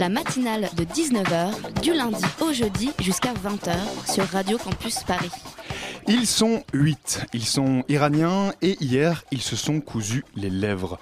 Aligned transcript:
La 0.00 0.08
matinale 0.08 0.70
de 0.78 0.84
19h, 0.84 1.82
du 1.82 1.92
lundi 1.92 2.24
au 2.40 2.54
jeudi 2.54 2.90
jusqu'à 3.00 3.34
20h 3.34 3.74
sur 4.10 4.24
Radio 4.24 4.56
Campus 4.56 5.00
Paris. 5.00 5.28
Ils 6.08 6.26
sont 6.26 6.64
huit. 6.72 7.20
Ils 7.34 7.44
sont 7.44 7.84
iraniens 7.86 8.54
et 8.62 8.78
hier, 8.82 9.24
ils 9.30 9.42
se 9.42 9.56
sont 9.56 9.82
cousus 9.82 10.24
les 10.36 10.48
lèvres. 10.48 10.98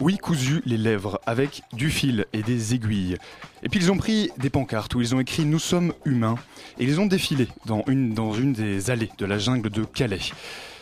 Oui, 0.00 0.16
cousus 0.16 0.62
les 0.64 0.78
lèvres 0.78 1.20
avec 1.26 1.60
du 1.74 1.90
fil 1.90 2.24
et 2.32 2.42
des 2.42 2.72
aiguilles. 2.72 3.18
Et 3.62 3.68
puis 3.68 3.78
ils 3.78 3.92
ont 3.92 3.98
pris 3.98 4.30
des 4.38 4.48
pancartes 4.48 4.94
où 4.94 5.02
ils 5.02 5.14
ont 5.14 5.20
écrit 5.20 5.44
Nous 5.44 5.58
sommes 5.58 5.92
humains 6.06 6.36
et 6.78 6.84
ils 6.84 6.98
ont 6.98 7.04
défilé 7.04 7.46
dans 7.66 7.84
une, 7.88 8.14
dans 8.14 8.32
une 8.32 8.54
des 8.54 8.90
allées 8.90 9.10
de 9.18 9.26
la 9.26 9.36
jungle 9.36 9.68
de 9.68 9.84
Calais. 9.84 10.32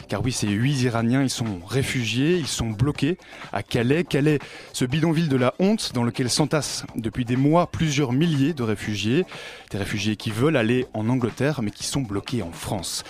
Car 0.09 0.25
oui, 0.25 0.33
ces 0.33 0.49
huit 0.49 0.81
Iraniens, 0.83 1.23
ils 1.23 1.31
sont 1.31 1.61
réfugiés, 1.67 2.37
ils 2.37 2.47
sont 2.47 2.71
bloqués 2.71 3.19
à 3.53 3.63
Calais. 3.63 4.05
Calais, 4.05 4.39
ce 4.73 4.87
bidonville 4.87 5.29
de 5.29 5.37
la 5.37 5.55
honte 5.59 5.93
dans 5.93 6.03
lequel 6.03 6.31
s'entassent 6.31 6.85
depuis 6.97 7.27
des 7.27 7.37
mois 7.37 7.71
plusieurs 7.71 8.13
milliers 8.13 8.55
de 8.55 8.63
réfugiés. 8.63 9.27
Des 9.71 9.77
réfugiés 9.77 10.17
qui 10.17 10.31
veulent 10.31 10.57
aller 10.57 10.87
en 10.95 11.11
Angleterre 11.11 11.61
mais 11.63 11.71
qui 11.71 11.85
sont 11.85 12.01
bloqués 12.01 12.43
en 12.43 12.53
France. 12.53 13.05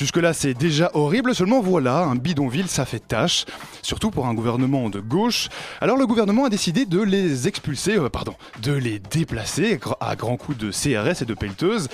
Jusque-là, 0.00 0.32
c'est 0.32 0.54
déjà 0.54 0.90
horrible, 0.94 1.34
seulement 1.34 1.60
voilà, 1.60 1.98
un 1.98 2.16
bidonville, 2.16 2.68
ça 2.68 2.86
fait 2.86 3.06
tâche, 3.06 3.44
surtout 3.82 4.10
pour 4.10 4.26
un 4.26 4.32
gouvernement 4.32 4.88
de 4.88 4.98
gauche. 4.98 5.50
Alors 5.82 5.98
le 5.98 6.06
gouvernement 6.06 6.46
a 6.46 6.48
décidé 6.48 6.86
de 6.86 7.02
les 7.02 7.48
expulser, 7.48 7.98
euh, 7.98 8.08
pardon, 8.08 8.34
de 8.62 8.72
les 8.72 8.98
déplacer 8.98 9.78
à 10.00 10.16
grands 10.16 10.38
coups 10.38 10.56
de 10.56 10.70
CRS 10.70 11.20
et 11.20 11.26
de 11.26 11.34
pelleteuses. 11.34 11.88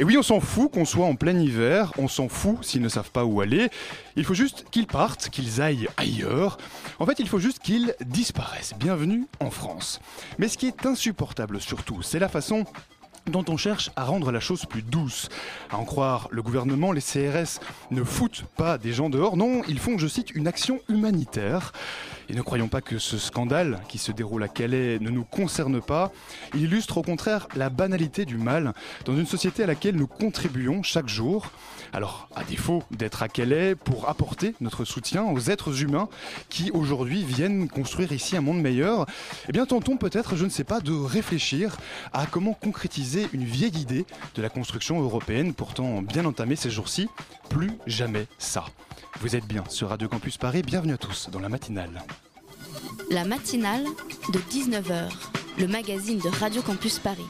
Et 0.00 0.02
oui, 0.02 0.16
on 0.16 0.22
s'en 0.22 0.40
fout 0.40 0.72
qu'on 0.72 0.86
soit 0.86 1.04
en 1.04 1.14
plein 1.14 1.38
hiver, 1.38 1.92
on 1.98 2.08
s'en 2.08 2.30
fout 2.30 2.64
s'ils 2.64 2.80
ne 2.80 2.88
savent 2.88 3.10
pas 3.10 3.26
où 3.26 3.42
aller. 3.42 3.68
Il 4.16 4.24
faut 4.24 4.32
juste 4.32 4.64
qu'ils 4.70 4.86
partent, 4.86 5.28
qu'ils 5.28 5.60
aillent 5.60 5.88
ailleurs. 5.98 6.56
En 7.00 7.04
fait, 7.04 7.18
il 7.18 7.28
faut 7.28 7.38
juste 7.38 7.58
qu'ils 7.58 7.94
disparaissent. 8.06 8.72
Bienvenue 8.78 9.26
en 9.40 9.50
France. 9.50 10.00
Mais 10.38 10.48
ce 10.48 10.56
qui 10.56 10.68
est 10.68 10.86
insupportable 10.86 11.60
surtout, 11.60 12.00
c'est 12.00 12.18
la 12.18 12.30
façon 12.30 12.64
dont 13.26 13.44
on 13.48 13.56
cherche 13.56 13.90
à 13.96 14.04
rendre 14.04 14.32
la 14.32 14.40
chose 14.40 14.66
plus 14.66 14.82
douce. 14.82 15.28
À 15.70 15.76
en 15.76 15.84
croire 15.84 16.28
le 16.30 16.42
gouvernement, 16.42 16.92
les 16.92 17.00
CRS 17.00 17.60
ne 17.90 18.02
foutent 18.02 18.44
pas 18.56 18.78
des 18.78 18.92
gens 18.92 19.10
dehors, 19.10 19.36
non, 19.36 19.62
ils 19.68 19.78
font, 19.78 19.98
je 19.98 20.06
cite, 20.06 20.30
une 20.34 20.48
action 20.48 20.80
humanitaire. 20.88 21.72
Et 22.28 22.34
ne 22.34 22.42
croyons 22.42 22.68
pas 22.68 22.80
que 22.80 22.98
ce 22.98 23.18
scandale 23.18 23.80
qui 23.88 23.98
se 23.98 24.12
déroule 24.12 24.44
à 24.44 24.48
Calais 24.48 24.98
ne 25.00 25.10
nous 25.10 25.24
concerne 25.24 25.80
pas. 25.80 26.12
Il 26.54 26.62
illustre 26.62 26.98
au 26.98 27.02
contraire 27.02 27.48
la 27.56 27.70
banalité 27.70 28.24
du 28.24 28.36
mal 28.36 28.72
dans 29.04 29.16
une 29.16 29.26
société 29.26 29.64
à 29.64 29.66
laquelle 29.66 29.96
nous 29.96 30.06
contribuons 30.06 30.82
chaque 30.82 31.08
jour. 31.08 31.50
Alors, 31.92 32.28
à 32.36 32.44
défaut 32.44 32.82
d'être 32.90 33.22
à 33.22 33.28
Calais 33.28 33.74
pour 33.74 34.08
apporter 34.08 34.54
notre 34.60 34.84
soutien 34.84 35.24
aux 35.24 35.40
êtres 35.40 35.82
humains 35.82 36.08
qui 36.48 36.70
aujourd'hui 36.70 37.24
viennent 37.24 37.68
construire 37.68 38.12
ici 38.12 38.36
un 38.36 38.40
monde 38.40 38.60
meilleur, 38.60 39.06
eh 39.48 39.52
bien 39.52 39.66
tentons 39.66 39.96
peut-être, 39.96 40.36
je 40.36 40.44
ne 40.44 40.50
sais 40.50 40.64
pas, 40.64 40.80
de 40.80 40.92
réfléchir 40.92 41.76
à 42.12 42.26
comment 42.26 42.54
concrétiser 42.54 43.28
une 43.32 43.44
vieille 43.44 43.76
idée 43.76 44.06
de 44.36 44.42
la 44.42 44.48
construction 44.48 45.00
européenne 45.00 45.52
pourtant 45.52 46.02
bien 46.02 46.24
entamée 46.24 46.56
ces 46.56 46.70
jours-ci. 46.70 47.08
Plus 47.48 47.72
jamais 47.86 48.26
ça. 48.38 48.64
Vous 49.20 49.34
êtes 49.34 49.46
bien 49.46 49.64
sur 49.68 49.88
Radio 49.88 50.08
Campus 50.08 50.36
Paris, 50.36 50.62
bienvenue 50.62 50.92
à 50.92 50.98
tous 50.98 51.28
dans 51.30 51.40
la 51.40 51.48
matinale. 51.48 52.02
La 53.10 53.24
matinale 53.24 53.84
de 54.32 54.38
19h, 54.38 55.10
le 55.58 55.66
magazine 55.66 56.18
de 56.18 56.28
Radio 56.28 56.62
Campus 56.62 57.00
Paris. 57.00 57.26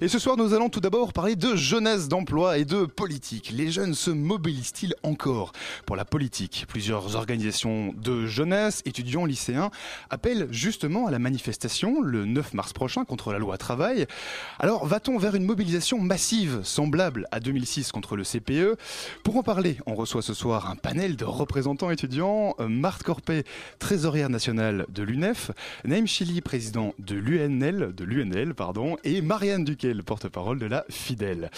Et 0.00 0.08
ce 0.08 0.18
soir, 0.18 0.36
nous 0.36 0.54
allons 0.54 0.68
tout 0.68 0.80
d'abord 0.80 1.12
parler 1.12 1.36
de 1.36 1.56
jeunesse, 1.56 2.08
d'emploi 2.08 2.58
et 2.58 2.64
de 2.64 2.84
politique. 2.84 3.50
Les 3.52 3.70
jeunes 3.70 3.94
se 3.94 4.10
mobilisent-ils 4.10 4.94
encore 5.02 5.52
pour 5.86 5.96
la 5.96 6.04
politique? 6.04 6.66
Plusieurs 6.68 7.16
organisations 7.16 7.94
de 7.96 8.26
jeunesse, 8.26 8.82
étudiants, 8.84 9.24
lycéens, 9.24 9.70
appellent 10.10 10.48
justement 10.50 11.06
à 11.06 11.10
la 11.10 11.18
manifestation 11.18 12.00
le 12.00 12.24
9 12.24 12.54
mars 12.54 12.72
prochain 12.72 13.04
contre 13.04 13.32
la 13.32 13.38
loi 13.38 13.58
travail. 13.58 14.06
Alors, 14.58 14.86
va-t-on 14.86 15.18
vers 15.18 15.34
une 15.34 15.44
mobilisation 15.44 15.98
massive, 15.98 16.60
semblable 16.62 17.26
à 17.30 17.40
2006 17.40 17.92
contre 17.92 18.16
le 18.16 18.24
CPE 18.24 18.78
Pour 19.22 19.36
en 19.36 19.42
parler, 19.42 19.78
on 19.86 19.94
reçoit 19.94 20.22
ce 20.22 20.34
soir 20.34 20.70
un 20.70 20.76
panel 20.76 21.16
de 21.16 21.24
représentants 21.24 21.90
étudiants. 21.90 22.54
Euh, 22.60 22.68
Marthe 22.68 23.02
Corpet, 23.02 23.44
trésorière 23.78 24.30
nationale 24.30 24.86
de 24.88 25.02
l'UNEF, 25.02 25.50
Naïm 25.84 26.06
Chili, 26.06 26.40
président 26.40 26.94
de 26.98 27.14
l'UNL, 27.14 27.94
de 27.94 28.04
l'UNL, 28.04 28.54
pardon, 28.54 28.96
et 29.04 29.20
Marianne 29.20 29.63
Duquet, 29.64 29.94
le 29.94 30.02
porte-parole 30.02 30.58
de 30.58 30.66
la 30.66 30.84
Fidèle. 30.88 31.50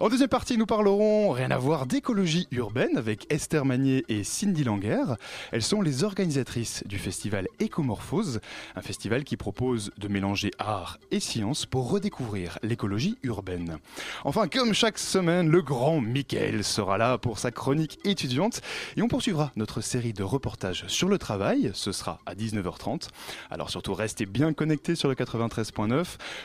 En 0.00 0.08
deuxième 0.08 0.28
partie, 0.28 0.56
nous 0.56 0.66
parlerons, 0.66 1.30
rien 1.30 1.50
à 1.50 1.58
voir, 1.58 1.86
d'écologie 1.86 2.48
urbaine 2.50 2.96
avec 2.96 3.26
Esther 3.32 3.64
Magnier 3.64 4.04
et 4.08 4.24
Cindy 4.24 4.64
Langer. 4.64 5.14
Elles 5.52 5.62
sont 5.62 5.82
les 5.82 6.04
organisatrices 6.04 6.84
du 6.86 6.98
festival 6.98 7.48
Écomorphose, 7.58 8.40
un 8.76 8.82
festival 8.82 9.24
qui 9.24 9.36
propose 9.36 9.90
de 9.98 10.08
mélanger 10.08 10.50
art 10.58 10.98
et 11.10 11.20
science 11.20 11.66
pour 11.66 11.90
redécouvrir 11.90 12.58
l'écologie 12.62 13.18
urbaine. 13.22 13.78
Enfin, 14.24 14.48
comme 14.48 14.72
chaque 14.72 14.98
semaine, 14.98 15.48
le 15.48 15.62
grand 15.62 16.00
Michael 16.00 16.64
sera 16.64 16.98
là 16.98 17.18
pour 17.18 17.38
sa 17.38 17.50
chronique 17.50 17.98
étudiante 18.04 18.60
et 18.96 19.02
on 19.02 19.08
poursuivra 19.08 19.52
notre 19.56 19.80
série 19.80 20.12
de 20.12 20.22
reportages 20.22 20.84
sur 20.86 21.08
le 21.08 21.18
travail. 21.18 21.70
Ce 21.74 21.92
sera 21.92 22.20
à 22.26 22.34
19h30. 22.34 23.08
Alors 23.50 23.70
surtout, 23.70 23.94
restez 23.94 24.26
bien 24.26 24.52
connectés 24.52 24.94
sur 24.94 25.08
le 25.08 25.14
93.9 25.14 26.04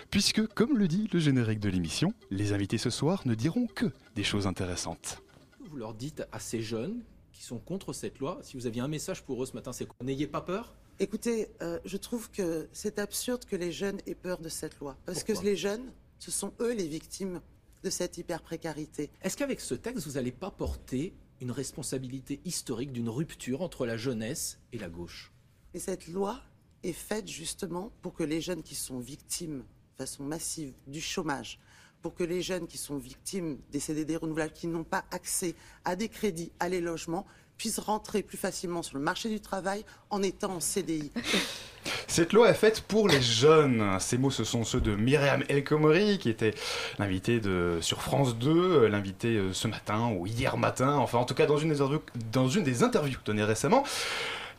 puisque, 0.09 0.45
comme 0.53 0.78
le 0.78 0.88
dit 0.88 1.03
le 1.12 1.19
générique 1.19 1.59
de 1.59 1.69
l'émission, 1.69 2.14
les 2.30 2.53
invités 2.53 2.78
ce 2.78 2.90
soir 2.90 3.22
ne 3.25 3.36
diront 3.36 3.68
que 3.68 3.86
des 4.16 4.24
choses 4.24 4.47
intéressantes. 4.47 5.22
vous 5.69 5.78
leur 5.78 5.94
dites 5.94 6.24
à 6.31 6.40
ces 6.40 6.62
jeunes 6.62 7.03
qui 7.31 7.44
sont 7.44 7.58
contre 7.59 7.94
cette 7.94 8.19
loi, 8.19 8.40
si 8.44 8.56
vous 8.58 8.68
aviez 8.68 8.81
un 8.81 8.88
message 8.88 9.24
pour 9.24 9.42
eux 9.42 9.46
ce 9.46 9.53
matin, 9.53 9.74
c'est 9.74 9.86
quoi 9.86 9.96
N'ayez 10.03 10.28
pas 10.28 10.42
peur? 10.42 10.75
Écoutez, 11.00 11.50
euh, 11.62 11.80
je 11.86 11.97
trouve 11.97 12.30
que 12.30 12.69
c'est 12.72 13.00
absurde 13.00 13.46
que 13.46 13.56
les 13.56 13.72
jeunes 13.72 14.00
aient 14.06 14.13
peur 14.16 14.40
de 14.40 14.50
cette 14.50 14.78
loi. 14.80 14.96
Parce 15.06 15.24
Pourquoi? 15.24 15.42
que 15.42 15.47
les 15.47 15.56
jeunes, 15.56 15.92
ce 16.19 16.30
sont 16.30 16.53
eux 16.59 16.74
les 16.74 16.88
victimes 16.88 17.42
de 17.84 17.90
cette 17.90 18.18
hyper-précarité. 18.19 19.09
Est-ce 19.24 19.36
qu'avec 19.36 19.59
ce 19.59 19.74
texte, 19.74 20.06
vous 20.06 20.13
n'allez 20.13 20.31
pas 20.31 20.52
porter 20.52 21.13
une 21.42 21.50
responsabilité 21.52 22.40
historique 22.46 22.92
d'une 22.94 23.09
rupture 23.09 23.62
entre 23.62 23.86
la 23.88 23.97
jeunesse 23.97 24.59
et 24.72 24.78
la 24.78 24.90
gauche? 24.90 25.31
Et 25.74 25.80
cette 25.80 26.08
loi 26.08 26.40
est 26.84 26.94
faite 26.94 27.28
justement 27.28 27.92
pour 28.03 28.13
que 28.13 28.24
les 28.24 28.40
jeunes 28.40 28.62
qui 28.62 28.75
sont 28.75 29.00
victimes 29.00 29.63
façon 29.98 30.24
massive 30.24 30.74
du 30.88 31.02
chômage, 31.02 31.59
pour 32.02 32.16
que 32.16 32.24
les 32.24 32.42
jeunes 32.42 32.68
qui 32.68 32.78
sont 32.78 32.98
victimes 32.98 33.58
des 33.72 33.80
CDD 33.80 34.18
renouvelables, 34.18 34.54
qui 34.54 34.68
n'ont 34.68 34.84
pas 34.84 35.06
accès 35.12 35.56
à 35.86 35.96
des 35.96 36.09
crédits, 36.09 36.52
à 36.59 36.70
les 36.70 36.81
logements, 36.81 37.26
puissent 37.58 37.80
rentrer 37.80 38.24
plus 38.24 38.38
facilement 38.38 38.84
sur 38.84 38.98
le 38.98 39.04
marché 39.04 39.30
du 39.30 39.40
travail 39.40 39.86
en 40.09 40.22
étant 40.22 40.56
en 40.56 40.59
CDI. 40.59 41.12
Cette 42.08 42.34
loi 42.34 42.50
est 42.50 42.56
faite 42.56 42.81
pour 42.81 43.08
les 43.08 43.22
jeunes. 43.22 43.98
Ces 44.00 44.18
mots, 44.18 44.31
ce 44.31 44.44
sont 44.44 44.64
ceux 44.64 44.81
de 44.81 44.96
Myriam 44.96 45.44
El 45.50 45.64
Khomri, 45.64 46.18
qui 46.20 46.30
était 46.30 46.54
l'invitée 47.00 47.40
de 47.40 47.80
sur 47.81 48.02
France 48.02 48.38
2, 48.38 48.88
l'invitée 48.88 49.36
euh, 49.38 49.54
ce 49.54 49.68
matin 49.68 50.10
ou 50.16 50.28
hier 50.28 50.58
matin, 50.58 50.96
enfin 50.96 51.18
en 51.18 51.25
tout 51.25 51.34
cas 51.34 51.46
dans 51.46 51.58
une 51.58 51.74
des 51.74 51.84
dans 52.31 52.48
une 52.48 52.64
des 52.64 52.84
interviews 52.84 53.20
données 53.25 53.44
récemment. 53.44 53.84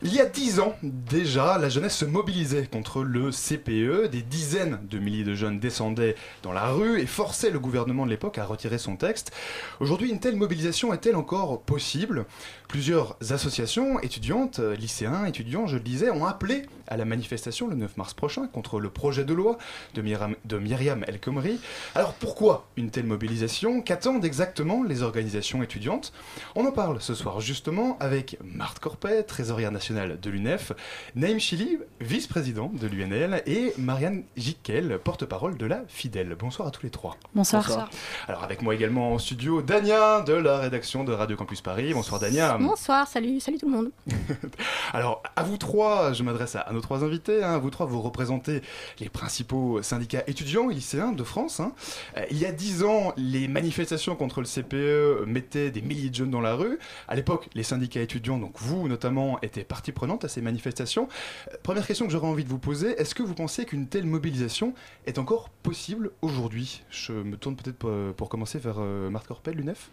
Il 0.01 0.13
y 0.13 0.19
a 0.19 0.25
dix 0.25 0.59
ans 0.59 0.75
déjà, 0.83 1.57
la 1.57 1.69
jeunesse 1.69 1.95
se 1.95 2.03
mobilisait 2.03 2.67
contre 2.67 3.01
le 3.01 3.31
CPE. 3.31 4.09
Des 4.11 4.21
dizaines 4.21 4.79
de 4.89 4.99
milliers 4.99 5.23
de 5.23 5.35
jeunes 5.35 5.57
descendaient 5.57 6.15
dans 6.43 6.51
la 6.51 6.67
rue 6.67 6.99
et 6.99 7.05
forçaient 7.05 7.49
le 7.49 7.59
gouvernement 7.59 8.05
de 8.05 8.11
l'époque 8.11 8.37
à 8.37 8.43
retirer 8.43 8.77
son 8.77 8.97
texte. 8.97 9.31
Aujourd'hui, 9.79 10.09
une 10.09 10.19
telle 10.19 10.35
mobilisation 10.35 10.93
est-elle 10.93 11.15
encore 11.15 11.61
possible? 11.61 12.25
Plusieurs 12.67 13.15
associations 13.29 14.01
étudiantes, 14.01 14.59
lycéens, 14.59 15.25
étudiants, 15.25 15.65
je 15.65 15.77
le 15.77 15.83
disais, 15.83 16.09
ont 16.09 16.25
appelé 16.25 16.65
à 16.87 16.97
la 16.97 17.05
manifestation 17.05 17.67
le 17.67 17.75
9 17.75 17.95
mars 17.95 18.13
prochain 18.13 18.47
contre 18.47 18.79
le 18.81 18.89
projet 18.89 19.23
de 19.23 19.33
loi 19.33 19.57
de 19.93 20.01
Myriam, 20.01 20.35
de 20.43 20.57
Myriam 20.57 21.05
El 21.07 21.19
Khomri. 21.19 21.59
Alors 21.95 22.13
pourquoi 22.13 22.67
une 22.75 22.91
telle 22.91 23.05
mobilisation? 23.05 23.81
Qu'attendent 23.81 24.25
exactement 24.25 24.83
les 24.83 25.03
organisations 25.03 25.63
étudiantes? 25.63 26.11
On 26.55 26.65
en 26.65 26.71
parle 26.71 27.01
ce 27.01 27.15
soir 27.15 27.39
justement 27.39 27.97
avec 27.99 28.37
Marthe 28.43 28.79
Corpet, 28.79 29.23
trésorière 29.23 29.71
nationale 29.71 29.84
de 29.93 30.29
l'UNEF, 30.29 30.71
Naïm 31.15 31.39
Chili, 31.39 31.77
vice-président 32.01 32.71
de 32.73 32.87
l'UNL, 32.87 33.43
et 33.45 33.73
Marianne 33.77 34.23
Jiquel, 34.35 34.99
porte-parole 35.03 35.57
de 35.57 35.65
la 35.65 35.83
Fidèle. 35.87 36.35
Bonsoir 36.39 36.67
à 36.67 36.71
tous 36.71 36.83
les 36.83 36.89
trois. 36.89 37.17
Bonsoir. 37.35 37.89
Alors 38.27 38.43
avec 38.43 38.61
moi 38.61 38.73
également 38.73 39.13
en 39.13 39.19
studio, 39.19 39.61
Dania 39.61 40.21
de 40.21 40.33
la 40.33 40.59
rédaction 40.59 41.03
de 41.03 41.11
Radio 41.13 41.35
Campus 41.37 41.61
Paris. 41.61 41.93
Bonsoir 41.93 42.19
Dania. 42.19 42.57
Bonsoir, 42.57 43.07
salut, 43.07 43.39
salut 43.39 43.57
tout 43.57 43.67
le 43.69 43.75
monde. 43.75 43.91
Alors 44.93 45.21
à 45.35 45.43
vous 45.43 45.57
trois, 45.57 46.13
je 46.13 46.23
m'adresse 46.23 46.55
à, 46.55 46.61
à 46.61 46.73
nos 46.73 46.81
trois 46.81 47.03
invités. 47.03 47.43
hein. 47.43 47.57
Vous 47.57 47.69
trois, 47.69 47.85
vous 47.85 48.01
représentez 48.01 48.61
les 48.99 49.09
principaux 49.09 49.81
syndicats 49.81 50.23
étudiants 50.27 50.69
et 50.69 50.73
lycéens 50.73 51.11
de 51.11 51.23
France. 51.23 51.59
hein. 51.59 51.73
Euh, 52.17 52.25
il 52.31 52.37
y 52.37 52.45
a 52.45 52.51
dix 52.51 52.83
ans, 52.83 53.13
les 53.17 53.47
manifestations 53.47 54.15
contre 54.15 54.41
le 54.41 54.47
CPE 54.47 55.25
mettaient 55.27 55.71
des 55.71 55.81
milliers 55.81 56.09
de 56.09 56.15
jeunes 56.15 56.31
dans 56.31 56.41
la 56.41 56.55
rue. 56.55 56.79
À 57.07 57.15
l'époque, 57.15 57.49
les 57.53 57.63
syndicats 57.63 58.01
étudiants, 58.01 58.37
donc 58.37 58.53
vous 58.55 58.87
notamment, 58.87 59.39
étaient 59.41 59.63
partie 59.75 59.91
prenante 59.91 60.23
à 60.23 60.29
ces 60.29 60.41
manifestations. 60.41 61.09
Euh, 61.51 61.57
Première 61.61 61.85
question 61.85 62.05
que 62.05 62.11
j'aurais 62.13 62.27
envie 62.27 62.45
de 62.45 62.49
vous 62.49 62.59
poser, 62.59 62.91
est-ce 62.97 63.13
que 63.13 63.23
vous 63.23 63.33
pensez 63.33 63.65
qu'une 63.65 63.87
telle 63.87 64.05
mobilisation 64.05 64.73
est 65.05 65.17
encore 65.17 65.49
possible 65.49 66.11
aujourd'hui? 66.21 66.83
Je 66.89 67.11
me 67.11 67.35
tourne 67.35 67.57
peut-être 67.57 67.75
pour, 67.75 67.91
pour 68.15 68.29
commencer 68.29 68.57
vers 68.57 68.77
euh, 68.79 69.09
Marc 69.09 69.27
Corpel, 69.27 69.55
l'UNEF. 69.55 69.89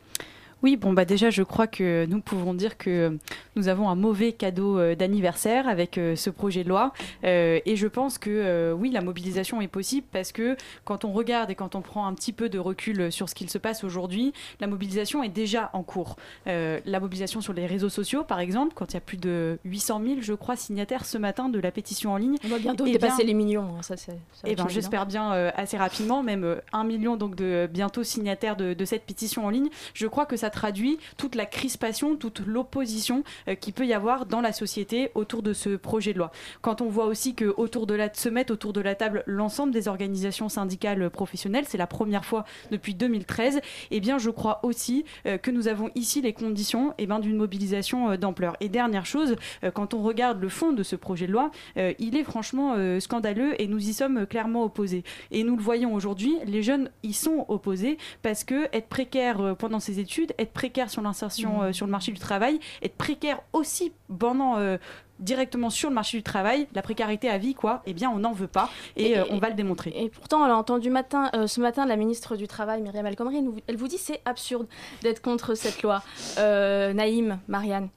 Oui, 0.63 0.77
bon 0.77 0.93
bah 0.93 1.05
déjà 1.05 1.31
je 1.31 1.43
crois 1.43 1.67
que 1.67 2.07
nous 2.07 2.21
pouvons 2.21 2.55
dire 2.55 2.79
que 2.79 3.19
nous 3.57 3.69
avons 3.69 3.89
un 3.89 3.95
mauvais 3.97 4.33
cadeau 4.33 4.79
euh, 4.79 4.95
d'anniversaire 4.95 5.67
avec 5.69 5.99
euh, 5.99 6.15
ce 6.17 6.31
projet 6.31 6.63
de 6.65 6.69
loi 6.69 6.93
Euh, 7.25 7.61
et 7.67 7.77
je 7.77 7.87
pense 7.89 8.19
que 8.19 8.31
euh, 8.31 8.73
oui 8.73 8.91
la 8.91 9.01
mobilisation 9.01 9.61
est 9.61 9.69
possible 9.69 10.07
parce 10.13 10.33
que 10.33 10.57
quand 10.85 11.05
on 11.05 11.13
regarde 11.13 11.51
et 11.51 11.55
quand 11.55 11.75
on 11.75 11.81
prend 11.83 12.07
un 12.07 12.15
petit 12.15 12.33
peu 12.33 12.49
de 12.49 12.59
recul 12.59 13.11
sur 13.13 13.29
ce 13.29 13.35
qu'il 13.35 13.51
se 13.51 13.59
passe 13.59 13.85
aujourd'hui, 13.85 14.33
la 14.61 14.67
mobilisation 14.67 15.23
est 15.23 15.29
déjà 15.29 15.71
en 15.73 15.83
cours. 15.83 16.17
Euh, 16.47 16.79
la 16.87 17.01
mobilisation 17.01 17.41
sur 17.41 17.53
les 17.53 17.67
réseaux 17.67 17.89
sociaux 17.89 18.23
par 18.25 18.41
exemple, 18.41 18.73
quand 18.75 18.93
il 18.93 18.95
y 18.95 18.99
a 18.99 19.01
plus 19.01 19.17
de 19.19 19.59
800 19.65 20.01
000 20.05 20.17
je 20.21 20.33
crois 20.35 20.57
signataires 20.57 21.05
ce 21.05 21.19
matin 21.19 21.49
de 21.49 21.59
la 21.59 21.71
pétition 21.73 22.13
en 22.13 22.17
ligne. 22.17 22.37
On 22.45 22.49
va 22.49 22.59
bientôt 22.59 22.85
Eh 22.87 22.93
dépasser 22.93 23.19
bien- 23.19 23.27
les 23.27 23.35
millions. 23.35 23.69
hein, 23.79 23.83
Ça, 23.83 23.95
eh 23.99 24.13
ben, 24.13 24.49
évident. 24.49 24.69
j'espère 24.69 25.07
bien 25.07 25.31
assez 25.57 25.77
rapidement, 25.77 26.23
même 26.23 26.61
un 26.73 26.85
million 26.85 27.17
donc 27.17 27.35
de 27.35 27.69
bientôt 27.73 28.03
signataires 28.05 28.57
de, 28.57 28.75
de 28.75 28.85
cette 28.85 29.05
pétition 29.05 29.45
en 29.47 29.51
ligne. 29.51 29.69
Je 29.95 30.07
crois 30.07 30.27
que 30.27 30.37
ça 30.37 30.51
traduit 30.53 30.99
toute 31.17 31.35
la 31.35 31.47
crispation, 31.47 32.17
toute 32.17 32.41
l'opposition 32.47 33.25
euh, 33.49 33.55
qui 33.55 33.73
peut 33.73 33.87
y 33.87 33.93
avoir 33.93 34.27
dans 34.27 34.41
la 34.41 34.53
société 34.53 35.11
autour 35.15 35.43
de 35.43 35.53
ce 35.53 35.71
projet 35.77 36.13
de 36.13 36.19
loi. 36.19 36.31
Quand 36.61 36.81
on 36.81 36.89
voit 36.89 37.07
aussi 37.07 37.35
que 37.35 37.53
autour 37.57 37.87
de 37.87 37.95
la, 37.95 38.13
se 38.15 38.29
mettent 38.29 38.51
autour 38.51 38.73
de 38.73 38.81
la 38.81 38.95
table 38.95 39.25
l'ensemble 39.27 39.73
des 39.73 39.89
organisations 39.89 40.49
syndicales 40.49 41.11
professionnelles, 41.11 41.65
c'est 41.67 41.79
la 41.79 41.87
première 41.87 42.25
fois 42.25 42.45
depuis 42.71 42.95
2013. 42.95 43.61
Eh 43.91 44.01
bien, 44.01 44.19
je 44.19 44.31
crois 44.31 44.61
aussi 44.63 45.05
euh, 45.27 45.39
que 45.39 45.51
nous 45.51 45.69
avons 45.69 45.91
ici 45.95 46.21
les 46.21 46.33
conditions 46.33 46.95
eh 46.99 47.07
ben, 47.07 47.19
d'une 47.19 47.37
mobilisation 47.37 48.11
euh, 48.11 48.17
d'ampleur. 48.17 48.57
Et 48.61 48.69
dernière 48.69 49.07
chose, 49.07 49.37
quand 49.75 49.95
on 49.95 50.03
regarde 50.03 50.41
le 50.41 50.49
fond 50.49 50.73
de 50.73 50.83
ce 50.83 50.97
projet 50.97 51.27
de 51.27 51.33
loi, 51.33 51.51
il 51.99 52.17
est 52.17 52.25
franchement 52.25 52.77
scandaleux 53.01 53.61
et 53.61 53.67
nous 53.67 53.89
y 53.89 53.93
sommes 53.93 54.27
clairement 54.27 54.65
opposés. 54.65 55.05
Et 55.31 55.45
nous 55.45 55.57
le 55.57 55.63
voyons 55.63 55.95
aujourd'hui, 55.95 56.37
les 56.45 56.63
jeunes 56.63 56.91
y 57.03 57.13
sont 57.13 57.45
opposés 57.49 57.99
parce 58.23 58.45
que 58.45 58.65
être 58.73 58.89
précaire 58.89 59.57
pendant 59.59 59.81
ses 59.81 59.99
études, 59.99 60.33
être 60.43 60.53
précaire 60.53 60.91
sur 60.91 61.01
l'insertion 61.03 61.63
euh, 61.63 61.73
sur 61.73 61.87
le 61.87 61.93
marché 61.93 62.13
du 62.13 62.19
travail, 62.19 62.61
être 62.83 62.97
précaire 62.97 63.41
aussi 63.53 63.93
pendant 64.19 64.59
euh, 64.59 64.77
directement 65.19 65.71
sur 65.71 65.89
le 65.89 65.95
marché 65.95 66.17
du 66.17 66.23
travail, 66.25 66.67
la 66.75 66.83
précarité 66.83 67.31
à 67.31 67.39
vie, 67.39 67.55
quoi, 67.55 67.83
eh 67.87 67.93
bien, 67.95 68.11
on 68.11 68.19
n'en 68.19 68.33
veut 68.33 68.49
pas 68.49 68.69
et, 68.97 69.11
Et- 69.13 69.19
euh, 69.19 69.25
on 69.31 69.39
va 69.39 69.49
le 69.51 69.55
démontrer. 69.55 69.93
Et 69.97 70.09
pourtant, 70.09 70.43
on 70.43 70.47
l'a 70.47 70.57
entendu 70.57 70.91
matin, 70.91 71.31
euh, 71.35 71.47
ce 71.47 71.61
matin, 71.61 71.87
la 71.87 71.97
ministre 71.97 72.37
du 72.37 72.49
Travail, 72.49 72.83
Myriam 72.83 73.07
El 73.07 73.15
Khomri, 73.17 73.41
elle 73.69 73.77
vous 73.77 73.89
dit 73.89 73.99
c'est 73.99 74.21
absurde 74.25 74.67
d'être 75.03 75.23
contre 75.23 75.55
cette 75.55 75.83
loi. 75.83 76.03
Euh, 76.39 76.93
Naïm, 76.93 77.39
Marianne. 77.49 77.89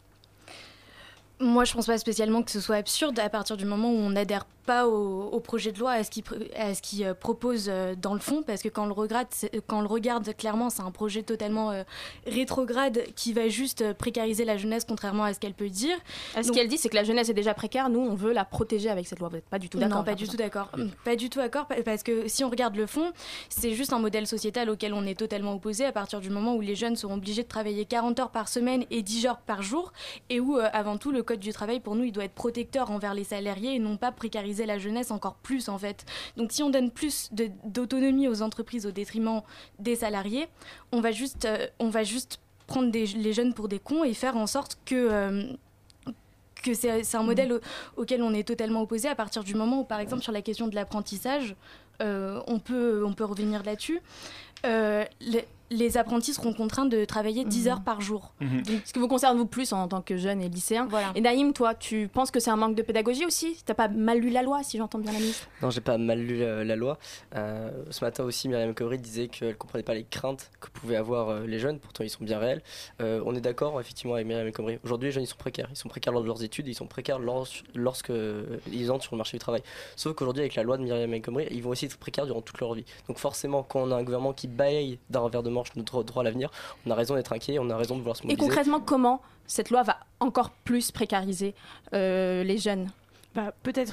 Moi, 1.40 1.66
je 1.66 1.74
pense 1.74 1.86
pas 1.88 1.98
spécialement 1.98 2.44
que 2.44 2.52
ce 2.52 2.60
soit 2.62 2.76
absurde 2.78 3.20
à 3.20 3.30
partir 3.30 3.58
du 3.58 3.66
moment 3.66 3.90
où 3.92 3.96
on 3.98 4.10
n'adhère 4.12 4.46
pas 4.66 4.88
au, 4.88 5.26
au 5.30 5.40
projet 5.40 5.72
de 5.72 5.78
loi, 5.80 5.92
à 5.92 6.04
ce 6.04 6.10
qu'il 6.10 7.06
euh, 7.06 7.14
propose 7.14 7.66
euh, 7.70 7.94
dans 7.96 8.14
le 8.16 8.20
fond, 8.20 8.42
parce 8.42 8.64
que 8.64 8.70
quand 8.70 8.86
on 8.86 8.88
le 8.88 8.94
regarde, 8.94 9.28
c'est- 9.30 9.52
quand 9.68 9.78
on 9.78 9.82
le 9.82 9.88
regarde 9.88 10.36
clairement, 10.36 10.72
c'est 10.72 10.82
un 10.82 10.90
projet 10.90 11.22
totalement 11.22 11.70
euh, 11.70 11.84
rétrograde 12.26 13.04
qui 13.16 13.34
va 13.34 13.48
juste 13.48 13.82
euh, 13.82 13.94
précariser 13.94 14.44
la 14.46 14.58
jeunesse, 14.58 14.86
contrairement 14.88 15.24
à 15.24 15.34
ce 15.34 15.40
qu'elle 15.40 15.54
peut 15.54 15.70
dire. 15.70 15.96
Euh, 16.38 16.44
Ce 16.44 16.52
qu'elle 16.52 16.68
dit, 16.68 16.78
c'est 16.78 16.90
que 16.90 16.96
la 16.96 17.04
jeunesse 17.04 17.30
est 17.30 17.34
déjà 17.34 17.54
précaire. 17.54 17.90
Nous, 17.90 18.00
on 18.00 18.16
veut 18.16 18.34
la 18.34 18.46
protéger 18.46 18.90
avec 18.90 19.08
cette 19.08 19.20
loi. 19.20 19.30
Vous 19.30 19.36
n'êtes 19.36 19.50
pas 19.50 19.60
du 19.60 19.70
tout 19.70 19.78
d'accord 19.78 20.00
Non, 20.00 20.04
pas 20.04 20.16
du 20.16 20.28
tout 20.28 20.38
d'accord. 20.38 20.70
Pas 21.04 21.16
du 21.16 21.30
tout 21.30 21.40
d'accord, 21.40 21.68
pa- 21.68 21.82
parce 21.84 22.02
que 22.04 22.28
si 22.28 22.44
on 22.44 22.50
regarde 22.50 22.76
le 22.76 22.88
fond, 22.88 23.12
c'est 23.50 23.74
juste 23.74 23.94
un 23.94 24.00
modèle 24.00 24.26
sociétal 24.28 24.70
auquel 24.70 24.94
on 24.94 25.06
est 25.06 25.18
totalement 25.18 25.54
opposé 25.54 25.86
à 25.86 25.92
partir 25.92 26.22
du 26.22 26.30
moment 26.30 26.56
où 26.56 26.62
les 26.62 26.76
jeunes 26.76 26.96
seront 26.96 27.16
obligés 27.16 27.44
de 27.44 27.48
travailler 27.48 27.86
40 27.86 28.20
heures 28.20 28.32
par 28.32 28.48
semaine 28.48 28.84
et 28.90 29.02
10 29.04 29.28
heures 29.28 29.40
par 29.40 29.62
jour, 29.62 29.94
et 30.30 30.40
où, 30.40 30.58
euh, 30.58 30.68
avant 30.74 30.98
tout, 30.98 31.12
le 31.12 31.24
code 31.26 31.42
du 31.42 31.52
travail, 31.52 31.82
pour 31.82 31.96
nous, 31.96 32.06
il 32.06 32.14
doit 32.14 32.24
être 32.24 32.34
protecteur 32.34 32.90
envers 32.92 33.14
les 33.14 33.26
salariés 33.26 33.76
et 33.76 33.80
non 33.80 33.98
pas 33.98 34.14
précariser 34.14 34.66
la 34.66 34.78
jeunesse 34.78 35.12
encore 35.12 35.36
plus, 35.36 35.68
en 35.68 35.78
fait. 35.78 36.06
Donc, 36.38 36.54
si 36.54 36.64
on 36.64 36.70
donne 36.70 36.90
plus 36.92 37.30
d'autonomie 37.66 38.30
aux 38.30 38.42
entreprises 38.42 38.86
au 38.86 38.92
détriment 38.92 39.42
des 39.80 39.98
salariés, 39.98 40.48
on 40.94 41.02
va 41.02 41.12
juste, 41.12 41.44
euh, 41.44 41.68
on 41.80 41.90
va 41.90 42.04
juste 42.04 42.40
prendre 42.68 42.90
les 42.94 43.34
jeunes 43.34 43.54
pour 43.54 43.68
des 43.68 43.80
cons 43.80 44.06
et 44.06 44.14
faire 44.14 44.38
en 44.38 44.48
sorte 44.48 44.78
que... 44.86 44.96
euh, 44.96 45.44
que 46.64 46.74
c'est 46.74 47.16
un 47.16 47.22
modèle 47.22 47.54
au- 47.54 47.60
auquel 47.96 48.24
on 48.24 48.34
est 48.34 48.48
totalement 48.48 48.82
opposé 48.82 49.08
à 49.08 49.14
partir 49.14 49.44
du 49.44 49.54
moment 49.54 49.82
où, 49.82 49.84
par 49.84 50.00
exemple, 50.00 50.24
sur 50.24 50.32
la 50.32 50.42
question 50.42 50.68
de 50.68 50.74
l'apprentissage, 50.74 51.56
euh, 52.02 52.42
on, 52.48 52.58
peut, 52.58 53.06
on 53.06 53.14
peut 53.14 53.24
revenir 53.26 53.62
là-dessus. 53.62 54.02
Euh, 54.66 55.04
les, 55.22 55.46
les 55.72 55.98
apprentis 55.98 56.34
seront 56.36 56.54
contraints 56.54 56.86
de 56.86 57.06
travailler 57.06 57.44
10 57.44 57.64
Mhm. 57.66 57.72
heures 57.72 57.82
par 57.82 58.00
jour. 58.00 58.34
Ce 58.86 58.94
qui 58.94 59.00
vous 59.00 59.08
concerne 59.08 59.36
vous 59.36 59.48
plus 59.48 59.74
en 59.74 59.88
tant 59.88 60.02
que 60.02 60.16
jeune 60.16 60.40
et 60.42 60.48
lycéen. 60.48 60.86
Voilà. 60.88 61.12
Et 61.16 61.22
Naïm, 61.22 61.54
toi, 61.54 61.74
tu 61.74 62.08
penses 62.08 62.30
que 62.30 62.40
c'est 62.40 62.52
un 62.52 62.56
manque 62.56 62.76
de 62.76 62.84
pédagogie 62.84 63.26
aussi? 63.26 63.58
T'as 63.66 63.74
pas 63.74 63.88
mal 63.88 64.20
lu 64.20 64.30
la 64.30 64.44
loi, 64.44 64.62
si 64.62 64.78
j'entends 64.78 65.00
bien 65.00 65.12
la 65.12 65.18
ministre 65.18 65.48
Non, 65.64 65.72
j'ai 65.72 65.82
pas 65.82 65.98
mal 65.98 66.20
lu 66.20 66.38
la, 66.38 66.64
la 66.64 66.76
loi. 66.76 67.00
Euh, 67.36 67.72
ce 67.90 68.06
matin 68.06 68.24
aussi, 68.24 68.48
Myriam 68.48 68.76
Khomri 68.76 69.00
disait 69.00 69.28
qu'elle 69.28 69.58
comprenait 69.58 69.84
pas 69.84 69.96
les 69.96 70.04
craintes 70.04 70.52
que 70.60 70.70
pouvaient 70.70 70.98
avoir 70.98 71.30
euh, 71.30 71.48
les 71.48 71.58
jeunes. 71.58 71.80
Pourtant, 71.80 72.04
ils 72.04 72.12
sont 72.12 72.24
bien 72.24 72.38
réels. 72.38 72.62
Euh, 73.02 73.24
on 73.26 73.34
est 73.34 73.42
d'accord, 73.42 73.82
effectivement, 73.82 74.14
avec 74.14 74.28
Myriam 74.28 74.52
Khomri. 74.52 74.78
Aujourd'hui, 74.84 75.08
les 75.08 75.14
jeunes, 75.14 75.24
ils 75.24 75.28
sont 75.28 75.36
précaires. 75.36 75.68
Ils 75.72 75.76
sont 75.78 75.90
précaires 75.90 76.14
lors 76.14 76.22
de 76.22 76.28
leurs 76.28 76.44
études. 76.44 76.68
Ils 76.68 76.76
sont 76.76 76.88
précaires 76.88 77.18
lors- 77.18 77.48
lorsque 77.74 78.12
euh, 78.12 78.60
ils 78.72 78.92
entrent 78.92 79.04
sur 79.04 79.16
le 79.16 79.18
marché 79.18 79.36
du 79.36 79.42
travail. 79.42 79.64
Sauf 79.96 80.14
qu'aujourd'hui, 80.14 80.42
avec 80.44 80.54
la 80.54 80.62
loi 80.62 80.78
de 80.78 80.84
Myriam 80.84 81.20
Khomri, 81.22 81.48
ils 81.50 81.64
vont 81.64 81.72
aussi 81.72 81.86
être 81.86 81.98
précaires 81.98 82.28
durant 82.28 82.42
toute 82.42 82.60
leur 82.62 82.76
vie. 82.76 82.86
Donc, 83.08 83.18
forcément, 83.18 83.64
quand 83.64 83.82
on 83.82 83.92
a 83.92 83.96
un 83.96 84.04
gouvernement 84.04 84.34
qui 84.34 84.46
balaye 84.56 85.00
d'un 85.10 85.20
revers 85.20 85.44
de 85.44 85.50
manche 85.50 85.70
notre 85.76 86.04
droit 86.04 86.22
à 86.22 86.24
l'avenir, 86.26 86.50
on 86.86 86.92
a 86.92 86.96
raison 86.96 87.16
d'être 87.16 87.34
inquiet. 87.34 87.60
On 87.60 87.70
a 87.70 87.78
raison 87.78 87.96
de 87.96 88.00
vouloir 88.00 88.16
se 88.16 88.24
Et 88.24 88.28
mobiliser. 88.28 88.48
concrètement, 88.48 88.80
comment 88.80 89.22
cette 89.48 89.70
loi 89.70 89.84
va 89.84 89.98
encore 90.20 90.50
plus 90.52 90.92
précariser 90.92 91.54
euh, 91.94 92.44
les 92.44 92.58
jeunes? 92.58 92.90
Bah, 93.36 93.54
Peut-être 93.64 93.92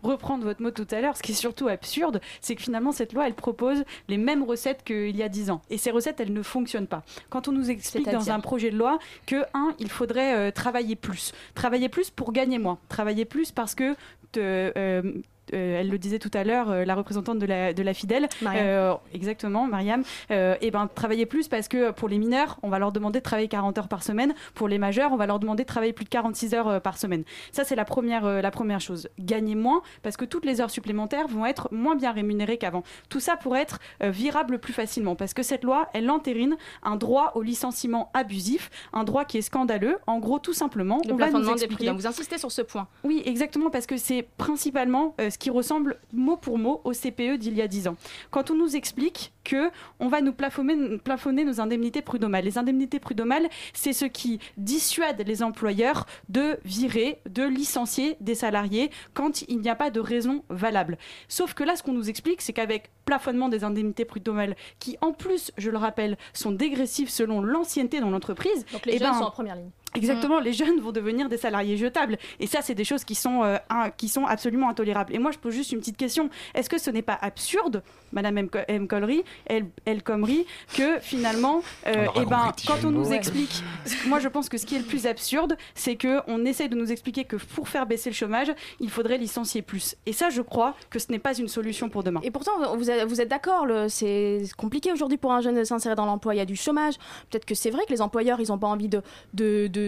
pour 0.00 0.10
reprendre 0.10 0.44
votre 0.44 0.62
mot 0.62 0.70
tout 0.70 0.86
à 0.92 1.00
l'heure, 1.00 1.16
ce 1.16 1.22
qui 1.22 1.32
est 1.32 1.34
surtout 1.34 1.66
absurde, 1.66 2.20
c'est 2.40 2.54
que 2.54 2.62
finalement 2.62 2.92
cette 2.92 3.12
loi, 3.14 3.26
elle 3.26 3.34
propose 3.34 3.82
les 4.06 4.16
mêmes 4.16 4.44
recettes 4.44 4.84
qu'il 4.84 5.16
y 5.16 5.24
a 5.24 5.28
10 5.28 5.50
ans. 5.50 5.60
Et 5.70 5.76
ces 5.76 5.90
recettes, 5.90 6.20
elles 6.20 6.32
ne 6.32 6.42
fonctionnent 6.42 6.86
pas. 6.86 7.02
Quand 7.28 7.48
on 7.48 7.52
nous 7.52 7.68
explique 7.68 8.08
dans 8.08 8.30
un 8.30 8.38
projet 8.38 8.70
de 8.70 8.76
loi 8.78 9.00
que, 9.26 9.42
un, 9.54 9.74
il 9.80 9.90
faudrait 9.90 10.36
euh, 10.36 10.50
travailler 10.52 10.94
plus. 10.94 11.32
Travailler 11.56 11.88
plus 11.88 12.10
pour 12.10 12.30
gagner 12.32 12.58
moins. 12.60 12.78
Travailler 12.88 13.24
plus 13.24 13.50
parce 13.50 13.74
que... 13.74 13.94
te- 14.30 14.72
euh, 14.76 15.02
euh, 15.52 15.80
elle 15.80 15.88
le 15.90 15.98
disait 15.98 16.18
tout 16.18 16.30
à 16.34 16.44
l'heure, 16.44 16.70
euh, 16.70 16.84
la 16.84 16.94
représentante 16.94 17.38
de 17.38 17.46
la, 17.46 17.72
de 17.72 17.82
la 17.82 17.94
Fidèle, 17.94 18.28
Mariam. 18.42 18.66
Euh, 18.66 18.94
exactement, 19.12 19.66
Mariam, 19.66 20.02
et 20.30 20.70
ben 20.70 20.88
travailler 20.94 21.26
plus 21.26 21.48
parce 21.48 21.68
que 21.68 21.90
pour 21.90 22.08
les 22.08 22.18
mineurs, 22.18 22.58
on 22.62 22.68
va 22.68 22.78
leur 22.78 22.92
demander 22.92 23.20
de 23.20 23.24
travailler 23.24 23.48
40 23.48 23.78
heures 23.78 23.88
par 23.88 24.02
semaine. 24.02 24.34
Pour 24.54 24.68
les 24.68 24.78
majeurs, 24.78 25.12
on 25.12 25.16
va 25.16 25.26
leur 25.26 25.38
demander 25.38 25.62
de 25.62 25.68
travailler 25.68 25.92
plus 25.92 26.04
de 26.04 26.10
46 26.10 26.54
heures 26.54 26.80
par 26.80 26.98
semaine. 26.98 27.24
Ça, 27.52 27.64
c'est 27.64 27.76
la 27.76 27.84
première, 27.84 28.24
la 28.42 28.50
première 28.50 28.80
chose. 28.80 29.08
Gagner 29.18 29.54
moins 29.54 29.82
parce 30.02 30.16
que 30.16 30.24
toutes 30.24 30.44
les 30.44 30.60
heures 30.60 30.70
supplémentaires 30.70 31.28
vont 31.28 31.46
être 31.46 31.68
moins 31.72 31.96
bien 31.96 32.12
rémunérées 32.12 32.58
qu'avant. 32.58 32.82
Tout 33.08 33.20
ça 33.20 33.36
pour 33.36 33.56
être 33.56 33.78
virable 34.00 34.58
plus 34.58 34.72
facilement 34.72 35.16
parce 35.16 35.34
que 35.34 35.42
cette 35.42 35.64
loi, 35.64 35.88
elle 35.92 36.10
entérine 36.10 36.56
un 36.82 36.96
droit 36.96 37.32
au 37.34 37.42
licenciement 37.42 38.10
abusif, 38.14 38.70
un 38.92 39.04
droit 39.04 39.24
qui 39.24 39.38
est 39.38 39.42
scandaleux. 39.42 39.98
En 40.06 40.18
gros, 40.18 40.38
tout 40.38 40.52
simplement, 40.52 41.00
Le 41.06 41.12
on 41.12 41.16
va 41.16 41.26
nous 41.26 41.32
plafonnement 41.32 41.54
des 41.54 41.64
expliquer. 41.64 41.84
prud'hommes. 41.86 41.96
Vous 41.96 42.06
insistez 42.06 42.38
sur 42.38 42.52
ce 42.52 42.62
point. 42.62 42.88
Oui, 43.04 43.22
exactement, 43.24 43.70
parce 43.70 43.86
que 43.86 43.96
c'est 43.96 44.26
principalement 44.36 45.14
ce 45.36 45.38
qui 45.38 45.50
ressemble 45.50 45.98
mot 46.14 46.38
pour 46.38 46.56
mot 46.56 46.80
au 46.84 46.92
CPE 46.92 47.36
d'il 47.36 47.54
y 47.54 47.60
a 47.60 47.68
10 47.68 47.88
ans. 47.88 47.96
Quand 48.30 48.50
on 48.50 48.54
nous 48.54 48.74
explique 48.74 49.34
que 49.44 49.70
on 50.00 50.08
va 50.08 50.22
nous 50.22 50.32
plafonner, 50.32 50.96
plafonner 50.96 51.44
nos 51.44 51.60
indemnités 51.60 52.00
prud'homales. 52.00 52.42
Les 52.42 52.56
indemnités 52.56 52.98
prud'homales, 53.00 53.46
c'est 53.74 53.92
ce 53.92 54.06
qui 54.06 54.40
dissuade 54.56 55.22
les 55.26 55.42
employeurs 55.42 56.06
de 56.30 56.58
virer, 56.64 57.20
de 57.28 57.42
licencier 57.42 58.16
des 58.20 58.34
salariés 58.34 58.90
quand 59.12 59.42
il 59.42 59.60
n'y 59.60 59.68
a 59.68 59.74
pas 59.74 59.90
de 59.90 60.00
raison 60.00 60.42
valable. 60.48 60.96
Sauf 61.28 61.52
que 61.52 61.64
là, 61.64 61.76
ce 61.76 61.82
qu'on 61.82 61.92
nous 61.92 62.08
explique, 62.08 62.40
c'est 62.40 62.54
qu'avec 62.54 62.90
plafonnement 63.04 63.50
des 63.50 63.62
indemnités 63.62 64.06
prud'homales, 64.06 64.56
qui 64.78 64.96
en 65.02 65.12
plus, 65.12 65.52
je 65.58 65.70
le 65.70 65.76
rappelle, 65.76 66.16
sont 66.32 66.50
dégressives 66.50 67.10
selon 67.10 67.42
l'ancienneté 67.42 68.00
dans 68.00 68.10
l'entreprise, 68.10 68.64
Donc 68.72 68.86
les 68.86 68.94
eh 68.94 68.98
jeunes 68.98 69.10
ben, 69.10 69.18
sont 69.18 69.24
en 69.24 69.30
première 69.30 69.56
ligne. 69.56 69.70
Exactement, 69.96 70.40
les 70.40 70.52
jeunes 70.52 70.80
vont 70.80 70.92
devenir 70.92 71.28
des 71.28 71.36
salariés 71.36 71.76
jetables. 71.76 72.18
Et 72.40 72.46
ça, 72.46 72.60
c'est 72.62 72.74
des 72.74 72.84
choses 72.84 73.04
qui 73.04 73.14
sont, 73.14 73.42
euh, 73.42 73.56
un- 73.70 73.90
qui 73.90 74.08
sont 74.08 74.24
absolument 74.26 74.68
intolérables. 74.68 75.14
Et 75.14 75.18
moi, 75.18 75.30
je 75.30 75.38
pose 75.38 75.54
juste 75.54 75.72
une 75.72 75.78
petite 75.80 75.96
question. 75.96 76.30
Est-ce 76.54 76.68
que 76.70 76.78
ce 76.78 76.90
n'est 76.90 77.02
pas 77.02 77.18
absurde, 77.20 77.82
Madame 78.12 78.38
M. 78.38 78.48
M. 78.68 78.86
Collery, 78.88 79.22
El, 79.46 79.66
El 79.84 80.02
Khomri, 80.02 80.46
que 80.74 80.98
finalement, 81.00 81.62
euh, 81.86 82.06
eh 82.16 82.24
ben, 82.26 82.52
quand 82.66 82.84
on 82.84 82.90
nous 82.90 83.12
explique, 83.12 83.62
moi, 84.06 84.18
je 84.20 84.28
pense 84.28 84.48
que 84.48 84.58
ce 84.58 84.66
qui 84.66 84.76
est 84.76 84.80
le 84.80 84.84
plus 84.84 85.06
absurde, 85.06 85.56
c'est 85.74 85.96
qu'on 85.96 86.44
essaye 86.44 86.68
de 86.68 86.76
nous 86.76 86.92
expliquer 86.92 87.24
que 87.24 87.36
pour 87.36 87.68
faire 87.68 87.86
baisser 87.86 88.10
le 88.10 88.14
chômage, 88.14 88.48
il 88.80 88.90
faudrait 88.90 89.18
licencier 89.18 89.62
plus. 89.62 89.96
Et 90.06 90.12
ça, 90.12 90.30
je 90.30 90.42
crois 90.42 90.74
que 90.90 90.98
ce 90.98 91.10
n'est 91.10 91.18
pas 91.18 91.34
une 91.36 91.48
solution 91.48 91.88
pour 91.88 92.02
demain. 92.02 92.20
Et 92.22 92.30
pourtant, 92.30 92.74
vous 92.76 92.90
êtes, 92.90 93.28
d'accord, 93.28 93.66
c'est 93.88 94.42
compliqué 94.56 94.92
aujourd'hui 94.92 95.18
pour 95.18 95.32
un 95.32 95.40
jeune 95.40 95.56
de 95.56 95.64
s'insérer 95.64 95.94
dans 95.94 96.06
l'emploi. 96.06 96.34
Il 96.34 96.38
y 96.38 96.40
a 96.40 96.44
du 96.44 96.56
chômage. 96.56 96.94
Peut-être 97.30 97.44
que 97.44 97.54
c'est 97.54 97.70
vrai 97.70 97.82
que 97.86 97.92
les 97.92 98.02
employeurs, 98.02 98.40
ils 98.40 98.48
n'ont 98.48 98.58
pas 98.58 98.66
envie 98.68 98.88
de, 98.88 99.02
de, 99.34 99.66
de- 99.66 99.85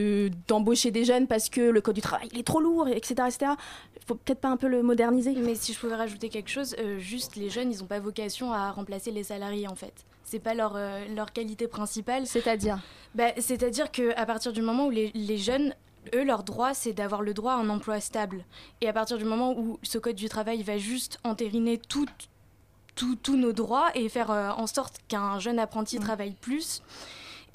d'embaucher 0.48 0.90
des 0.90 1.04
jeunes 1.04 1.26
parce 1.26 1.48
que 1.48 1.60
le 1.60 1.80
code 1.80 1.94
du 1.94 2.00
travail, 2.00 2.28
il 2.32 2.38
est 2.38 2.46
trop 2.46 2.60
lourd, 2.60 2.88
etc. 2.88 3.14
etc. 3.26 3.52
Faut 4.06 4.14
peut-être 4.14 4.40
pas 4.40 4.48
un 4.48 4.56
peu 4.56 4.68
le 4.68 4.82
moderniser. 4.82 5.34
Mais 5.34 5.54
si 5.54 5.72
je 5.72 5.78
pouvais 5.78 5.94
rajouter 5.94 6.28
quelque 6.28 6.48
chose, 6.50 6.74
euh, 6.78 6.98
juste 6.98 7.36
les 7.36 7.50
jeunes, 7.50 7.70
ils 7.72 7.78
n'ont 7.80 7.86
pas 7.86 8.00
vocation 8.00 8.52
à 8.52 8.70
remplacer 8.70 9.10
les 9.10 9.22
salariés 9.24 9.68
en 9.68 9.74
fait. 9.74 9.92
C'est 10.24 10.38
pas 10.38 10.54
leur, 10.54 10.74
euh, 10.76 11.04
leur 11.14 11.32
qualité 11.32 11.68
principale. 11.68 12.26
C'est-à-dire? 12.26 12.78
Bah, 13.14 13.32
C'est-à-dire 13.38 13.90
qu'à 13.90 14.26
partir 14.26 14.52
du 14.52 14.60
moment 14.62 14.86
où 14.86 14.90
les, 14.90 15.10
les 15.14 15.38
jeunes, 15.38 15.74
eux, 16.14 16.24
leur 16.24 16.42
droit, 16.42 16.74
c'est 16.74 16.92
d'avoir 16.92 17.22
le 17.22 17.32
droit 17.34 17.52
à 17.52 17.56
un 17.56 17.68
emploi 17.70 18.00
stable. 18.00 18.44
Et 18.80 18.88
à 18.88 18.92
partir 18.92 19.18
du 19.18 19.24
moment 19.24 19.52
où 19.58 19.78
ce 19.82 19.98
code 19.98 20.16
du 20.16 20.28
travail 20.28 20.62
va 20.62 20.76
juste 20.78 21.18
entériner 21.24 21.78
tout- 21.78 22.06
tout- 22.94 23.16
tous 23.16 23.36
nos 23.36 23.52
droits 23.52 23.88
et 23.94 24.08
faire 24.08 24.30
euh, 24.30 24.50
en 24.50 24.66
sorte 24.66 24.96
qu'un 25.08 25.38
jeune 25.38 25.58
apprenti 25.58 25.98
travaille 25.98 26.32
plus, 26.40 26.82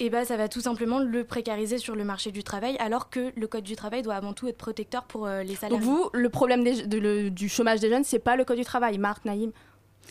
et 0.00 0.10
bah, 0.10 0.24
ça 0.24 0.36
va 0.36 0.48
tout 0.48 0.60
simplement 0.60 0.98
le 0.98 1.24
précariser 1.24 1.78
sur 1.78 1.94
le 1.94 2.04
marché 2.04 2.30
du 2.30 2.42
travail, 2.42 2.76
alors 2.78 3.10
que 3.10 3.32
le 3.36 3.46
code 3.46 3.64
du 3.64 3.76
travail 3.76 4.02
doit 4.02 4.14
avant 4.14 4.32
tout 4.32 4.48
être 4.48 4.58
protecteur 4.58 5.04
pour 5.04 5.26
euh, 5.26 5.42
les 5.42 5.54
salariés. 5.54 5.78
Donc 5.78 5.82
vous, 5.84 6.10
le 6.12 6.28
problème 6.28 6.64
des- 6.64 6.86
de- 6.86 6.98
le- 6.98 7.30
du 7.30 7.48
chômage 7.48 7.80
des 7.80 7.88
jeunes, 7.90 8.04
c'est 8.04 8.18
pas 8.18 8.36
le 8.36 8.44
code 8.44 8.58
du 8.58 8.64
travail. 8.64 8.98
Marc, 8.98 9.24
Naïm? 9.24 9.52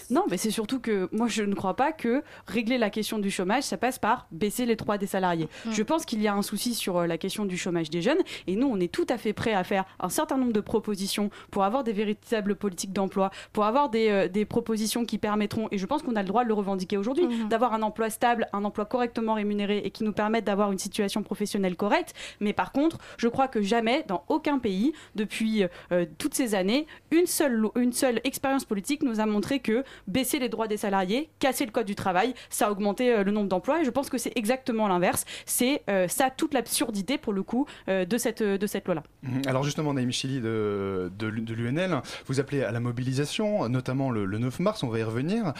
Non, 0.09 0.25
mais 0.29 0.37
c'est 0.37 0.51
surtout 0.51 0.79
que 0.79 1.09
moi 1.11 1.27
je 1.27 1.43
ne 1.43 1.55
crois 1.55 1.75
pas 1.75 1.91
que 1.91 2.23
régler 2.47 2.77
la 2.77 2.89
question 2.89 3.19
du 3.19 3.31
chômage, 3.31 3.63
ça 3.63 3.77
passe 3.77 3.99
par 3.99 4.27
baisser 4.31 4.65
les 4.65 4.75
droits 4.75 4.97
des 4.97 5.07
salariés. 5.07 5.47
Mm. 5.65 5.71
Je 5.71 5.83
pense 5.83 6.05
qu'il 6.05 6.21
y 6.21 6.27
a 6.27 6.33
un 6.33 6.41
souci 6.41 6.73
sur 6.75 6.97
euh, 6.97 7.07
la 7.07 7.17
question 7.17 7.45
du 7.45 7.57
chômage 7.57 7.89
des 7.89 8.01
jeunes 8.01 8.19
et 8.47 8.55
nous 8.55 8.67
on 8.67 8.79
est 8.79 8.91
tout 8.91 9.07
à 9.09 9.17
fait 9.17 9.33
prêts 9.33 9.53
à 9.53 9.63
faire 9.63 9.85
un 9.99 10.09
certain 10.09 10.37
nombre 10.37 10.53
de 10.53 10.61
propositions 10.61 11.29
pour 11.51 11.63
avoir 11.63 11.83
des 11.83 11.93
véritables 11.93 12.55
politiques 12.55 12.93
d'emploi, 12.93 13.31
pour 13.53 13.65
avoir 13.65 13.89
des, 13.89 14.09
euh, 14.09 14.27
des 14.27 14.45
propositions 14.45 15.05
qui 15.05 15.17
permettront, 15.17 15.67
et 15.71 15.77
je 15.77 15.85
pense 15.85 16.03
qu'on 16.03 16.15
a 16.15 16.21
le 16.21 16.27
droit 16.27 16.43
de 16.43 16.49
le 16.49 16.53
revendiquer 16.53 16.97
aujourd'hui, 16.97 17.23
Mm-hmm. 17.23 17.47
d'avoir 17.47 17.73
un 17.73 17.81
emploi 17.81 18.09
stable, 18.09 18.47
un 18.53 18.63
emploi 18.63 18.85
correctement 18.85 19.33
rémunéré 19.35 19.79
et 19.79 19.91
qui 19.91 20.03
nous 20.03 20.13
permette 20.13 20.45
d'avoir 20.45 20.71
une 20.71 20.77
situation 20.77 21.23
professionnelle 21.23 21.75
correcte. 21.75 22.13
Mais 22.39 22.53
par 22.53 22.71
contre, 22.71 22.97
je 23.17 23.27
crois 23.27 23.47
que 23.47 23.61
jamais, 23.61 24.03
dans 24.07 24.23
aucun 24.27 24.59
pays, 24.59 24.93
depuis 25.15 25.65
euh, 25.91 26.05
toutes 26.17 26.33
ces 26.33 26.55
années, 26.55 26.85
une 27.11 27.25
seule, 27.25 27.65
une 27.75 27.93
seule 27.93 28.19
expérience 28.23 28.65
politique 28.65 29.03
nous 29.03 29.19
a 29.19 29.25
montré 29.25 29.59
que 29.59 29.82
baisser 30.07 30.39
les 30.39 30.49
droits 30.49 30.67
des 30.67 30.77
salariés, 30.77 31.29
casser 31.39 31.65
le 31.65 31.71
code 31.71 31.85
du 31.85 31.95
travail, 31.95 32.33
ça 32.49 32.67
a 32.67 32.71
augmenté 32.71 33.11
euh, 33.13 33.23
le 33.23 33.31
nombre 33.31 33.47
d'emplois. 33.49 33.81
Et 33.81 33.85
je 33.85 33.89
pense 33.89 34.09
que 34.09 34.17
c'est 34.17 34.31
exactement 34.35 34.87
l'inverse. 34.87 35.25
C'est 35.45 35.83
euh, 35.89 36.07
ça 36.07 36.29
toute 36.29 36.53
l'absurdité, 36.53 37.17
pour 37.17 37.33
le 37.33 37.43
coup, 37.43 37.65
euh, 37.89 38.05
de 38.05 38.17
cette, 38.17 38.41
de 38.43 38.67
cette 38.67 38.85
loi-là. 38.85 39.03
Mhm. 39.23 39.41
Alors 39.47 39.63
justement, 39.63 39.93
Naïm 39.93 40.11
Chili 40.11 40.39
de, 40.41 41.11
de, 41.17 41.27
l'U- 41.27 41.41
de 41.41 41.53
l'UNL, 41.53 42.01
vous 42.27 42.39
appelez 42.39 42.63
à 42.63 42.71
la 42.71 42.79
mobilisation, 42.79 43.67
notamment 43.69 44.09
le, 44.11 44.25
le 44.25 44.37
9 44.37 44.59
mars, 44.59 44.83
on 44.83 44.87
va 44.89 44.99
y 44.99 45.03
revenir. 45.03 45.53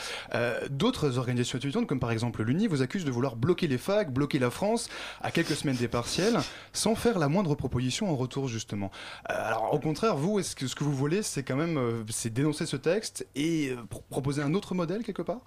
D'autres 0.70 1.18
organisations 1.18 1.58
étudiantes, 1.58 1.88
comme 1.88 2.00
par 2.00 2.12
exemple 2.12 2.44
l'UNI, 2.44 2.68
vous 2.68 2.82
accusent 2.82 3.06
de 3.06 3.12
vouloir 3.12 3.36
bloquer 3.36 3.68
les 3.68 3.78
facs, 3.78 4.12
bloquer 4.12 4.40
la 4.40 4.50
France 4.50 4.90
à 5.22 5.32
quelques 5.32 5.56
semaines 5.56 5.76
des 5.76 5.88
partiels, 5.88 6.38
sans 6.74 6.96
faire 6.96 7.20
la 7.20 7.28
moindre 7.28 7.56
proposition 7.56 8.10
en 8.10 8.16
retour 8.16 8.48
justement. 8.48 8.92
Alors 9.26 9.74
au 9.74 9.80
contraire, 9.80 10.16
vous, 10.16 10.42
ce 10.42 10.56
que 10.56 10.84
vous 10.84 10.94
voulez, 10.94 11.22
c'est 11.22 11.44
quand 11.44 11.56
même 11.56 11.80
dénoncer 12.34 12.66
ce 12.66 12.78
texte 12.78 13.28
et 13.36 13.74
proposer 14.14 14.44
un 14.44 14.54
autre 14.54 14.76
modèle 14.76 15.04
quelque 15.04 15.24
part? 15.24 15.42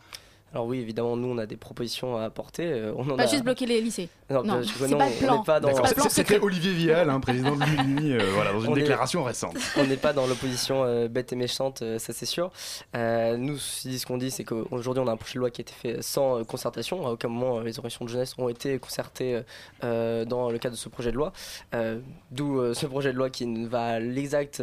Alors 0.52 0.66
oui, 0.66 0.78
évidemment, 0.78 1.16
nous 1.16 1.28
on 1.28 1.38
a 1.38 1.44
des 1.46 1.56
propositions 1.56 2.16
à 2.16 2.22
apporter. 2.24 2.64
euh, 2.64 2.92
on 2.96 3.10
en 3.10 3.16
Pas 3.16 3.24
a... 3.24 3.26
juste 3.26 3.42
bloquer 3.44 3.66
les 3.66 3.80
lycées. 3.80 4.08
Non, 4.30 4.42
Non, 4.42 4.62
je- 4.62 4.68
c'est 4.68 4.88
non, 4.88 4.96
pas 4.98 5.08
le 5.08 5.14
plan. 5.16 5.38
n'est 5.38 5.44
pas 5.44 5.60
dans. 5.60 6.08
C'était 6.08 6.38
Olivier 6.38 6.72
Vial, 6.72 7.10
hein, 7.10 7.20
président 7.20 7.56
de 7.56 7.64
l'UNI, 7.64 8.12
euh, 8.14 8.30
voilà, 8.32 8.52
dans 8.52 8.60
une 8.60 8.70
On 8.72 8.76
est- 8.76 8.80
déclaration 8.80 9.22
récente. 9.24 9.56
On 9.76 9.84
n'est 9.84 9.96
pas 9.98 10.12
dans 10.12 10.26
l'opposition 10.26 10.82
euh, 10.84 11.08
bête 11.08 11.32
et 11.32 11.36
méchante, 11.36 11.82
euh, 11.82 11.98
ça 11.98 12.12
c'est 12.12 12.26
sûr. 12.26 12.50
Euh, 12.96 13.36
nous, 13.36 13.58
ce 13.58 14.06
qu'on 14.06 14.16
dit, 14.16 14.30
c'est 14.30 14.44
qu'aujourd'hui, 14.44 15.02
on 15.04 15.08
a 15.08 15.12
un 15.12 15.16
projet 15.16 15.34
de 15.34 15.40
loi 15.40 15.50
qui 15.50 15.60
a 15.60 15.62
été 15.62 15.74
fait 15.74 16.00
sans 16.02 16.38
euh, 16.40 16.44
concertation. 16.44 17.06
À 17.06 17.10
aucun 17.10 17.28
moment, 17.28 17.58
euh, 17.58 17.62
les 17.62 17.78
organisations 17.78 18.04
de 18.04 18.10
jeunesse 18.10 18.34
ont 18.38 18.48
été 18.48 18.78
concertées 18.78 19.42
euh, 19.84 20.24
dans 20.24 20.50
le 20.50 20.58
cadre 20.58 20.74
de 20.74 20.80
ce 20.80 20.88
projet 20.88 21.10
de 21.10 21.16
loi. 21.16 21.32
Euh, 21.74 21.98
D'où 22.30 22.60
euh, 22.60 22.72
ce 22.72 22.86
projet 22.86 23.12
de 23.12 23.18
loi 23.18 23.30
qui 23.30 23.64
va 23.66 23.84
à 23.84 24.00
l'exact 24.00 24.62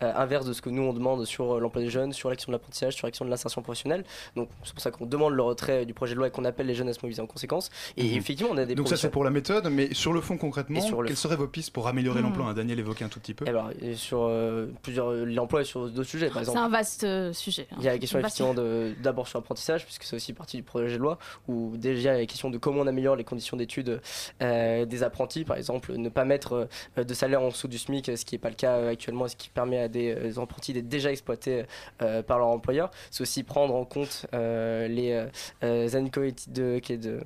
inverse 0.00 0.46
de 0.46 0.52
ce 0.52 0.62
que 0.62 0.70
nous, 0.70 0.82
on 0.82 0.92
demande 0.92 1.24
sur 1.24 1.56
euh, 1.56 1.60
l'emploi 1.60 1.82
des 1.82 1.90
jeunes, 1.90 2.12
sur 2.12 2.30
l'action 2.30 2.50
de 2.52 2.54
l'apprentissage, 2.56 2.94
sur 2.94 3.06
l'action 3.06 3.24
de 3.24 3.30
l'insertion 3.30 3.62
professionnelle. 3.62 4.04
Donc, 4.36 4.48
c'est 4.64 4.72
pour 4.74 4.82
ça 4.82 4.90
qu'on 4.90 5.06
demande 5.14 5.34
le 5.34 5.42
retrait 5.42 5.86
du 5.86 5.94
projet 5.94 6.14
de 6.14 6.18
loi 6.18 6.28
et 6.28 6.30
qu'on 6.30 6.44
appelle 6.44 6.66
les 6.66 6.74
jeunes 6.74 6.88
à 6.88 6.92
se 6.92 6.98
mobiliser 7.00 7.22
en 7.22 7.26
conséquence. 7.26 7.70
Et 7.96 8.04
Mhm. 8.04 8.16
effectivement, 8.18 8.52
on 8.52 8.58
a 8.58 8.64
des 8.64 8.74
Donc 8.74 8.88
ça 8.88 8.96
c'est 8.96 9.10
pour 9.10 9.24
la 9.24 9.30
méthode, 9.30 9.66
mais 9.70 9.92
sur 9.94 10.12
le 10.12 10.20
fond 10.20 10.36
concrètement, 10.36 10.78
Et 10.78 10.82
sur 10.82 11.00
le 11.02 11.08
quelles 11.08 11.16
fond. 11.16 11.22
seraient 11.22 11.36
vos 11.36 11.48
pistes 11.48 11.72
pour 11.72 11.88
améliorer 11.88 12.20
Mhm. 12.20 12.26
l'emploi 12.26 12.46
hein, 12.46 12.54
Daniel 12.54 12.78
évoquait 12.78 13.04
un 13.04 13.08
tout 13.08 13.20
petit 13.20 13.34
peu. 13.34 13.46
Et 13.46 13.48
alors, 13.48 13.70
et 13.80 13.94
sur 13.94 14.22
euh, 14.22 14.66
plusieurs 14.82 15.12
l'emploi 15.12 15.62
et 15.62 15.64
sur 15.64 15.88
d'autres 15.88 16.08
sujets, 16.08 16.28
par 16.28 16.38
exemple. 16.40 16.58
C'est 16.58 16.64
un 16.64 16.68
vaste 16.68 17.04
euh, 17.04 17.32
sujet. 17.32 17.66
hein. 17.72 17.76
Il 17.78 17.84
y 17.84 17.88
a 17.88 17.92
la 17.92 17.98
question 17.98 18.18
effectivement 18.18 18.54
de- 18.54 18.92
d'abord 19.02 19.28
sur 19.28 19.38
l'apprentissage, 19.38 19.84
puisque 19.84 20.04
c'est 20.04 20.16
aussi 20.16 20.32
partie 20.32 20.56
du 20.56 20.62
projet 20.62 20.92
de 20.94 20.98
loi, 21.02 21.18
où 21.48 21.76
déjà 21.76 22.10
il 22.10 22.14
y 22.14 22.16
a 22.16 22.20
la 22.20 22.26
question 22.26 22.50
de 22.50 22.58
comment 22.58 22.80
on 22.82 22.86
améliore 22.86 23.16
les 23.16 23.24
conditions 23.24 23.56
d'études 23.56 24.00
euh, 24.42 24.84
des 24.84 25.02
apprentis, 25.02 25.44
par 25.44 25.56
exemple, 25.56 25.92
ne 25.96 26.08
pas 26.08 26.24
mettre 26.24 26.68
euh, 26.98 27.04
de 27.04 27.14
salaire 27.14 27.42
en 27.42 27.48
dessous 27.48 27.68
du 27.68 27.78
SMIC, 27.78 28.16
ce 28.16 28.24
qui 28.24 28.34
n'est 28.34 28.38
pas 28.38 28.48
le 28.50 28.54
cas 28.54 28.76
euh, 28.76 28.90
actuellement, 28.90 29.28
ce 29.28 29.36
qui 29.36 29.48
permet 29.48 29.78
à 29.78 29.88
des 29.88 30.14
euh, 30.14 30.40
apprentis 30.42 30.72
d'être 30.72 30.88
déjà 30.88 31.10
exploités 31.10 31.64
euh, 32.02 32.22
par 32.22 32.38
leur 32.38 32.48
employeur. 32.48 32.90
C'est 33.10 33.20
aussi 33.22 33.42
prendre 33.42 33.74
en 33.74 33.84
compte 33.84 34.26
euh, 34.34 34.88
les 34.88 35.03
euh, 35.12 35.26
euh, 35.62 35.88
de, 35.88 36.34
de, 36.52 36.78
qui 36.78 36.92
est 36.92 36.98
de 36.98 37.20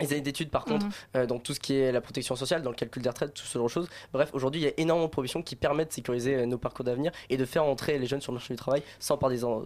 les 0.00 0.12
années 0.12 0.20
d'études, 0.20 0.50
par 0.50 0.64
contre, 0.64 0.86
Mhm. 0.86 0.92
euh, 1.16 1.26
dans 1.26 1.40
tout 1.40 1.52
ce 1.54 1.58
qui 1.58 1.74
est 1.74 1.90
la 1.90 2.00
protection 2.00 2.36
sociale, 2.36 2.62
dans 2.62 2.70
le 2.70 2.76
calcul 2.76 3.02
des 3.02 3.08
retraites, 3.08 3.34
tout 3.34 3.42
ce 3.44 3.54
genre 3.58 3.66
de 3.66 3.72
choses. 3.72 3.88
Bref, 4.12 4.30
aujourd'hui, 4.32 4.60
il 4.60 4.64
y 4.64 4.68
a 4.68 4.72
énormément 4.76 5.08
de 5.08 5.10
propositions 5.10 5.42
qui 5.42 5.56
permettent 5.56 5.88
de 5.88 5.92
sécuriser 5.94 6.36
euh, 6.36 6.46
nos 6.46 6.56
parcours 6.56 6.84
d'avenir 6.84 7.10
et 7.30 7.36
de 7.36 7.44
faire 7.44 7.64
entrer 7.64 7.98
les 7.98 8.06
jeunes 8.06 8.20
sur 8.20 8.30
le 8.30 8.36
marché 8.36 8.54
du 8.54 8.58
travail 8.58 8.84
sans 9.00 9.16
par 9.18 9.28
des 9.28 9.44
en- 9.44 9.64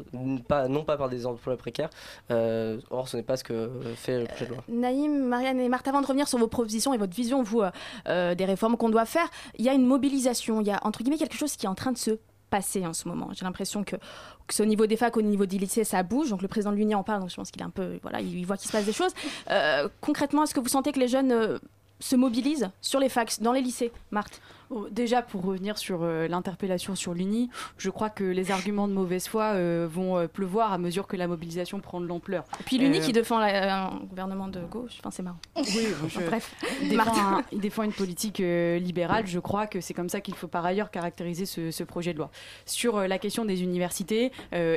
pas, 0.49 0.69
non 0.69 0.85
pas 0.85 0.97
par 0.97 1.11
des 1.11 1.27
emplois 1.27 1.59
précaires. 1.59 1.91
Euh, 2.31 2.81
or, 2.91 3.09
ce 3.09 3.19
n'est 3.19 3.23
pas 3.23 3.37
ce 3.37 3.45
que 3.45 3.71
fait 3.95 4.21
le 4.21 4.25
projet 4.27 4.47
de 4.47 4.55
loi. 4.55 4.65
Naïm, 4.69 5.27
Marianne 5.29 5.61
et 5.61 5.69
Marthe, 5.69 5.89
avant 5.89 6.01
de 6.01 6.07
revenir 6.07 6.27
sur 6.27 6.39
vos 6.39 6.49
propositions 6.49 6.95
et 6.95 6.97
votre 6.97 7.15
vision, 7.15 7.43
vous, 7.43 7.61
des 8.07 8.45
réformes 8.47 8.79
qu'on 8.79 8.89
doit 8.89 9.05
faire, 9.05 9.29
il 9.59 9.67
y 9.67 9.69
a 9.69 9.75
une 9.75 9.85
mobilisation, 9.85 10.63
il 10.63 10.67
y 10.67 10.71
a 10.71 10.81
entre 10.87 11.03
guillemets 11.03 11.19
quelque 11.19 11.37
chose 11.37 11.57
qui 11.57 11.67
est 11.67 11.69
en 11.69 11.75
train 11.75 11.93
de 11.93 11.99
se 11.99 12.19
passer 12.53 12.87
en 12.87 12.93
ce 12.93 13.09
moment. 13.09 13.31
J'ai 13.33 13.47
l'impression 13.47 13.83
que, 13.83 13.97
que 14.47 14.63
au 14.63 14.67
niveau 14.67 14.87
des 14.87 14.99
facs, 14.99 15.17
au 15.17 15.23
niveau 15.23 15.47
des 15.47 15.59
lycées, 15.59 15.85
ça 15.85 16.03
bouge. 16.03 16.29
Donc 16.29 16.43
le 16.43 16.49
président 16.49 16.71
de 16.71 16.77
l'Uni 16.77 16.95
en 16.95 17.03
parle, 17.03 17.21
donc 17.23 17.31
je 17.31 17.37
pense 17.37 17.51
qu'il 17.51 17.63
est 17.63 17.65
un 17.65 17.71
peu, 17.71 17.99
voilà, 18.03 18.21
il 18.21 18.45
voit 18.45 18.59
qu'il 18.59 18.69
se 18.69 18.77
passe 18.77 18.85
des 18.85 18.93
choses. 18.93 19.15
Euh, 19.51 19.89
concrètement, 20.03 20.45
est-ce 20.45 20.55
que 20.55 20.61
vous 20.61 20.69
sentez 20.69 20.93
que 20.93 21.01
les 21.01 21.09
jeunes 21.09 21.33
euh, 21.33 21.59
se 21.99 22.15
mobilisent 22.15 22.71
sur 22.83 23.01
les 23.01 23.09
facs, 23.09 23.41
dans 23.41 23.53
les 23.53 23.63
lycées, 23.63 23.91
Marthe? 24.11 24.41
Déjà, 24.91 25.23
pour 25.23 25.43
revenir 25.45 25.79
sur 25.79 26.01
euh, 26.03 26.29
l'interpellation 26.29 26.95
sur 26.95 27.15
l'UNI, 27.15 27.51
je 27.79 27.91
crois 27.91 28.11
que 28.11 28.25
les 28.25 28.51
arguments 28.51 28.89
de 28.89 28.93
mauvaise 28.93 29.27
foi 29.29 29.45
euh, 29.55 29.87
vont 29.91 30.17
euh, 30.19 30.27
pleuvoir 30.29 30.73
à 30.73 30.79
mesure 30.79 31.07
que 31.07 31.17
la 31.17 31.27
mobilisation 31.27 31.81
prend 31.81 32.01
de 32.01 32.07
l'ampleur. 32.07 32.45
Et 32.61 32.63
puis 32.65 32.79
l'Uni 32.79 33.01
qui 33.01 33.13
défend 33.13 33.39
la- 33.39 33.87
un 33.87 33.97
gouvernement 34.01 34.49
de 34.49 34.61
gauche, 34.61 34.93
enfin 35.01 35.11
c'est 35.11 35.23
marrant. 35.23 35.39
Oui, 35.57 35.87
je- 36.09 36.21
Bref, 36.21 36.55
il 36.83 36.89
défend, 36.91 37.05
Marthe. 37.05 37.19
un- 37.19 37.43
il 37.53 37.61
défend 37.61 37.83
une 37.83 37.93
politique 37.93 38.39
libérale. 38.39 39.27
Je 39.27 39.39
crois 39.39 39.67
que 39.67 39.81
c'est 39.81 39.95
comme 39.95 40.09
ça 40.09 40.21
qu'il 40.21 40.35
faut 40.35 40.49
par 40.49 40.65
ailleurs 40.65 40.91
caractériser 40.91 41.47
ce, 41.47 41.71
ce 41.71 41.85
projet 41.85 42.13
de 42.13 42.19
loi. 42.19 42.31
Sur 42.67 43.01
la 43.01 43.19
question 43.19 43.45
des 43.45 43.63
universités, 43.63 44.33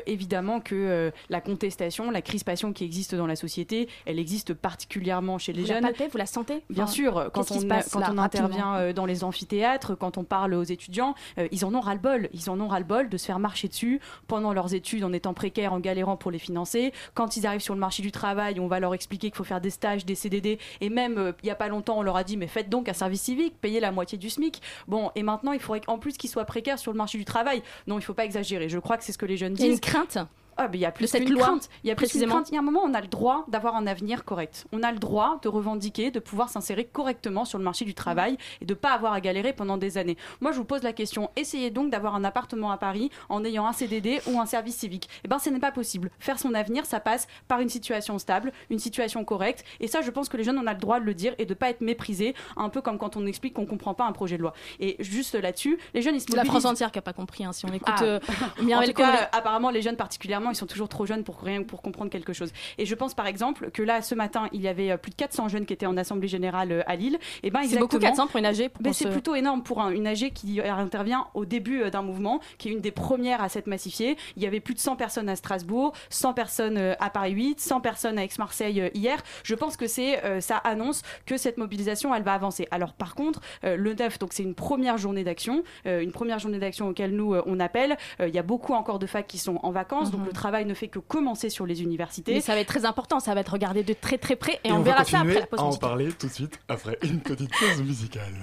évidemment 0.06 0.60
que 0.60 1.12
la 1.30 1.42
contestation, 1.42 2.12
la 2.12 2.22
crispation 2.22 2.74
qui 2.74 2.84
existe 2.84 3.16
dans 3.16 3.28
la 3.28 3.36
société, 3.36 3.88
elle 4.06 4.20
existe 4.20 4.54
particulièrement 4.54 5.38
chez 5.38 5.54
les 5.54 5.62
vous 5.62 5.68
la 5.68 5.74
jeunes. 5.76 5.84
palpez, 5.84 6.08
vous 6.08 6.18
la 6.18 6.26
sentez? 6.26 6.64
Bien 6.70 6.84
Enfin, 6.84 6.92
sûr, 6.94 7.30
quand 7.34 7.52
on, 7.52 7.60
se 7.60 7.66
passe 7.66 7.90
quand 7.92 8.00
là, 8.00 8.08
on 8.12 8.16
rapidement? 8.18 8.24
intervient 8.24 8.94
dans 8.94 9.06
les 9.06 9.24
amphithéâtres, 9.24 9.85
quand 9.94 10.18
on 10.18 10.24
parle 10.24 10.54
aux 10.56 10.64
étudiants, 10.64 11.14
euh, 11.38 11.48
ils 11.52 11.64
en 11.66 11.76
ont 11.76 11.80
ras-le-bol. 11.80 12.30
Ils 12.34 12.50
en 12.50 12.60
ont 12.60 12.68
ras-le-bol 12.68 13.10
de 13.10 13.18
se 13.18 13.26
faire 13.28 13.40
marcher 13.40 13.68
dessus 13.68 14.00
pendant 14.28 14.54
leurs 14.54 14.74
études 14.74 15.04
en 15.04 15.14
étant 15.14 15.34
précaires, 15.34 15.74
en 15.74 15.80
galérant 15.80 16.18
pour 16.18 16.32
les 16.32 16.40
financer. 16.40 16.94
Quand 17.14 17.38
ils 17.38 17.46
arrivent 17.46 17.62
sur 17.62 17.74
le 17.76 17.80
marché 17.80 18.02
du 18.02 18.12
travail, 18.12 18.60
on 18.60 18.68
va 18.68 18.80
leur 18.80 18.94
expliquer 18.94 19.30
qu'il 19.30 19.38
faut 19.38 19.44
faire 19.44 19.62
des 19.62 19.70
stages, 19.70 20.06
des 20.06 20.16
CDD. 20.16 20.58
Et 20.82 20.90
même, 20.90 21.18
euh, 21.18 21.32
il 21.44 21.46
n'y 21.46 21.52
a 21.52 21.56
pas 21.56 21.68
longtemps, 21.68 21.98
on 22.00 22.02
leur 22.02 22.18
a 22.18 22.24
dit, 22.24 22.38
mais 22.38 22.48
faites 22.48 22.70
donc 22.70 22.90
un 22.90 22.94
service 22.94 23.22
civique, 23.22 23.56
payez 23.62 23.80
la 23.80 23.92
moitié 23.92 24.18
du 24.18 24.30
SMIC. 24.30 24.62
Bon, 24.88 25.12
et 25.16 25.24
maintenant, 25.24 25.52
il 25.52 25.60
faudrait 25.60 25.82
en 25.88 26.00
plus 26.00 26.18
qu'ils 26.18 26.30
soient 26.30 26.46
précaires 26.46 26.80
sur 26.80 26.92
le 26.92 26.98
marché 26.98 27.18
du 27.18 27.26
travail. 27.26 27.62
Non, 27.88 27.96
il 27.96 28.00
ne 28.00 28.04
faut 28.06 28.14
pas 28.14 28.26
exagérer. 28.26 28.70
Je 28.70 28.80
crois 28.80 28.98
que 28.98 29.04
c'est 29.04 29.12
ce 29.12 29.18
que 29.18 29.26
les 29.26 29.38
jeunes 29.38 29.54
Il 29.58 29.60
y 29.60 29.64
a 29.64 29.66
une 29.68 29.72
disent. 29.74 29.82
crainte 29.82 30.18
Ah, 30.58 30.68
mais 30.70 30.78
il 30.78 30.82
y 30.82 30.86
a 30.86 30.92
plus 30.92 31.08
cette 31.08 31.28
loi, 31.30 31.44
crainte. 31.44 31.70
Il 31.84 31.88
y 31.88 31.92
a 31.92 31.96
plus 31.96 32.06
précisément. 32.06 32.42
Il 32.50 32.54
y 32.54 32.58
a 32.58 32.60
un 32.60 32.64
moment, 32.64 32.82
on 32.84 32.94
a 32.94 33.02
le 33.02 33.08
droit 33.08 33.46
d'avoir 33.48 33.76
un 33.76 33.88
avenir 33.88 34.24
correct. 34.24 34.66
On 34.72 34.84
a 34.84 34.92
le 34.92 35.00
droit 35.00 35.40
de 35.42 35.50
revendiquer, 35.50 36.12
de 36.12 36.20
pouvoir 36.20 36.50
s'insérer 36.50 36.86
correctement 36.86 37.44
sur 37.46 37.58
le 37.58 37.64
marché 37.64 37.84
du 37.86 37.94
travail 37.94 38.38
et 38.62 38.66
de 38.66 38.74
pas 38.74 38.92
avoir 38.92 39.14
à 39.14 39.20
galérer 39.22 39.54
pendant 39.54 39.78
des 39.78 39.98
années. 39.98 40.18
Moi, 40.42 40.52
je 40.52 40.58
vous 40.58 40.66
pose 40.66 40.84
la 40.84 40.94
question 40.94 41.30
essayez 41.36 41.72
donc 41.72 41.90
d'avoir 41.92 42.16
un 42.16 42.24
appartement 42.24 42.72
à 42.72 42.78
Paris 42.78 43.12
en 43.30 43.44
ayant 43.44 43.66
un 43.68 43.74
CDD 43.74 44.22
ou 44.28 44.40
un 44.40 44.46
service 44.46 44.76
civique. 44.78 45.10
Eh 45.24 45.28
ben, 45.28 45.40
ce 45.40 45.50
n'est 45.50 45.60
pas 45.60 45.72
possible. 45.72 46.10
Faire 46.20 46.40
son 46.40 46.54
avenir, 46.54 46.86
ça 46.86 47.00
passe 47.00 47.28
par 47.48 47.60
une 47.60 47.70
situation 47.70 48.18
stable, 48.20 48.52
une 48.70 48.80
situation 48.80 49.26
correcte. 49.26 49.64
Et 49.80 49.88
ça, 49.88 50.02
je 50.02 50.12
pense 50.12 50.30
que 50.30 50.38
les 50.38 50.44
jeunes, 50.44 50.58
on 50.58 50.68
a 50.68 50.74
le 50.74 50.80
droit 50.80 51.00
de 51.00 51.06
le 51.06 51.14
dire 51.14 51.34
et 51.38 51.46
de 51.46 51.54
pas 51.54 51.70
être 51.70 51.82
méprisés, 51.82 52.34
un 52.56 52.70
peu 52.70 52.82
comme 52.82 52.98
quand 52.98 53.18
on 53.18 53.26
explique 53.26 53.54
qu'on 53.54 53.66
comprend 53.66 53.94
pas 53.94 54.06
un 54.06 54.12
projet 54.14 54.38
de 54.38 54.42
loi. 54.42 54.54
Et 54.80 54.96
juste 55.00 55.36
là-dessus, 55.36 55.78
les 55.94 56.02
jeunes, 56.02 56.16
ils 56.16 56.22
se 56.22 56.28
C'est 56.30 56.36
la 56.36 56.44
mobilisent. 56.44 56.62
France 56.62 56.72
entière 56.72 56.92
qui 56.92 57.00
a 57.00 57.02
pas 57.02 57.14
compris. 57.14 57.44
hein, 57.46 57.52
si 57.52 57.66
on 57.66 57.74
écoute 57.74 57.94
Ah. 57.98 58.04
euh, 58.04 58.20
en 58.74 58.82
tout 58.84 58.94
cas, 58.94 59.24
euh, 59.24 59.26
apparemment, 59.34 59.70
les 59.70 59.82
jeunes 59.82 59.98
particulièrement, 59.98 60.45
ils 60.52 60.56
sont 60.56 60.66
toujours 60.66 60.90
trop 60.90 61.06
jeunes 61.06 61.24
pour 61.24 61.40
rien 61.42 61.64
pour 61.64 61.82
comprendre 61.82 62.10
quelque 62.10 62.34
chose. 62.34 62.52
Et 62.78 62.86
je 62.86 62.96
pense 62.96 63.14
par 63.14 63.28
exemple 63.28 63.72
que 63.72 63.82
là, 63.84 64.02
ce 64.02 64.16
matin, 64.16 64.48
il 64.52 64.62
y 64.62 64.68
avait 64.68 64.92
euh, 64.92 64.98
plus 64.98 65.12
de 65.12 65.16
400 65.16 65.48
jeunes 65.50 65.66
qui 65.66 65.74
étaient 65.74 65.86
en 65.86 65.98
assemblée 65.98 66.28
générale 66.28 66.72
euh, 66.72 66.82
à 66.88 66.96
Lille. 66.96 67.18
Et 67.44 67.52
ben, 67.52 67.62
C'est 67.64 67.78
beaucoup 67.80 67.98
exactement- 67.98 68.26
400 68.26 68.28
pour 68.28 68.38
une 68.40 68.46
AG. 68.46 68.70
qu'on 68.84 68.94
c'est 68.94 69.06
se- 69.06 69.10
plutôt 69.10 69.36
énorme 69.36 69.64
pour 69.64 69.82
un- 69.82 69.92
une 69.92 70.08
AG 70.08 70.32
qui 70.34 70.60
euh, 70.62 70.72
intervient 70.74 71.28
au 71.34 71.46
début 71.46 71.90
d'un 71.90 72.02
mouvement, 72.02 72.40
qui 72.58 72.70
est 72.70 72.72
une 72.72 72.82
des 72.82 72.92
premières 72.92 73.42
à 73.42 73.50
s'être 73.50 73.68
massifiée. 73.68 74.18
Il 74.38 74.44
y 74.44 74.48
avait 74.48 74.60
plus 74.60 74.74
de 74.74 74.80
100 74.80 74.96
personnes 74.96 75.30
à 75.30 75.36
Strasbourg, 75.36 75.94
100 76.10 76.34
personnes 76.34 76.78
à 77.00 77.10
Paris 77.10 77.32
8, 77.34 77.60
100 77.60 77.82
personnes 77.82 78.18
à 78.20 78.24
Aix-Marseille 78.24 78.92
hier. 78.94 79.22
Je 79.44 79.56
pense 79.56 79.78
que 79.78 79.88
c'est 79.88 80.24
euh, 80.26 80.42
ça 80.42 80.58
annonce 80.58 81.02
que 81.26 81.38
cette 81.38 81.58
mobilisation, 81.58 82.14
elle 82.14 82.24
va 82.24 82.34
avancer. 82.34 82.68
Alors 82.72 82.94
par 82.94 83.16
contre, 83.16 83.42
euh, 83.64 83.76
le 83.78 83.94
9, 83.94 84.20
donc 84.20 84.34
c'est 84.34 84.44
une 84.44 84.56
première 84.56 84.98
journée 84.98 85.24
d'action, 85.24 85.64
euh, 85.86 86.02
une 86.02 86.12
première 86.12 86.40
journée 86.40 86.60
d'action 86.60 86.88
auquel 86.90 87.16
nous 87.16 87.36
on 87.46 87.60
appelle. 87.60 87.98
Il 88.20 88.34
y 88.34 88.40
a 88.40 88.44
beaucoup 88.44 88.74
encore 88.74 89.00
de 89.00 89.06
facs 89.08 89.28
qui 89.28 89.38
sont 89.38 89.60
en 89.64 89.72
vacances, 89.72 90.12
donc 90.12 90.22
Mhm. 90.22 90.28
le 90.28 90.32
travail 90.36 90.66
ne 90.66 90.74
fait 90.74 90.88
que 90.90 91.00
commencer 91.00 91.50
sur 91.50 91.66
les 91.66 91.82
universités. 91.82 92.34
Mais 92.34 92.42
ça 92.42 92.54
va 92.54 92.60
être 92.60 92.68
très 92.68 92.86
important, 92.86 93.20
ça 93.20 93.34
va 93.34 93.42
être 93.42 93.54
regardé 93.54 93.84
de 93.84 93.94
très 93.94 94.18
très 94.18 94.36
près 94.36 94.60
et, 94.64 94.68
Et 94.68 94.72
on, 94.72 94.76
on 94.76 94.80
va 94.80 94.92
verra 94.92 95.04
ça 95.04 95.20
après 95.22 95.40
la 95.40 95.48
pause 95.48 95.60
à 95.60 95.64
en 95.64 95.68
musicale. 95.68 95.90
parler 95.90 96.12
tout 96.14 96.28
de 96.28 96.32
suite 96.32 96.60
après 96.68 96.98
une 97.02 97.22
petite 97.22 97.52
pause 97.58 97.82
musicale. 97.82 98.34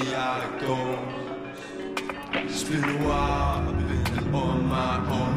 It's 0.00 0.12
been 2.62 2.84
a 2.84 2.98
while, 3.04 3.68
I've 3.68 4.14
been 4.14 4.34
on 4.34 4.68
my 4.68 5.10
own. 5.10 5.27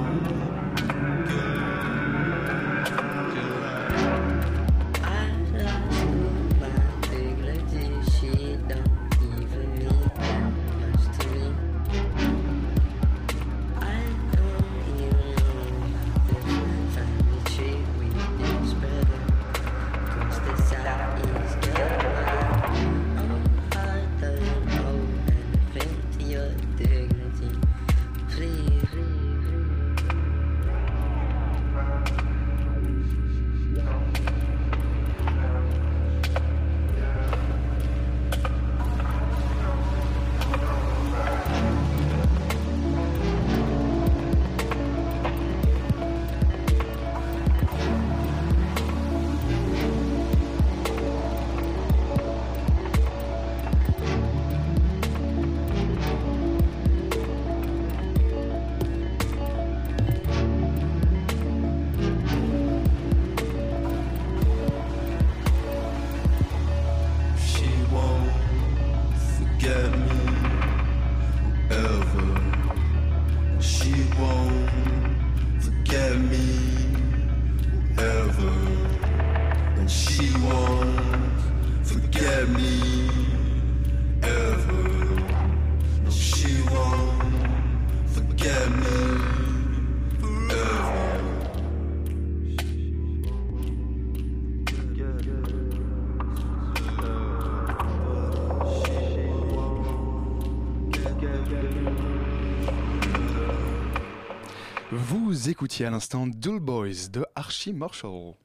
Vous 105.07 105.49
écoutiez 105.49 105.87
à 105.87 105.89
l'instant 105.89 106.27
Dull 106.27 106.59
Boys 106.59 107.09
de 107.11 107.25
Archie 107.33 107.73
Marshall. 107.73 108.35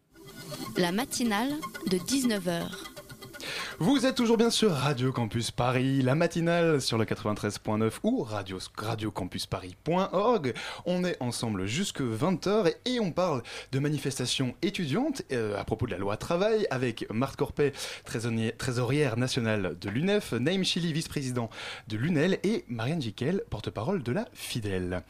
La 0.78 0.90
matinale 0.90 1.52
de 1.90 1.98
19h. 1.98 2.95
Vous 3.78 4.06
êtes 4.06 4.14
toujours 4.14 4.36
bien 4.36 4.50
sur 4.50 4.72
Radio 4.72 5.12
Campus 5.12 5.50
Paris, 5.50 6.02
la 6.02 6.14
matinale 6.14 6.80
sur 6.80 6.98
le 6.98 7.04
93.9 7.04 7.90
ou 8.02 8.22
radio, 8.22 8.58
radiocampusparis.org. 8.76 10.54
On 10.86 11.04
est 11.04 11.16
ensemble 11.20 11.66
jusque 11.66 12.00
20h 12.00 12.72
et, 12.84 13.00
on 13.00 13.12
parle 13.12 13.42
de 13.72 13.78
manifestations 13.78 14.54
étudiantes 14.62 15.22
euh, 15.32 15.58
à 15.60 15.64
propos 15.64 15.86
de 15.86 15.90
la 15.92 15.98
loi 15.98 16.16
travail 16.16 16.66
avec 16.70 17.06
Marthe 17.12 17.36
Corpet, 17.36 17.72
trésorière 18.58 19.16
nationale 19.16 19.76
de 19.80 19.90
l'UNEF, 19.90 20.32
Naïm 20.32 20.64
Chili, 20.64 20.92
vice-président 20.92 21.50
de 21.88 21.96
l'UNEL 21.96 22.38
et 22.42 22.64
Marianne 22.68 23.02
Jiquel, 23.02 23.42
porte-parole 23.50 24.02
de 24.02 24.12
la 24.12 24.26
Fidèle. 24.32 25.02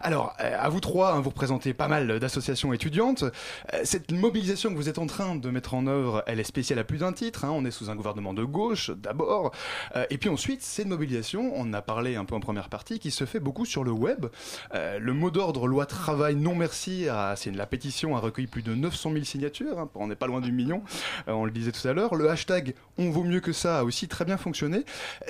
Alors, 0.00 0.34
euh, 0.40 0.56
à 0.58 0.68
vous 0.68 0.80
trois, 0.80 1.12
hein, 1.14 1.20
vous 1.20 1.30
représentez 1.30 1.74
pas 1.74 1.88
mal 1.88 2.18
d'associations 2.20 2.72
étudiantes. 2.72 3.24
Euh, 3.74 3.80
Cette 3.84 4.12
mobilisation 4.12 4.70
que 4.70 4.76
vous 4.76 4.88
êtes 4.88 4.98
en 4.98 5.06
train 5.06 5.36
de 5.36 5.50
mettre 5.50 5.74
en 5.74 5.86
œuvre, 5.86 6.22
elle 6.26 6.40
est 6.40 6.44
spéciale 6.44 6.78
à 6.78 6.84
plus 6.84 6.98
d'un 6.98 7.12
titre. 7.12 7.44
hein. 7.44 7.50
On 7.52 7.64
est 7.64 7.70
sous 7.70 7.89
un 7.89 7.89
gouvernement 7.96 8.34
de 8.34 8.44
gauche, 8.44 8.90
d'abord. 8.90 9.52
Euh, 9.96 10.06
et 10.10 10.18
puis 10.18 10.28
ensuite, 10.28 10.62
c'est 10.62 10.82
une 10.82 10.88
mobilisation, 10.90 11.52
on 11.54 11.72
a 11.72 11.82
parlé 11.82 12.16
un 12.16 12.24
peu 12.24 12.34
en 12.34 12.40
première 12.40 12.68
partie, 12.68 12.98
qui 12.98 13.10
se 13.10 13.24
fait 13.24 13.40
beaucoup 13.40 13.64
sur 13.64 13.84
le 13.84 13.92
web. 13.92 14.26
Euh, 14.74 14.98
le 14.98 15.12
mot 15.12 15.30
d'ordre 15.30 15.66
loi 15.66 15.86
travail 15.86 16.36
non 16.36 16.54
merci, 16.54 17.06
c'est 17.36 17.50
la 17.54 17.66
pétition 17.66 18.16
a 18.16 18.20
recueilli 18.20 18.46
plus 18.48 18.62
de 18.62 18.74
900 18.74 19.12
000 19.12 19.24
signatures. 19.24 19.78
hein. 19.78 19.88
On 19.94 20.06
n'est 20.06 20.16
pas 20.16 20.26
loin 20.26 20.40
du 20.40 20.52
million, 20.52 20.82
euh, 21.28 21.32
on 21.32 21.44
le 21.44 21.50
disait 21.50 21.72
tout 21.72 21.86
à 21.86 21.92
l'heure. 21.92 22.14
Le 22.14 22.30
hashtag 22.30 22.74
on 22.98 23.10
vaut 23.10 23.24
mieux 23.24 23.40
que 23.40 23.52
ça 23.52 23.78
a 23.80 23.84
aussi 23.84 24.08
très 24.08 24.24
bien 24.24 24.36
fonctionné. 24.36 24.84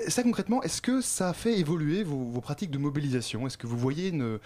Ça 0.09 0.23
concrètement, 0.23 0.62
est-ce 0.62 0.83
que 0.83 1.01
ça 1.01 1.29
a 1.31 1.33
fait 1.33 1.59
évoluer 1.59 2.03
vos, 2.03 2.16
vos 2.18 2.40
pratiques 2.40 2.70
de 2.70 2.79
mobilisation? 2.79 3.46
Est-ce 3.46 3.57
que 3.59 3.66
vous 3.66 3.79
voyez 3.79 4.09
une, 4.09 4.38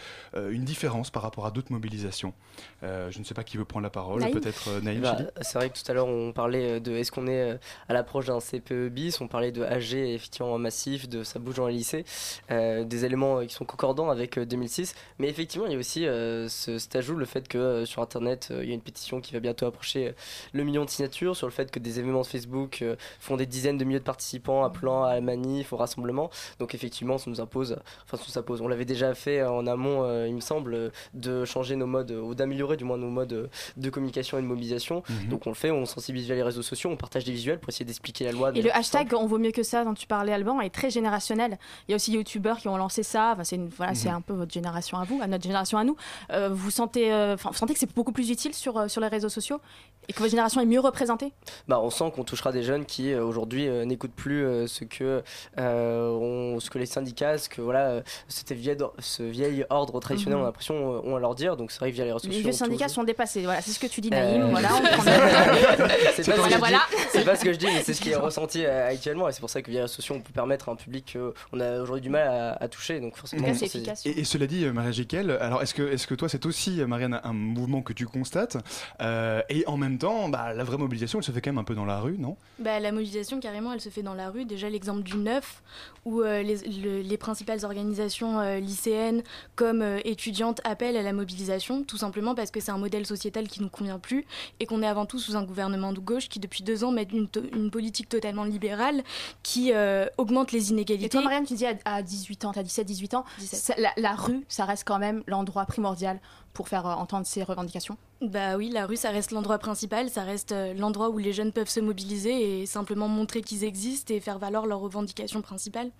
une 0.50 0.64
différence 0.64 1.10
par 1.10 1.22
rapport 1.22 1.46
à 1.46 1.50
d'autres 1.50 1.72
mobilisations? 1.72 2.34
Euh, 2.82 3.10
Je 3.10 3.18
ne 3.18 3.24
sais 3.24 3.34
pas 3.34 3.44
qui 3.44 3.56
veut 3.56 3.64
prendre 3.64 3.84
la 3.84 3.90
parole, 3.90 4.20
Naïm? 4.20 4.38
Peut-être 4.38 4.80
Naïm 4.82 5.00
Bah, 5.02 5.16
c'est 5.40 5.58
vrai 5.58 5.70
que 5.70 5.78
tout 5.78 5.90
à 5.90 5.94
l'heure 5.94 6.06
on 6.06 6.32
parlait 6.32 6.80
de 6.80 6.92
est-ce 6.92 7.10
qu'on 7.12 7.26
est 7.26 7.58
à 7.88 7.92
l'approche 8.04 8.26
d'un 8.26 8.38
CPE 8.38 8.90
bis, 8.90 9.18
on 9.22 9.28
parlait 9.28 9.50
de 9.50 9.62
AG 9.62 9.94
effectivement 9.94 10.58
massif, 10.58 11.08
de 11.08 11.22
ça 11.22 11.38
bouge 11.38 11.54
dans 11.54 11.66
les 11.66 11.72
lycées, 11.72 12.04
euh, 12.50 12.84
des 12.84 13.06
éléments 13.06 13.38
euh, 13.38 13.46
qui 13.46 13.54
sont 13.54 13.64
concordants 13.64 14.10
avec 14.10 14.36
euh, 14.36 14.44
2006, 14.44 14.94
mais 15.18 15.28
effectivement 15.28 15.66
il 15.66 15.72
y 15.72 15.74
a 15.74 15.78
aussi 15.78 16.06
euh, 16.06 16.48
ce, 16.50 16.78
cet 16.78 16.96
ajout, 16.96 17.16
le 17.16 17.24
fait 17.24 17.48
que 17.48 17.56
euh, 17.56 17.86
sur 17.86 18.02
internet 18.02 18.48
euh, 18.50 18.62
il 18.62 18.68
y 18.68 18.72
a 18.72 18.74
une 18.74 18.82
pétition 18.82 19.22
qui 19.22 19.32
va 19.32 19.40
bientôt 19.40 19.64
approcher 19.64 20.08
euh, 20.08 20.12
le 20.52 20.64
million 20.64 20.84
de 20.84 20.90
signatures, 20.90 21.34
sur 21.34 21.46
le 21.46 21.52
fait 21.52 21.70
que 21.70 21.78
des 21.78 21.98
événements 21.98 22.20
de 22.20 22.26
Facebook 22.26 22.82
euh, 22.82 22.96
font 23.20 23.36
des 23.38 23.46
dizaines 23.46 23.78
de 23.78 23.84
milliers 23.84 24.00
de 24.00 24.04
participants 24.04 24.64
appelant 24.64 25.04
à 25.04 25.14
la 25.14 25.20
manif, 25.22 25.72
au 25.72 25.78
rassemblement, 25.78 26.28
donc 26.58 26.74
effectivement 26.74 27.16
ça 27.16 27.30
nous 27.30 27.40
impose, 27.40 27.78
enfin 28.04 28.18
ça 28.18 28.24
nous 28.28 28.38
impose, 28.38 28.60
on 28.60 28.68
l'avait 28.68 28.84
déjà 28.84 29.14
fait 29.14 29.42
en 29.42 29.66
amont 29.66 30.04
euh, 30.04 30.28
il 30.28 30.34
me 30.34 30.40
semble, 30.40 30.74
euh, 30.74 30.90
de 31.14 31.44
changer 31.46 31.76
nos 31.76 31.86
modes, 31.86 32.10
euh, 32.10 32.20
ou 32.20 32.34
d'améliorer 32.34 32.76
du 32.76 32.84
moins 32.84 32.98
nos 32.98 33.08
modes 33.08 33.32
euh, 33.32 33.46
de 33.78 33.88
communication 33.90 34.38
et 34.38 34.42
de 34.42 34.46
mobilisation. 34.46 35.02
Mhm. 35.08 35.28
Donc 35.28 35.46
on 35.46 35.50
le 35.50 35.54
fait, 35.54 35.70
on 35.70 35.86
sensibilise 35.86 36.26
via 36.26 36.34
les 36.34 36.42
réseaux 36.42 36.62
sociaux, 36.62 36.90
on 36.90 36.96
partage 36.96 37.24
des 37.24 37.32
visuels 37.32 37.58
pour 37.58 37.70
essayer 37.70 37.84
d'expliquer 37.94 38.24
la 38.24 38.32
loi. 38.32 38.50
Et 38.54 38.62
le 38.62 38.74
hashtag 38.74 39.02
simple. 39.08 39.16
On 39.16 39.26
vaut 39.26 39.38
mieux 39.38 39.50
que 39.52 39.62
ça 39.62 39.84
dont 39.84 39.94
tu 39.94 40.06
parlais, 40.06 40.32
Alban, 40.32 40.60
est 40.60 40.70
très 40.70 40.90
générationnel. 40.90 41.58
Il 41.88 41.92
y 41.92 41.94
a 41.94 41.96
aussi 41.96 42.10
des 42.10 42.16
youtubeurs 42.18 42.58
qui 42.58 42.68
ont 42.68 42.76
lancé 42.76 43.02
ça. 43.02 43.32
Enfin, 43.32 43.44
c'est 43.44 43.58
voilà, 43.76 43.94
c'est 43.94 44.08
Mhm. 44.08 44.16
un 44.16 44.20
peu 44.20 44.32
votre 44.34 44.52
génération 44.52 44.98
à 44.98 45.04
vous, 45.04 45.20
à 45.22 45.26
notre 45.26 45.42
génération 45.44 45.78
à 45.78 45.84
nous. 45.84 45.96
Euh, 46.30 46.48
vous, 46.52 46.70
sentez, 46.70 47.12
euh, 47.12 47.36
vous 47.42 47.52
sentez 47.54 47.72
que 47.74 47.78
c'est 47.80 47.94
beaucoup 47.94 48.12
plus 48.12 48.30
utile 48.30 48.54
sur, 48.54 48.76
euh, 48.76 48.88
sur 48.88 49.00
les 49.00 49.08
réseaux 49.08 49.28
sociaux 49.28 49.60
et 50.08 50.12
que 50.12 50.18
votre 50.18 50.30
génération 50.30 50.60
est 50.60 50.66
mieux 50.66 50.80
représentée? 50.80 51.32
Bah, 51.68 51.80
on 51.82 51.90
sent 51.90 52.12
qu'on 52.14 52.24
touchera 52.24 52.52
des 52.52 52.62
jeunes 52.62 52.84
qui 52.84 53.12
euh, 53.12 53.24
aujourd'hui 53.24 53.68
euh, 53.68 53.84
n'écoutent 53.84 54.14
plus 54.14 54.44
euh, 54.44 54.66
ce 54.66 54.84
que 54.84 55.22
euh, 55.58 56.08
on- 56.10 56.60
ce 56.60 56.70
que 56.70 56.78
les 56.78 56.86
syndicats, 56.86 57.38
ce 57.38 57.48
que 57.48 57.60
voilà, 57.62 58.02
c'était 58.28 58.54
vieil, 58.54 58.76
ce 58.98 59.22
vieil 59.22 59.64
ordre 59.70 59.98
traditionnel, 60.00 60.36
Mhm. 60.38 60.42
on 60.42 60.44
a 60.44 60.48
l'impression 60.48 60.94
euh, 60.96 61.00
ont 61.04 61.16
à 61.16 61.20
leur 61.20 61.34
dire. 61.34 61.56
Donc 61.56 61.70
c'est 61.70 61.78
vrai 61.80 61.90
que 61.90 61.94
via 61.96 62.04
les 62.04 62.12
réseaux 62.12 62.28
Les 62.28 62.34
sociaux. 62.34 62.42
vieux 62.50 62.50
on 62.54 62.64
syndicats 62.66 62.88
sont 62.88 63.04
dépassés. 63.04 63.42
Voilà, 63.42 63.60
c'est 63.60 63.70
ce 63.72 63.78
que 63.78 63.86
tu 63.86 64.00
dis, 64.00 64.10
Euh, 64.12 64.38
Naïm. 64.38 64.50
Voilà, 64.50 64.68
c'est 66.14 66.22
pas, 66.22 66.22
ce 66.22 66.22
que 66.22 66.32
Voilà, 66.32 66.48
je 66.48 66.48
dis- 66.54 66.58
voilà. 66.58 66.80
c'est 67.10 67.24
pas 67.24 67.36
ce 67.36 67.44
que 67.44 67.52
je 67.52 67.58
dis, 67.58 67.66
mais 67.66 67.82
c'est 67.82 67.94
ce 67.94 68.00
qui 68.00 68.10
est 68.10 68.16
ressenti 68.16 68.64
euh, 68.64 68.88
actuellement. 68.88 69.28
Et 69.28 69.32
c'est 69.32 69.40
pour 69.40 69.50
ça 69.50 69.62
que 69.62 69.70
via 69.70 69.78
les 69.78 69.82
réseaux 69.82 69.94
sociaux, 69.94 70.14
on 70.16 70.20
peut 70.20 70.32
permettre 70.32 70.68
à 70.68 70.72
un 70.72 70.76
public 70.76 71.16
qu'on 71.50 71.60
a 71.60 71.80
aujourd'hui 71.80 72.02
du 72.02 72.10
mal 72.10 72.26
à, 72.28 72.52
à 72.62 72.68
toucher. 72.68 73.00
Donc 73.00 73.16
forcément, 73.16 73.46
on 73.48 73.54
sensibilise. 73.54 74.02
Et, 74.06 74.20
et 74.20 74.24
cela 74.24 74.46
dit, 74.46 74.64
Maria 74.66 74.90
Jiquel, 74.92 75.30
alors 75.40 75.62
est-ce 75.62 75.74
que, 75.74 75.82
est 75.82 76.04
que 76.06 76.14
toi, 76.14 76.28
c'est 76.28 76.46
aussi, 76.46 76.82
Marianne, 76.86 77.20
un 77.22 77.32
mouvement 77.32 77.82
que 77.82 77.92
tu 77.92 78.06
constates 78.06 78.56
Euh, 79.00 79.42
Et 79.48 79.64
en 79.66 79.76
même 79.76 79.93
temps, 79.98 80.28
bah, 80.28 80.52
la 80.54 80.64
vraie 80.64 80.76
mobilisation, 80.78 81.18
elle 81.18 81.24
se 81.24 81.32
fait 81.32 81.40
quand 81.40 81.50
même 81.50 81.58
un 81.58 81.64
peu 81.64 81.74
dans 81.74 81.84
la 81.84 82.00
rue, 82.00 82.16
non? 82.18 82.36
Bah, 82.58 82.80
la 82.80 82.92
mobilisation, 82.92 83.40
carrément, 83.40 83.72
elle 83.72 83.80
se 83.80 83.88
fait 83.88 84.02
dans 84.02 84.14
la 84.14 84.30
rue. 84.30 84.44
Déjà, 84.44 84.68
l'exemple 84.70 85.02
du 85.02 85.16
9, 85.16 85.62
où 86.04 86.20
euh, 86.20 86.42
les, 86.42 86.56
le- 86.82 87.00
les 87.00 87.16
principales 87.16 87.64
organisations 87.64 88.40
euh, 88.40 88.58
lycéennes 88.60 89.22
comme 89.56 89.82
euh, 89.82 89.98
étudiantes 90.04 90.60
appellent 90.64 90.96
à 90.96 91.02
la 91.02 91.12
mobilisation, 91.12 91.82
tout 91.82 91.96
simplement 91.96 92.34
parce 92.34 92.50
que 92.50 92.60
c'est 92.60 92.70
un 92.70 92.78
modèle 92.78 93.06
sociétal 93.06 93.48
qui 93.48 93.62
nous 93.62 93.68
convient 93.68 93.98
plus 93.98 94.24
et 94.60 94.66
qu'on 94.66 94.82
est 94.82 94.86
avant 94.86 95.06
tout 95.06 95.18
sous 95.18 95.36
un 95.36 95.44
gouvernement 95.44 95.92
de 95.92 96.00
gauche 96.00 96.28
qui, 96.28 96.40
depuis 96.40 96.62
deux 96.64 96.84
ans, 96.84 96.92
met 96.92 97.08
une, 97.12 97.28
politique 97.70 98.08
totalement 98.08 98.44
libérale 98.44 99.02
qui 99.42 99.72
euh, 99.72 100.06
augmente 100.18 100.52
les 100.52 100.70
inégalités. 100.70 101.06
Et 101.06 101.08
toi, 101.08 101.22
Marianne, 101.22 101.46
tu 101.46 101.54
dis 101.54 101.66
à, 101.66 101.74
à 101.84 102.02
18 102.02 102.44
ans, 102.44 102.52
t'as 102.52 102.62
17-18 102.62 103.16
ans, 103.16 103.24
ça- 103.38 103.74
la, 103.78 103.90
la 103.96 104.14
rue, 104.14 104.44
ça 104.48 104.64
reste 104.64 104.84
quand 104.86 104.98
même 104.98 105.22
l'endroit 105.26 105.64
primordial 105.66 106.20
pour 106.54 106.68
faire 106.68 106.86
euh, 106.86 106.94
entendre 106.94 107.26
ces 107.26 107.42
revendications? 107.42 107.98
Bah 108.22 108.56
oui, 108.56 108.70
la 108.70 108.86
rue, 108.86 108.96
ça 108.96 109.10
reste 109.10 109.32
l'endroit 109.32 109.58
principal, 109.58 110.08
ça 110.08 110.22
reste 110.22 110.52
euh, 110.52 110.72
l'endroit 110.72 111.10
où 111.10 111.18
les 111.18 111.34
jeunes 111.34 111.52
peuvent 111.52 111.68
se 111.68 111.80
mobiliser 111.80 112.62
et 112.62 112.66
simplement 112.66 113.08
montrer 113.08 113.42
qu'ils 113.42 113.64
existent 113.64 114.14
et 114.14 114.20
faire 114.20 114.38
valoir 114.38 114.66
leurs 114.66 114.80
revendications 114.80 115.42
principales. 115.42 115.90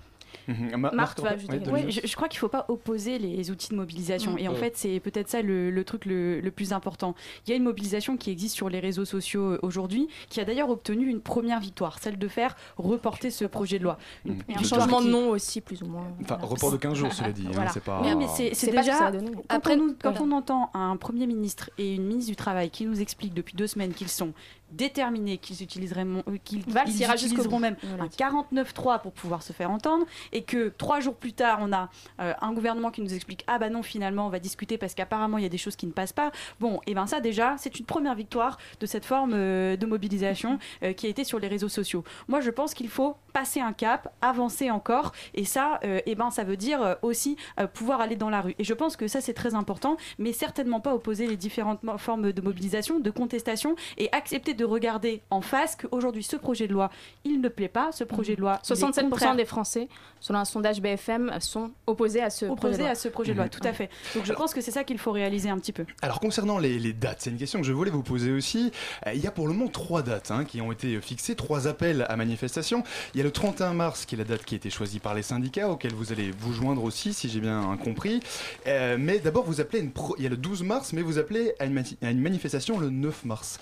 Ouais, 0.48 0.54
Ouais, 0.54 1.58
Dominique. 1.58 1.90
je, 2.02 2.06
je 2.06 2.16
crois 2.16 2.28
qu'il 2.28 2.36
ne 2.38 2.40
faut 2.40 2.48
pas 2.48 2.64
opposer 2.68 3.18
les 3.18 3.50
outils 3.50 3.70
de 3.70 3.76
mobilisation. 3.76 4.32
Mm. 4.34 4.38
Et 4.38 4.48
en 4.48 4.54
fait, 4.54 4.76
c'est 4.76 5.00
peut-être 5.00 5.28
ça 5.28 5.42
le, 5.42 5.70
le 5.70 5.84
truc 5.84 6.04
le, 6.06 6.40
le 6.40 6.50
plus 6.50 6.72
important. 6.72 7.14
Il 7.46 7.50
y 7.50 7.52
a 7.52 7.56
une 7.56 7.62
mobilisation 7.64 8.16
qui 8.16 8.30
existe 8.30 8.54
sur 8.54 8.68
les 8.68 8.80
réseaux 8.80 9.04
sociaux 9.04 9.52
euh, 9.52 9.58
aujourd'hui, 9.62 10.08
qui 10.28 10.40
a 10.40 10.44
d'ailleurs 10.44 10.70
obtenu 10.70 11.08
une 11.08 11.20
première 11.20 11.60
victoire, 11.60 11.98
celle 12.00 12.18
de 12.18 12.28
faire 12.28 12.56
reporter 12.76 13.30
ce 13.30 13.44
projet 13.44 13.78
de 13.78 13.84
loi. 13.84 13.98
Mm. 14.24 14.30
Une 14.48 14.58
un 14.58 14.62
changement 14.62 15.00
de 15.00 15.08
nom 15.08 15.30
aussi, 15.30 15.60
plus 15.60 15.82
ou 15.82 15.86
moins. 15.86 16.06
Enfin, 16.22 16.38
report 16.42 16.72
de 16.72 16.76
15 16.76 16.94
jours, 16.94 17.12
cela 17.12 17.32
dit. 17.32 17.44
hein, 17.46 17.50
Voilà. 17.52 17.70
c'est 17.72 17.82
pas... 17.82 18.00
Oui, 18.02 18.14
mais 18.16 18.26
c'est 18.28 18.72
pas 18.72 18.80
déjà. 18.82 19.10
donner. 19.10 19.30
Quand, 19.32 19.42
Après, 19.48 19.74
on, 19.74 19.76
nous- 19.78 19.94
quand 20.02 20.10
voilà. 20.12 20.22
on 20.22 20.32
entend 20.32 20.70
un 20.74 20.96
Premier 20.96 21.26
ministre 21.26 21.70
et 21.78 21.94
une 21.94 22.04
ministre 22.06 22.30
du 22.30 22.36
Travail 22.36 22.70
qui 22.70 22.86
nous 22.86 23.00
expliquent 23.00 23.34
depuis 23.34 23.54
deux 23.54 23.66
semaines 23.66 23.92
qu'ils 23.92 24.08
sont 24.08 24.32
déterminés, 24.76 25.38
qu'ils 25.38 25.62
utiliseraient 25.62 26.04
euh, 26.04 26.38
qu'ils 26.44 26.60
utiliseront 26.60 27.58
même 27.58 27.76
un 27.98 28.06
49.3 28.06 29.00
pour 29.00 29.12
pouvoir 29.12 29.42
se 29.42 29.52
faire 29.52 29.70
entendre, 29.70 30.06
et 30.32 30.42
que 30.42 30.72
trois 30.76 31.00
jours 31.00 31.16
plus 31.16 31.32
tard, 31.32 31.58
on 31.60 31.72
a 31.72 31.88
euh, 32.20 32.32
un 32.40 32.52
gouvernement 32.52 32.90
qui 32.90 33.02
nous 33.02 33.14
explique 33.14 33.44
ah 33.46 33.58
bah 33.58 33.70
non 33.70 33.82
finalement 33.82 34.26
on 34.26 34.30
va 34.30 34.38
discuter 34.38 34.78
parce 34.78 34.94
qu'apparemment 34.94 35.38
il 35.38 35.42
y 35.42 35.46
a 35.46 35.50
des 35.50 35.58
choses 35.58 35.76
qui 35.76 35.86
ne 35.86 35.92
passent 35.92 36.12
pas. 36.12 36.32
Bon, 36.60 36.80
et 36.86 36.94
ben 36.94 37.06
ça 37.06 37.20
déjà 37.20 37.56
c'est 37.58 37.78
une 37.78 37.86
première 37.86 38.14
victoire 38.14 38.58
de 38.80 38.86
cette 38.86 39.04
forme 39.04 39.32
euh, 39.34 39.76
de 39.76 39.86
mobilisation 39.86 40.58
euh, 40.82 40.92
qui 40.92 41.06
a 41.06 41.08
été 41.08 41.24
sur 41.24 41.38
les 41.38 41.48
réseaux 41.48 41.68
sociaux. 41.68 42.04
Moi 42.28 42.40
je 42.40 42.50
pense 42.50 42.74
qu'il 42.74 42.88
faut 42.88 43.16
passer 43.32 43.60
un 43.60 43.72
cap, 43.72 44.12
avancer 44.20 44.70
encore, 44.70 45.12
et 45.34 45.44
ça, 45.44 45.80
euh, 45.84 46.00
eh 46.06 46.14
ben 46.14 46.30
ça 46.30 46.44
veut 46.44 46.56
dire 46.56 46.96
aussi 47.02 47.36
pouvoir 47.72 48.00
aller 48.00 48.16
dans 48.16 48.30
la 48.30 48.40
rue. 48.40 48.54
Et 48.58 48.64
je 48.64 48.74
pense 48.74 48.96
que 48.96 49.08
ça 49.08 49.20
c'est 49.20 49.34
très 49.34 49.54
important, 49.54 49.96
mais 50.18 50.32
certainement 50.32 50.80
pas 50.80 50.94
opposer 50.94 51.26
les 51.26 51.36
différentes 51.36 51.80
formes 51.98 52.32
de 52.32 52.42
mobilisation, 52.42 53.00
de 53.00 53.10
contestation, 53.10 53.74
et 53.98 54.08
accepter 54.12 54.54
de 54.54 54.63
regarder 54.64 55.20
en 55.30 55.40
face 55.40 55.76
qu'aujourd'hui 55.76 56.22
ce 56.22 56.36
projet 56.36 56.66
de 56.68 56.72
loi 56.72 56.90
il 57.24 57.40
ne 57.40 57.48
plaît 57.48 57.68
pas, 57.68 57.92
ce 57.92 58.04
projet 58.04 58.36
de 58.36 58.40
loi 58.40 58.60
il 58.68 58.72
est 58.72 58.76
67% 58.76 59.08
contraire 59.10 59.36
des 59.36 59.44
Français, 59.44 59.88
selon 60.20 60.38
un 60.38 60.44
sondage 60.44 60.80
BFM, 60.80 61.30
sont 61.40 61.70
opposés 61.86 62.22
à 62.22 62.30
ce 62.30 62.46
projet 62.46 62.54
de 62.54 62.58
opposés 62.68 62.82
loi. 62.82 62.90
à 62.90 62.94
ce 62.94 63.08
projet 63.08 63.32
de 63.32 63.36
loi, 63.38 63.48
tout 63.48 63.60
à 63.64 63.72
fait. 63.72 63.90
Donc 64.14 64.24
je 64.24 64.32
pense 64.32 64.54
que 64.54 64.60
c'est 64.60 64.70
ça 64.70 64.84
qu'il 64.84 64.98
faut 64.98 65.12
réaliser 65.12 65.48
un 65.50 65.58
petit 65.58 65.72
peu. 65.72 65.84
Alors 66.02 66.20
concernant 66.20 66.58
les, 66.58 66.78
les 66.78 66.92
dates, 66.92 67.20
c'est 67.22 67.30
une 67.30 67.36
question 67.38 67.60
que 67.60 67.66
je 67.66 67.72
voulais 67.72 67.90
vous 67.90 68.02
poser 68.02 68.32
aussi. 68.32 68.72
Euh, 69.06 69.12
il 69.14 69.20
y 69.22 69.26
a 69.26 69.30
pour 69.30 69.46
le 69.48 69.52
moment 69.54 69.68
trois 69.68 70.02
dates 70.02 70.30
hein, 70.30 70.44
qui 70.44 70.60
ont 70.60 70.72
été 70.72 71.00
fixées, 71.00 71.34
trois 71.36 71.66
appels 71.68 72.06
à 72.08 72.16
manifestation. 72.16 72.82
Il 73.14 73.18
y 73.18 73.20
a 73.20 73.24
le 73.24 73.30
31 73.30 73.74
mars 73.74 74.04
qui 74.06 74.14
est 74.14 74.18
la 74.18 74.24
date 74.24 74.44
qui 74.44 74.54
a 74.54 74.56
été 74.56 74.70
choisie 74.70 74.98
par 74.98 75.14
les 75.14 75.22
syndicats, 75.22 75.68
auquel 75.70 75.92
vous 75.92 76.12
allez 76.12 76.30
vous 76.38 76.52
joindre 76.52 76.82
aussi, 76.84 77.12
si 77.12 77.28
j'ai 77.28 77.40
bien 77.40 77.76
compris. 77.82 78.20
Euh, 78.66 78.96
mais 78.98 79.18
d'abord, 79.18 79.44
vous 79.44 79.60
appelez 79.60 79.80
une 79.82 79.90
pro- 79.92 80.14
il 80.18 80.24
y 80.24 80.26
a 80.26 80.30
le 80.30 80.36
12 80.36 80.62
mars, 80.62 80.92
mais 80.92 81.02
vous 81.02 81.18
appelez 81.18 81.54
à 81.58 81.64
une, 81.66 81.74
mati- 81.74 81.96
à 82.02 82.10
une 82.10 82.20
manifestation 82.20 82.78
le 82.78 82.90
9 82.90 83.24
mars. 83.24 83.58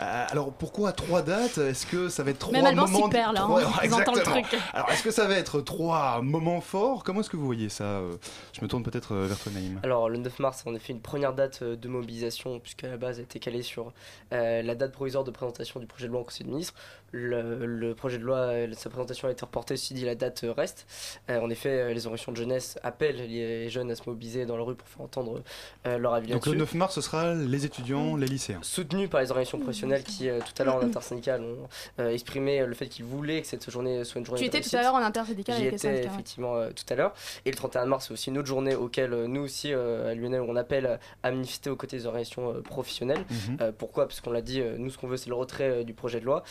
Euh, 0.00 0.24
alors 0.36 0.52
pourquoi 0.52 0.92
trois 0.92 1.22
dates? 1.22 1.56
Est-ce 1.56 1.86
que 1.86 2.10
ça 2.10 2.22
va 2.22 2.30
être 2.30 2.38
trois 2.38 2.52
Même 2.52 2.66
Alban 2.66 2.86
moments 2.86 3.04
s'y 3.06 3.10
perd, 3.10 3.32
là, 3.34 3.40
trois- 3.40 3.62
hein, 3.62 3.72
le 4.14 4.22
truc. 4.22 4.60
Alors 4.74 4.90
est-ce 4.90 5.02
que 5.02 5.10
ça 5.10 5.26
va 5.26 5.34
être 5.36 5.62
trois 5.62 6.20
moments 6.20 6.60
forts? 6.60 7.04
Comment 7.04 7.20
est-ce 7.20 7.30
que 7.30 7.38
vous 7.38 7.46
voyez 7.46 7.70
ça? 7.70 8.00
Je 8.52 8.60
me 8.60 8.68
tourne 8.68 8.82
peut-être 8.82 9.14
euh, 9.14 9.26
vers 9.26 9.38
toi, 9.38 9.50
Naïm. 9.52 9.80
Alors 9.82 10.10
le 10.10 10.18
9 10.18 10.38
mars, 10.40 10.60
c'est 10.62 10.68
en 10.70 10.74
effet 10.74 10.92
une 10.92 11.00
première 11.00 11.32
date 11.32 11.60
euh, 11.62 11.74
de 11.74 11.88
mobilisation, 11.88 12.60
puisqu'à 12.60 12.88
la 12.88 12.98
base, 12.98 13.18
elle 13.18 13.24
était 13.24 13.38
calée 13.38 13.62
sur 13.62 13.92
euh, 14.34 14.60
la 14.62 14.74
date 14.74 14.92
provisoire 14.92 15.24
de 15.24 15.30
présentation 15.30 15.80
du 15.80 15.86
projet 15.86 16.06
de 16.06 16.12
loi 16.12 16.20
en 16.20 16.24
Conseil 16.24 16.44
des 16.46 16.52
ministres. 16.52 16.74
Le, 17.12 17.64
le 17.66 17.94
projet 17.94 18.18
de 18.18 18.24
loi, 18.24 18.36
euh, 18.36 18.72
sa 18.74 18.90
présentation 18.90 19.28
a 19.28 19.30
été 19.30 19.44
reportée, 19.44 19.76
ceci 19.76 19.94
dit, 19.94 20.04
la 20.04 20.14
date 20.14 20.44
euh, 20.44 20.52
reste. 20.52 20.86
Euh, 21.30 21.40
en 21.40 21.48
effet, 21.50 21.94
les 21.94 22.06
organisations 22.06 22.32
de 22.32 22.36
jeunesse 22.36 22.78
appellent 22.82 23.16
les 23.16 23.68
jeunes 23.70 23.90
à 23.90 23.94
se 23.94 24.02
mobiliser 24.08 24.44
dans 24.44 24.56
la 24.56 24.64
rue 24.64 24.74
pour 24.74 24.88
faire 24.88 25.00
entendre 25.02 25.42
euh, 25.86 25.98
leur 25.98 26.14
avis 26.14 26.32
Donc 26.32 26.46
le 26.46 26.52
là-dessus. 26.52 26.74
9 26.76 26.80
mars, 26.80 26.94
ce 26.94 27.00
sera 27.00 27.34
les 27.34 27.64
étudiants, 27.64 28.16
les 28.16 28.26
lycéens. 28.26 28.58
Soutenu 28.62 29.08
par 29.08 29.20
les 29.20 29.30
organisations 29.30 29.58
professionnelles 29.58 30.02
qui 30.02 30.28
euh, 30.28 30.40
tout 30.40 30.60
à 30.60 30.64
l'heure 30.64 30.76
en 30.76 30.82
intersyndicale 30.82 31.42
ont 31.42 31.68
euh, 32.00 32.10
exprimé 32.10 32.64
le 32.66 32.74
fait 32.74 32.86
qu'ils 32.88 33.04
voulaient 33.04 33.40
que 33.42 33.46
cette 33.46 33.70
journée 33.70 34.04
soit 34.04 34.18
une 34.18 34.26
journée 34.26 34.40
Tu 34.40 34.46
étais 34.46 34.60
tout 34.60 34.76
à 34.76 34.82
l'heure 34.82 34.94
en 34.94 34.98
intersyndicale 35.02 35.56
J'y 35.58 35.66
étais 35.66 36.04
effectivement 36.04 36.56
euh, 36.56 36.70
tout 36.70 36.84
à 36.92 36.96
l'heure. 36.96 37.14
Et 37.44 37.50
le 37.50 37.56
31 37.56 37.86
mars, 37.86 38.06
c'est 38.06 38.12
aussi 38.12 38.30
une 38.30 38.38
autre 38.38 38.48
journée 38.48 38.74
auquel 38.74 39.12
euh, 39.12 39.26
nous 39.26 39.42
aussi, 39.42 39.72
euh, 39.72 40.10
à 40.10 40.14
l'UNL, 40.14 40.40
on 40.40 40.56
appelle 40.56 40.98
à 41.22 41.30
manifester 41.30 41.70
aux 41.70 41.76
côtés 41.76 41.96
des 41.96 42.06
organisations 42.06 42.52
euh, 42.52 42.60
professionnelles. 42.60 43.24
Mhm. 43.30 43.58
Euh, 43.60 43.72
pourquoi? 43.76 44.06
Parce 44.06 44.20
qu'on 44.20 44.30
l'a 44.32 44.42
dit, 44.42 44.60
euh, 44.60 44.76
nous 44.78 44.90
ce 44.90 44.98
qu'on 44.98 45.06
veut 45.06 45.16
c'est 45.16 45.28
le 45.28 45.34
retrait 45.34 45.68
euh, 45.70 45.84
du 45.84 45.94
projet 45.94 46.20
de 46.20 46.24
loi. 46.24 46.42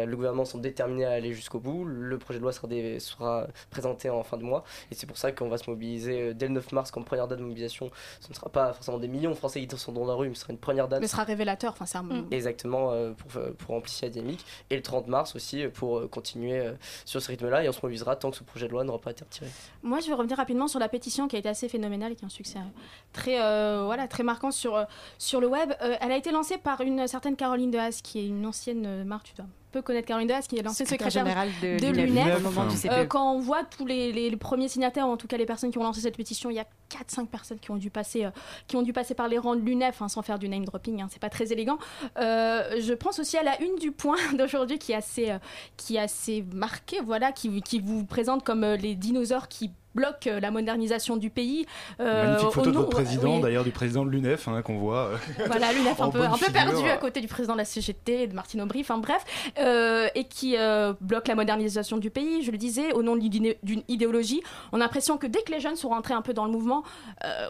Euh, 0.00 0.06
le 0.06 0.16
gouvernement 0.16 0.44
sont 0.44 0.58
déterminés 0.58 1.04
à 1.04 1.12
aller 1.12 1.32
jusqu'au 1.32 1.60
bout. 1.60 1.84
Le 1.84 2.18
projet 2.18 2.38
de 2.38 2.42
loi 2.42 2.52
sera, 2.52 3.46
présenté 3.70 4.10
en 4.10 4.22
fin 4.22 4.36
de 4.36 4.42
mois. 4.42 4.64
Et 4.90 4.94
c'est 4.94 5.06
pour 5.06 5.18
ça 5.18 5.32
qu'on 5.32 5.48
va 5.48 5.58
se 5.58 5.68
mobiliser 5.68 6.20
euh, 6.20 6.34
dès 6.34 6.46
le 6.48 6.54
9 6.54 6.72
mars 6.72 6.90
comme 6.90 7.04
première 7.04 7.28
date 7.28 7.38
de 7.38 7.44
mobilisation. 7.44 7.90
Ce 8.20 8.28
ne 8.28 8.34
sera 8.34 8.50
pas 8.50 8.72
forcément 8.72 8.98
des 8.98 9.08
millions 9.08 9.30
de 9.30 9.36
Français 9.36 9.64
qui 9.64 9.76
sont 9.78 9.92
dans 9.92 10.06
la 10.06 10.14
rue, 10.14 10.28
mais 10.28 10.34
ce 10.34 10.42
sera 10.42 10.52
une 10.52 10.58
première 10.58 10.88
date. 10.88 11.00
Mais 11.00 11.06
ce 11.06 11.12
sera 11.12 11.24
révélateur. 11.24 11.72
Enfin, 11.72 11.86
c'est 11.86 11.98
un... 11.98 12.06
Exactement, 12.30 12.90
euh, 12.92 13.12
pour, 13.12 13.30
pour 13.56 13.74
amplifier 13.74 14.08
la 14.08 14.12
dynamique. 14.12 14.44
Et 14.70 14.76
le 14.76 14.82
30 14.82 15.06
mars 15.06 15.34
aussi, 15.36 15.62
euh, 15.62 15.70
pour 15.70 15.98
euh, 15.98 16.08
continuer 16.08 16.58
euh, 16.58 16.72
sur 17.04 17.22
ce 17.22 17.28
rythme-là. 17.28 17.64
Et 17.64 17.68
on 17.68 17.72
se 17.72 17.80
mobilisera 17.82 18.16
tant 18.16 18.30
que 18.30 18.36
ce 18.36 18.44
projet 18.44 18.66
de 18.66 18.72
loi 18.72 18.84
n'aura 18.84 19.00
pas 19.00 19.10
été 19.12 19.24
retiré. 19.24 19.46
Moi, 19.82 20.00
je 20.00 20.08
vais 20.08 20.14
revenir 20.14 20.36
rapidement 20.36 20.68
sur 20.68 20.78
la 20.78 20.88
pétition 20.88 21.28
qui 21.28 21.36
a 21.36 21.38
été 21.38 21.48
assez 21.48 21.68
phénoménale 21.68 22.12
et 22.12 22.16
qui 22.16 22.24
a 22.24 22.26
un 22.26 22.30
succès 22.30 22.58
euh, 22.58 22.80
très, 23.12 23.40
euh, 23.40 23.82
voilà, 23.84 24.08
très 24.08 24.22
marquant 24.22 24.50
sur, 24.50 24.76
euh, 24.76 24.84
sur 25.18 25.40
le 25.40 25.46
web. 25.46 25.72
Euh, 25.82 25.96
elle 26.00 26.12
a 26.12 26.16
été 26.16 26.30
lancée 26.32 26.58
par 26.58 26.80
une 26.80 27.06
certaine 27.06 27.36
Caroline 27.36 27.70
Dehaas, 27.70 28.00
qui 28.02 28.18
est 28.20 28.26
une 28.26 28.46
ancienne 28.46 28.84
euh, 28.86 29.04
Marc, 29.04 29.28
tu 29.28 29.34
dois 29.34 29.46
un 29.70 29.72
peu 29.72 29.82
connaître 29.82 30.08
Caroline 30.08 30.26
Dehaas, 30.26 30.42
qui 30.48 30.56
est 30.58 30.62
l'ancienne 30.62 30.88
Secrétaire 30.88 31.22
générale 31.22 31.48
de 31.62 31.78
de 31.78 31.86
l'UNEF, 31.92 32.42
CPE. 32.82 32.92
Euh, 32.92 33.04
quand 33.06 33.32
on 33.34 33.38
voit 33.38 33.62
tous 33.64 33.86
les, 33.86 34.10
les- 34.10 34.28
les 34.28 34.36
premiers 34.36 34.66
signataires, 34.68 35.06
ou 35.06 35.12
en 35.12 35.16
tout 35.16 35.28
cas 35.28 35.36
les 35.36 35.46
personnes 35.46 35.70
qui 35.70 35.78
ont 35.78 35.84
lancé 35.84 36.00
cette 36.00 36.16
pétition, 36.16 36.50
il 36.50 36.56
y 36.56 36.58
a 36.58 36.66
4-5 36.90 37.26
personnes 37.26 37.58
qui 37.60 37.70
ont 37.70 37.76
dû 37.76 37.88
passer, 37.88 38.24
euh, 38.24 38.30
qui 38.66 38.76
ont 38.76 38.82
dû 38.82 38.92
passer 38.92 39.14
par 39.14 39.28
les 39.28 39.38
rangs 39.38 39.54
de 39.54 39.60
l'UNEF, 39.60 40.02
hein, 40.02 40.08
sans 40.08 40.22
faire 40.22 40.40
du 40.40 40.48
name 40.48 40.64
dropping, 40.64 41.02
hein, 41.02 41.08
c'est 41.10 41.20
pas 41.22 41.30
très 41.30 41.52
élégant. 41.52 41.78
Euh, 42.18 42.80
je 42.80 42.92
pense 42.94 43.20
aussi 43.20 43.36
à 43.36 43.44
la 43.44 43.60
une 43.62 43.76
du 43.76 43.92
point 43.92 44.16
d'aujourd'hui 44.36 44.78
qui 44.80 44.90
est 44.90 44.96
assez, 44.96 45.32
qui 45.76 45.96
est 45.96 46.00
assez 46.00 46.44
marquée, 46.52 46.98
voilà, 47.04 47.30
qui, 47.30 47.62
qui 47.62 47.78
vous 47.80 48.04
présente 48.04 48.42
comme 48.44 48.64
les 48.64 48.96
dinosaures 48.96 49.46
qui 49.46 49.70
bloquent 49.94 50.28
euh, 50.30 50.40
la 50.40 50.50
modernisation 50.50 51.16
du 51.16 51.30
pays. 51.30 51.66
euh, 52.00 52.24
Magnifique 52.26 52.50
photo 52.52 52.70
de 52.70 52.74
nom- 52.74 52.80
votre 52.80 52.90
président, 52.92 53.36
oui. 53.36 53.40
d'ailleurs 53.42 53.64
du 53.64 53.70
président 53.70 54.04
de 54.04 54.10
l'UNEF 54.10 54.48
hein, 54.48 54.62
qu'on 54.62 54.78
voit. 54.78 55.06
euh, 55.08 55.16
Voilà, 55.46 55.72
l'UNEF 55.72 56.00
un 56.00 56.10
peu, 56.10 56.22
un 56.22 56.36
peu 56.36 56.52
perdu 56.52 56.88
à 56.88 56.96
côté 56.96 57.20
du 57.20 57.28
président 57.28 57.54
de 57.54 57.58
la 57.58 57.64
CGT, 57.64 58.26
de 58.28 58.34
Martine 58.34 58.60
Aubry, 58.62 58.80
enfin 58.80 58.98
bref, 58.98 59.24
euh, 59.58 60.08
et 60.14 60.24
qui 60.24 60.56
euh, 60.56 60.92
bloque 61.00 61.28
la 61.28 61.34
modernisation 61.34 61.96
du 61.98 62.10
pays, 62.10 62.42
je 62.42 62.50
le 62.50 62.58
disais, 62.58 62.92
au 62.92 63.02
nom 63.02 63.16
d'une 63.16 63.54
idéologie. 63.88 64.42
On 64.72 64.76
a 64.76 64.80
l'impression 64.80 65.18
que 65.18 65.26
dès 65.26 65.42
que 65.42 65.52
les 65.52 65.60
jeunes 65.60 65.76
sont 65.76 65.88
rentrés 65.88 66.14
un 66.14 66.22
peu 66.22 66.32
dans 66.34 66.44
le 66.44 66.50
mouvement, 66.52 66.82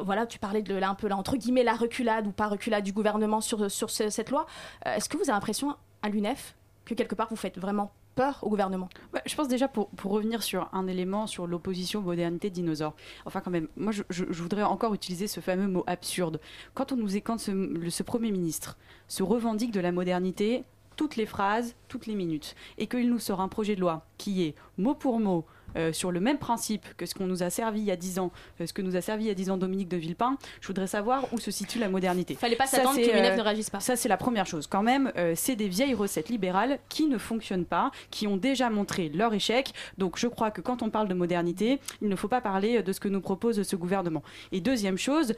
voilà, 0.03 0.27
tu 0.27 0.39
parlais 0.39 0.63
de 0.63 0.75
là, 0.75 0.89
un 0.89 0.95
peu 0.95 1.09
là, 1.09 1.17
entre 1.17 1.37
guillemets, 1.37 1.65
la 1.65 1.75
reculade 1.75 2.27
ou 2.27 2.33
pas 2.33 2.47
reculade 2.49 2.85
du 2.85 2.93
gouvernement 2.93 3.41
sur, 3.41 3.71
sur 3.71 3.91
ce- 3.91 4.09
cette 4.11 4.31
loi. 4.31 4.47
Est-ce 4.87 5.09
que 5.09 5.17
vous 5.17 5.25
avez 5.25 5.33
l'impression 5.33 5.75
à 6.03 6.09
l'UNEF 6.09 6.55
que 6.85 6.95
quelque 6.95 7.15
part 7.15 7.29
vous 7.31 7.37
faites 7.37 7.59
vraiment 7.59 7.93
peur 8.15 8.39
au 8.43 8.49
gouvernement? 8.51 8.89
Ouais, 9.15 9.23
je 9.27 9.35
pense 9.35 9.49
déjà 9.49 9.69
pour, 9.69 9.89
pour 9.91 10.13
revenir 10.13 10.43
sur 10.43 10.69
un 10.73 10.87
élément 10.87 11.27
sur 11.27 11.47
l'opposition 11.47 12.01
modernité 12.03 12.51
dinosaure. 12.51 12.95
Enfin 13.25 13.41
quand 13.41 13.51
même, 13.51 13.69
moi 13.77 13.93
je, 13.93 14.03
je- 14.11 14.25
voudrais 14.25 14.63
encore 14.63 14.95
utiliser 14.95 15.27
ce 15.27 15.41
fameux 15.41 15.69
mot 15.69 15.85
absurde. 15.87 16.41
Quand 16.75 16.93
on 16.93 16.97
nous 16.97 17.17
écante 17.17 17.41
ce, 17.41 17.51
le- 17.51 17.91
ce 17.91 18.03
premier 18.03 18.31
ministre 18.31 18.77
se 19.09 19.23
revendique 19.23 19.71
de 19.73 19.81
la 19.81 19.93
modernité 19.93 20.65
toutes 20.97 21.17
les 21.17 21.25
phrases, 21.25 21.77
toutes 21.89 22.07
les 22.07 22.15
minutes, 22.15 22.55
et 22.77 22.87
qu'il 22.87 23.09
nous 23.09 23.19
sort 23.19 23.41
un 23.41 23.49
projet 23.49 23.75
de 23.75 23.81
loi 23.81 24.05
qui 24.19 24.43
est 24.43 24.55
mot 24.77 24.95
pour 24.95 25.19
mot 25.19 25.47
euh, 25.77 25.93
sur 25.93 26.11
le 26.11 26.21
même 26.21 26.39
principe 26.39 26.87
que 26.97 27.07
ce 27.07 27.15
qu'on 27.15 27.27
nous 27.27 27.43
a 27.43 27.51
servi 27.51 27.81
il 27.81 27.87
y 27.87 27.91
a 27.91 27.97
10 27.97 28.19
ans, 28.19 28.31
euh, 28.61 28.67
ce 28.67 28.73
que 28.73 28.83
nous 28.83 28.97
a 28.97 29.01
servi 29.01 29.25
il 29.25 29.29
y 29.29 29.31
a 29.31 29.35
10 29.35 29.51
ans 29.51 29.57
Dominique 29.57 29.89
de 29.89 29.97
Villepin, 29.97 30.37
je 30.61 30.67
voudrais 30.67 30.87
savoir 30.87 31.33
où 31.33 31.39
se 31.39 31.51
situe 31.51 31.79
la 31.79 31.89
modernité. 31.89 32.35
Fallait 32.35 32.57
pas 32.57 32.67
s'attendre 32.67 32.97
que 32.97 33.07
l'UNEF 33.07 33.35
euh, 33.35 33.37
ne 33.37 33.43
réagisse 33.43 33.71
pas. 33.71 33.81
Ça, 33.81 33.97
c'est 33.97 34.09
la 34.09 34.17
première 34.17 34.47
chose. 34.47 34.67
Quand 34.67 34.83
même, 34.83 35.13
c'est 35.35 35.57
des 35.57 35.69
vieilles 35.69 35.95
recettes 35.95 36.29
libérales 36.29 36.79
qui 36.89 37.07
ne 37.07 37.19
fonctionnent 37.19 37.65
pas, 37.65 37.91
qui 38.11 38.27
ont 38.27 38.37
déjà 38.37 38.71
montré 38.71 39.09
leur 39.09 39.33
échec. 39.35 39.73
Donc, 39.99 40.19
je 40.19 40.27
crois 40.27 40.51
que 40.51 40.61
quand 40.61 40.83
on 40.83 40.91
parle 40.91 41.09
de 41.09 41.15
modernité, 41.15 41.81
il 42.03 42.09
ne 42.09 42.17
faut 42.17 42.29
pas 42.29 42.41
parler 42.41 42.83
de 42.83 42.93
ce 42.93 43.01
que 43.01 43.09
nous 43.09 43.21
propose 43.21 43.63
ce 43.63 43.77
gouvernement. 43.77 44.23
Et 44.53 44.61
deuxième 44.61 44.99
chose, 44.99 45.35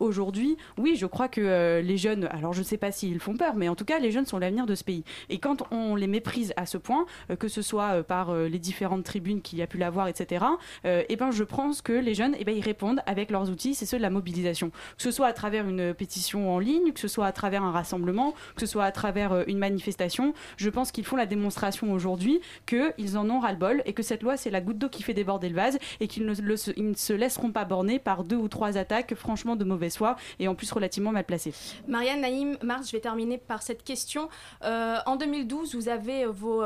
aujourd'hui, 0.00 0.56
oui, 0.78 0.96
je 0.96 1.06
crois 1.06 1.28
que 1.28 1.80
les 1.80 1.96
jeunes, 1.96 2.28
alors 2.30 2.52
je 2.52 2.60
ne 2.60 2.64
sais 2.64 2.76
pas 2.76 2.92
s'ils 2.92 3.20
font 3.20 3.36
peur, 3.36 3.54
mais 3.54 3.68
en 3.68 3.74
tout 3.74 3.84
cas, 3.84 3.98
les 3.98 4.10
jeunes 4.10 4.26
sont 4.26 4.38
l'avenir 4.38 4.66
de 4.66 4.74
ce 4.74 4.84
pays. 4.84 5.04
Et 5.28 5.38
quand 5.38 5.62
on 5.70 5.96
les 5.96 6.06
méprise 6.06 6.52
à 6.56 6.66
ce 6.66 6.78
point, 6.78 7.06
que 7.38 7.48
ce 7.48 7.62
soit 7.62 8.02
par 8.02 8.34
les 8.34 8.58
différentes 8.58 9.04
tribunes 9.04 9.40
qu'il 9.40 9.58
y 9.58 9.62
a 9.62 9.66
l'avoir, 9.78 10.08
etc., 10.08 10.44
euh, 10.84 11.02
eh 11.08 11.16
ben, 11.16 11.30
je 11.30 11.44
pense 11.44 11.82
que 11.82 11.92
les 11.92 12.14
jeunes, 12.14 12.34
eh 12.38 12.44
ben, 12.44 12.56
ils 12.56 12.62
répondent 12.62 13.00
avec 13.06 13.30
leurs 13.30 13.50
outils, 13.50 13.74
c'est 13.74 13.86
ceux 13.86 13.96
de 13.96 14.02
la 14.02 14.10
mobilisation. 14.10 14.70
Que 14.70 15.02
ce 15.02 15.10
soit 15.10 15.26
à 15.26 15.32
travers 15.32 15.68
une 15.68 15.94
pétition 15.94 16.54
en 16.54 16.58
ligne, 16.58 16.92
que 16.92 17.00
ce 17.00 17.08
soit 17.08 17.26
à 17.26 17.32
travers 17.32 17.62
un 17.62 17.72
rassemblement, 17.72 18.34
que 18.54 18.60
ce 18.60 18.66
soit 18.66 18.84
à 18.84 18.92
travers 18.92 19.32
euh, 19.32 19.44
une 19.46 19.58
manifestation, 19.58 20.34
je 20.56 20.70
pense 20.70 20.92
qu'ils 20.92 21.04
font 21.04 21.16
la 21.16 21.26
démonstration 21.26 21.92
aujourd'hui 21.92 22.40
qu'ils 22.66 23.18
en 23.18 23.28
ont 23.30 23.40
ras-le-bol 23.40 23.82
et 23.86 23.92
que 23.92 24.02
cette 24.02 24.22
loi, 24.22 24.36
c'est 24.36 24.50
la 24.50 24.60
goutte 24.60 24.78
d'eau 24.78 24.88
qui 24.88 25.02
fait 25.02 25.14
déborder 25.14 25.48
le 25.48 25.56
vase 25.56 25.78
et 26.00 26.08
qu'ils 26.08 26.26
ne, 26.26 26.34
ils 26.76 26.88
ne 26.90 26.94
se 26.94 27.12
laisseront 27.12 27.50
pas 27.50 27.64
borner 27.64 27.98
par 27.98 28.24
deux 28.24 28.36
ou 28.36 28.48
trois 28.48 28.78
attaques 28.78 29.14
franchement 29.14 29.56
de 29.56 29.64
mauvaise 29.64 29.96
foi 29.96 30.16
et 30.38 30.48
en 30.48 30.54
plus 30.54 30.70
relativement 30.72 31.12
mal 31.12 31.24
placées. 31.24 31.54
Marianne 31.86 32.20
Naïm, 32.20 32.56
Mars, 32.62 32.88
je 32.88 32.92
vais 32.92 33.00
terminer 33.00 33.38
par 33.38 33.62
cette 33.62 33.84
question. 33.84 34.28
Euh, 34.64 34.96
en 35.06 35.16
2012, 35.16 35.74
vous 35.74 35.88
avez 35.88 36.26
vos, 36.26 36.62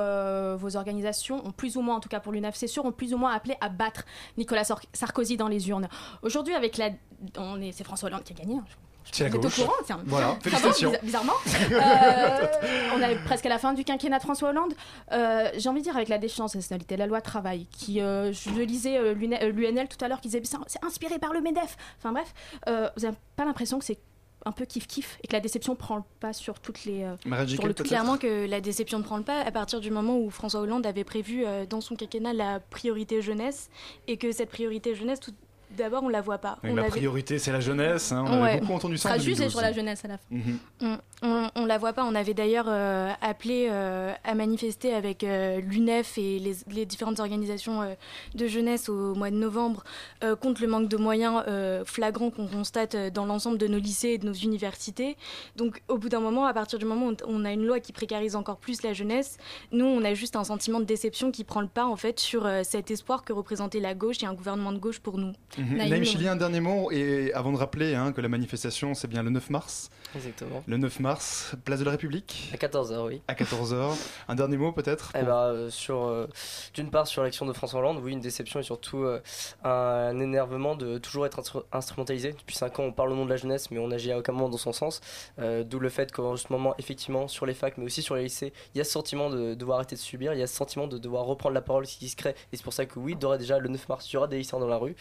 vos 0.57 0.77
organisations, 0.77 1.40
plus 1.57 1.77
ou 1.77 1.83
moins, 1.83 1.97
en 1.97 2.01
tout 2.01 2.09
cas 2.09 2.21
pour 2.21 2.33
l'UNEF, 2.33 2.55
c'est 2.55 2.66
sûr, 2.66 2.85
ont 2.85 2.92
plus 2.96 3.14
ou 3.14 3.18
moins 3.18 3.32
appelé 3.32 3.56
à 3.61 3.68
battre 3.68 4.04
Nicolas 4.37 4.64
Sar- 4.64 4.80
Sarkozy 4.92 5.37
dans 5.37 5.48
les 5.48 5.68
urnes. 5.68 5.88
Aujourd'hui, 6.22 6.54
avec 6.54 6.76
la, 6.78 6.90
on 7.38 7.61
est, 7.61 7.72
c'est 7.72 7.85
François 7.85 8.09
Hollande 8.09 8.24
qui 8.24 8.32
a 8.32 8.37
gagné. 8.37 8.56
hein. 8.56 8.64
Vous 9.14 9.22
êtes 9.22 9.32
au 9.37 9.38
courant 9.38 9.72
tiens. 9.85 10.00
Voilà, 10.04 10.32
bon, 10.32 10.40
félicitations. 10.40 10.90
bizar- 10.90 11.02
bizarrement. 11.04 11.32
Euh, 11.70 12.46
on 12.96 13.00
est 13.00 13.14
presque 13.24 13.46
à 13.46 13.48
la 13.48 13.59
fin 13.59 13.72
du 13.72 13.85
quinquennat 13.85 14.18
de 14.18 14.22
François 14.24 14.48
Hollande. 14.48 14.74
Euh, 15.12 15.48
J'ai 15.56 15.68
envie 15.68 15.78
de 15.80 15.85
dire 15.85 15.96
avec 15.96 16.09
la 16.09 16.18
déchéance 16.18 16.52
de 16.52 16.59
nationalité, 16.59 16.96
la 16.96 17.06
loi 17.06 17.20
travail, 17.20 17.66
qui, 17.66 18.00
euh, 18.00 18.32
je 18.32 18.50
lisais 18.62 19.14
l'UNL 19.14 19.87
tout 19.88 20.04
à 20.04 20.09
l'heure, 20.09 20.20
qui 20.20 20.28
disait 20.28 20.42
c'est 20.66 20.85
inspiré 20.85 21.18
par 21.20 21.32
le 21.32 21.40
Medef. 21.40 21.76
Enfin 21.98 22.12
bref, 22.12 22.32
vous 22.66 23.02
n'avez 23.02 23.16
pas 23.37 23.44
l'impression 23.44 23.78
que 23.78 23.85
c'est 23.85 23.98
un 24.46 24.52
peu 24.52 24.64
kiff 24.64 24.87
kiff 24.87 25.18
et 25.22 25.26
que 25.26 25.32
la 25.32 25.40
déception 25.40 25.74
prend 25.74 25.96
le 25.96 26.02
pas 26.20 26.32
sur 26.32 26.61
toutes 26.61 26.85
les 26.85 27.02
euh, 27.02 27.16
sur 27.46 27.66
le 27.66 27.74
peut-être 27.74 27.82
Clairement 27.82 28.16
que 28.16 28.46
la 28.46 28.61
déception 28.61 28.98
ne 28.98 29.04
prend 29.04 29.18
le 29.18 29.24
pas 29.24 29.40
à 29.40 29.50
partir 29.50 29.80
du 29.80 29.90
moment 29.90 30.18
où 30.18 30.30
François 30.30 30.61
Hollande 30.61 30.87
avait 30.87 31.04
prévu 31.04 31.44
euh, 31.44 31.66
dans 31.66 31.80
son 31.80 31.96
quinquennat 31.96 32.32
la 32.32 32.61
priorité 32.61 33.20
jeunesse 33.20 33.68
et 34.06 34.16
que 34.16 34.30
cette 34.32 34.50
priorité 34.50 34.94
jeunesse, 34.94 35.20
tout 35.20 35.35
d'abord, 35.76 36.02
on 36.02 36.08
la 36.08 36.20
voit 36.20 36.38
pas. 36.38 36.58
On 36.64 36.74
la 36.74 36.82
avait- 36.82 36.90
priorité, 36.90 37.38
c'est 37.38 37.52
la 37.52 37.60
jeunesse. 37.60 38.12
hein, 38.12 38.24
On 38.28 38.42
Ouais. 38.42 38.50
avait 38.52 38.60
beaucoup 38.60 38.72
entendu 38.74 38.98
ça 38.98 39.10
en 39.10 39.12
sera 39.12 39.22
2012. 39.24 39.50
sur 39.50 39.60
la 39.60 39.72
jeunesse 39.72 40.04
à 40.04 40.08
la 40.08 40.18
fin. 40.18 40.24
Mhm. 40.30 40.58
On, 40.82 40.98
on, 41.22 41.50
on 41.54 41.66
la 41.66 41.78
voit 41.78 41.92
pas. 41.92 42.04
On 42.04 42.14
avait 42.14 42.34
d'ailleurs 42.34 42.66
euh, 42.68 43.10
appelé 43.20 43.68
euh, 43.70 44.12
à 44.24 44.34
manifester 44.34 44.92
avec 44.94 45.24
euh, 45.24 45.60
l'UNEF 45.60 46.18
et 46.18 46.38
les, 46.38 46.56
les 46.72 46.86
différentes 46.86 47.20
organisations 47.20 47.82
euh, 47.82 47.94
de 48.34 48.46
jeunesse 48.46 48.88
au 48.88 49.14
mois 49.14 49.30
de 49.30 49.36
novembre 49.36 49.84
euh, 50.24 50.36
contre 50.36 50.60
le 50.62 50.68
manque 50.68 50.88
de 50.88 50.96
moyens 50.96 51.42
euh, 51.48 51.84
flagrant 51.84 52.30
qu'on 52.30 52.46
constate 52.46 52.96
dans 53.12 53.26
l'ensemble 53.26 53.58
de 53.58 53.66
nos 53.66 53.78
lycées 53.78 54.08
et 54.10 54.18
de 54.18 54.26
nos 54.26 54.32
universités. 54.34 55.16
Donc, 55.56 55.82
au 55.88 55.98
bout 55.98 56.08
d'un 56.08 56.20
moment, 56.20 56.46
à 56.46 56.54
partir 56.54 56.78
du 56.78 56.84
moment 56.84 57.08
où 57.08 57.14
on 57.26 57.44
a 57.44 57.52
une 57.52 57.64
loi 57.66 57.80
qui 57.80 57.92
précarise 57.92 58.36
encore 58.36 58.56
plus 58.58 58.82
la 58.82 58.92
jeunesse, 58.92 59.38
nous, 59.72 59.84
on 59.86 60.04
a 60.04 60.14
juste 60.14 60.36
un 60.36 60.44
sentiment 60.44 60.80
de 60.80 60.84
déception 60.84 61.30
qui 61.30 61.44
prend 61.44 61.60
le 61.60 61.66
pas 61.68 61.84
en 61.86 61.96
fait 61.96 62.20
sur 62.20 62.46
euh, 62.46 62.62
cet 62.64 62.90
espoir 62.90 63.24
que 63.24 63.32
représentait 63.32 63.80
la 63.80 63.94
gauche 63.94 64.22
et 64.22 64.26
un 64.26 64.34
gouvernement 64.34 64.72
de 64.72 64.78
gauche 64.78 65.00
pour 65.00 65.18
nous. 65.18 65.32
Mhm. 65.58 65.65
Naïm, 65.74 65.90
Naïm. 65.90 66.05
Chili, 66.05 66.29
un 66.29 66.37
dernier 66.37 66.61
mot, 66.61 66.90
et 66.90 67.33
avant 67.35 67.52
de 67.52 67.57
rappeler 67.57 67.94
hein, 67.94 68.12
que 68.12 68.20
la 68.20 68.29
manifestation, 68.29 68.94
c'est 68.94 69.09
bien 69.09 69.22
le 69.22 69.31
9 69.31 69.50
mars. 69.50 69.90
Exactement. 70.14 70.62
Le 70.66 70.76
9 70.76 71.00
mars, 71.00 71.55
place 71.64 71.79
de 71.81 71.85
la 71.85 71.90
République. 71.92 72.50
À 72.52 72.57
14h, 72.57 73.07
oui. 73.07 73.22
À 73.29 73.35
14h. 73.35 73.96
Un 74.29 74.35
dernier 74.35 74.57
mot 74.57 74.72
peut-être 74.72 75.12
Eh 75.18 75.22
ben, 75.22 75.33
euh, 75.37 75.70
sur, 75.70 76.05
euh, 76.05 76.26
d'une 76.74 76.90
part 76.90 77.07
sur 77.07 77.22
l'action 77.22 77.46
de 77.46 77.52
François 77.52 77.81
Hollande, 77.81 77.98
oui, 78.02 78.12
une 78.12 78.20
déception 78.20 78.61
et 78.61 78.62
surtout 78.62 79.05
euh, 79.05 79.20
un 79.64 80.18
énervement 80.20 80.74
de 80.76 80.98
toujours 80.98 81.26
être 81.26 81.40
instru- 81.40 81.64
instrumentalisé. 81.72 82.33
Depuis 82.33 82.57
5 82.57 82.79
ans, 82.81 82.85
on 82.85 82.92
parle 82.92 83.12
au 83.12 83.16
nom 83.16 83.24
de 83.24 83.31
la 83.31 83.37
jeunesse, 83.37 83.70
mais 83.70 83.79
on 83.79 83.90
agit 83.90 84.12
à 84.12 84.18
aucun 84.18 84.33
moment 84.33 84.48
dans 84.48 84.57
son 84.57 84.72
sens. 84.72 85.00
Euh, 85.38 85.64
D'où 85.64 85.79
le 85.81 85.88
fait 85.88 86.12
qu'en 86.12 86.37
ce 86.37 86.46
moment, 86.50 86.74
effectivement, 86.79 87.29
sur 87.29 87.46
les 87.46 87.55
facs, 87.55 87.76
mais 87.79 87.85
aussi 87.85 88.02
sur 88.02 88.14
les 88.16 88.24
lycées, 88.24 88.52
il 88.74 88.79
y 88.79 88.81
a 88.81 88.85
ce 88.85 88.90
sentiment 88.92 89.31
de 89.31 89.55
devoir 89.55 89.79
arrêter 89.79 89.96
de 89.96 90.00
subir, 90.00 90.33
il 90.33 90.38
y 90.38 90.42
a 90.42 90.46
ce 90.46 90.55
sentiment 90.55 90.87
de 90.87 90.98
devoir 90.98 91.24
reprendre 91.24 91.55
la 91.55 91.61
parole 91.62 91.87
qui 91.87 92.09
se 92.09 92.16
crée. 92.16 92.35
Et 92.52 92.57
c'est 92.57 92.62
pour 92.62 92.72
ça 92.72 92.87
que 92.87 92.98
oui, 92.98 93.14
d'ores 93.16 93.35
et 93.35 93.38
déjà, 93.38 93.59
le 93.59 93.68
9 93.68 93.88
mars, 93.88 94.11
il 94.11 94.14
y 94.14 94.16
aura 94.16 94.26
des 94.29 94.38
lycéens 94.38 94.59
dans 94.61 94.68
la 94.68 94.76
rue. 94.76 94.94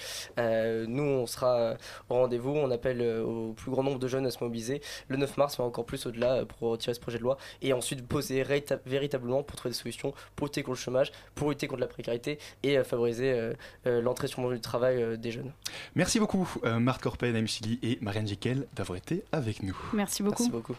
Euh, 0.46 0.86
nous, 0.88 1.04
on 1.04 1.28
sera 1.28 1.56
euh, 1.60 1.76
au 2.10 2.16
rendez-vous, 2.16 2.52
on 2.52 2.72
appelle 2.72 3.02
euh, 3.02 3.24
au 3.24 3.54
plus 3.54 3.72
grand 3.72 3.84
nombre 3.84 4.00
de 4.00 4.08
jeunes 4.08 4.26
à 4.26 4.32
se 4.32 4.44
mobiliser. 4.44 4.82
Le 5.08 5.18
9 5.18 5.38
mars, 5.38 5.60
mais 5.60 5.66
encore 5.66 5.86
plus 5.86 6.06
au-delà 6.06 6.46
pour 6.46 6.70
retirer 6.70 6.94
ce 6.94 7.00
projet 7.00 7.18
de 7.18 7.24
loi 7.24 7.38
et 7.62 7.74
ensuite 7.74 8.08
poser 8.08 8.44
véritablement 8.86 9.44
pour 9.44 9.56
trouver 9.58 9.72
des 9.74 9.78
solutions 9.78 10.14
pour 10.36 10.48
lutter 10.48 10.64
contre 10.64 10.78
le 10.78 10.84
chômage, 10.84 11.12
pour 11.34 11.50
lutter 11.50 11.68
contre 11.68 11.82
la 11.82 11.88
précarité 11.88 12.40
et 12.64 12.82
favoriser 12.84 13.54
l'entrée 13.86 14.28
sur 14.28 14.42
le 14.42 14.48
monde 14.48 14.56
du 14.56 14.62
travail 14.62 15.18
des 15.18 15.32
jeunes. 15.32 15.52
Merci 15.96 16.20
beaucoup, 16.20 16.48
Marc 16.64 17.02
Corpet, 17.02 17.32
Naïm 17.32 17.48
Chili 17.48 17.80
et 17.82 17.98
Marianne 18.02 18.28
Jiquel 18.28 18.68
d'avoir 18.76 18.98
été 18.98 19.24
avec 19.32 19.64
nous. 19.64 19.78
Merci 19.94 20.24
beaucoup. 20.24 20.44
Merci 20.44 20.52
beaucoup. 20.52 20.76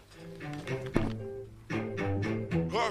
Ah, 2.74 2.90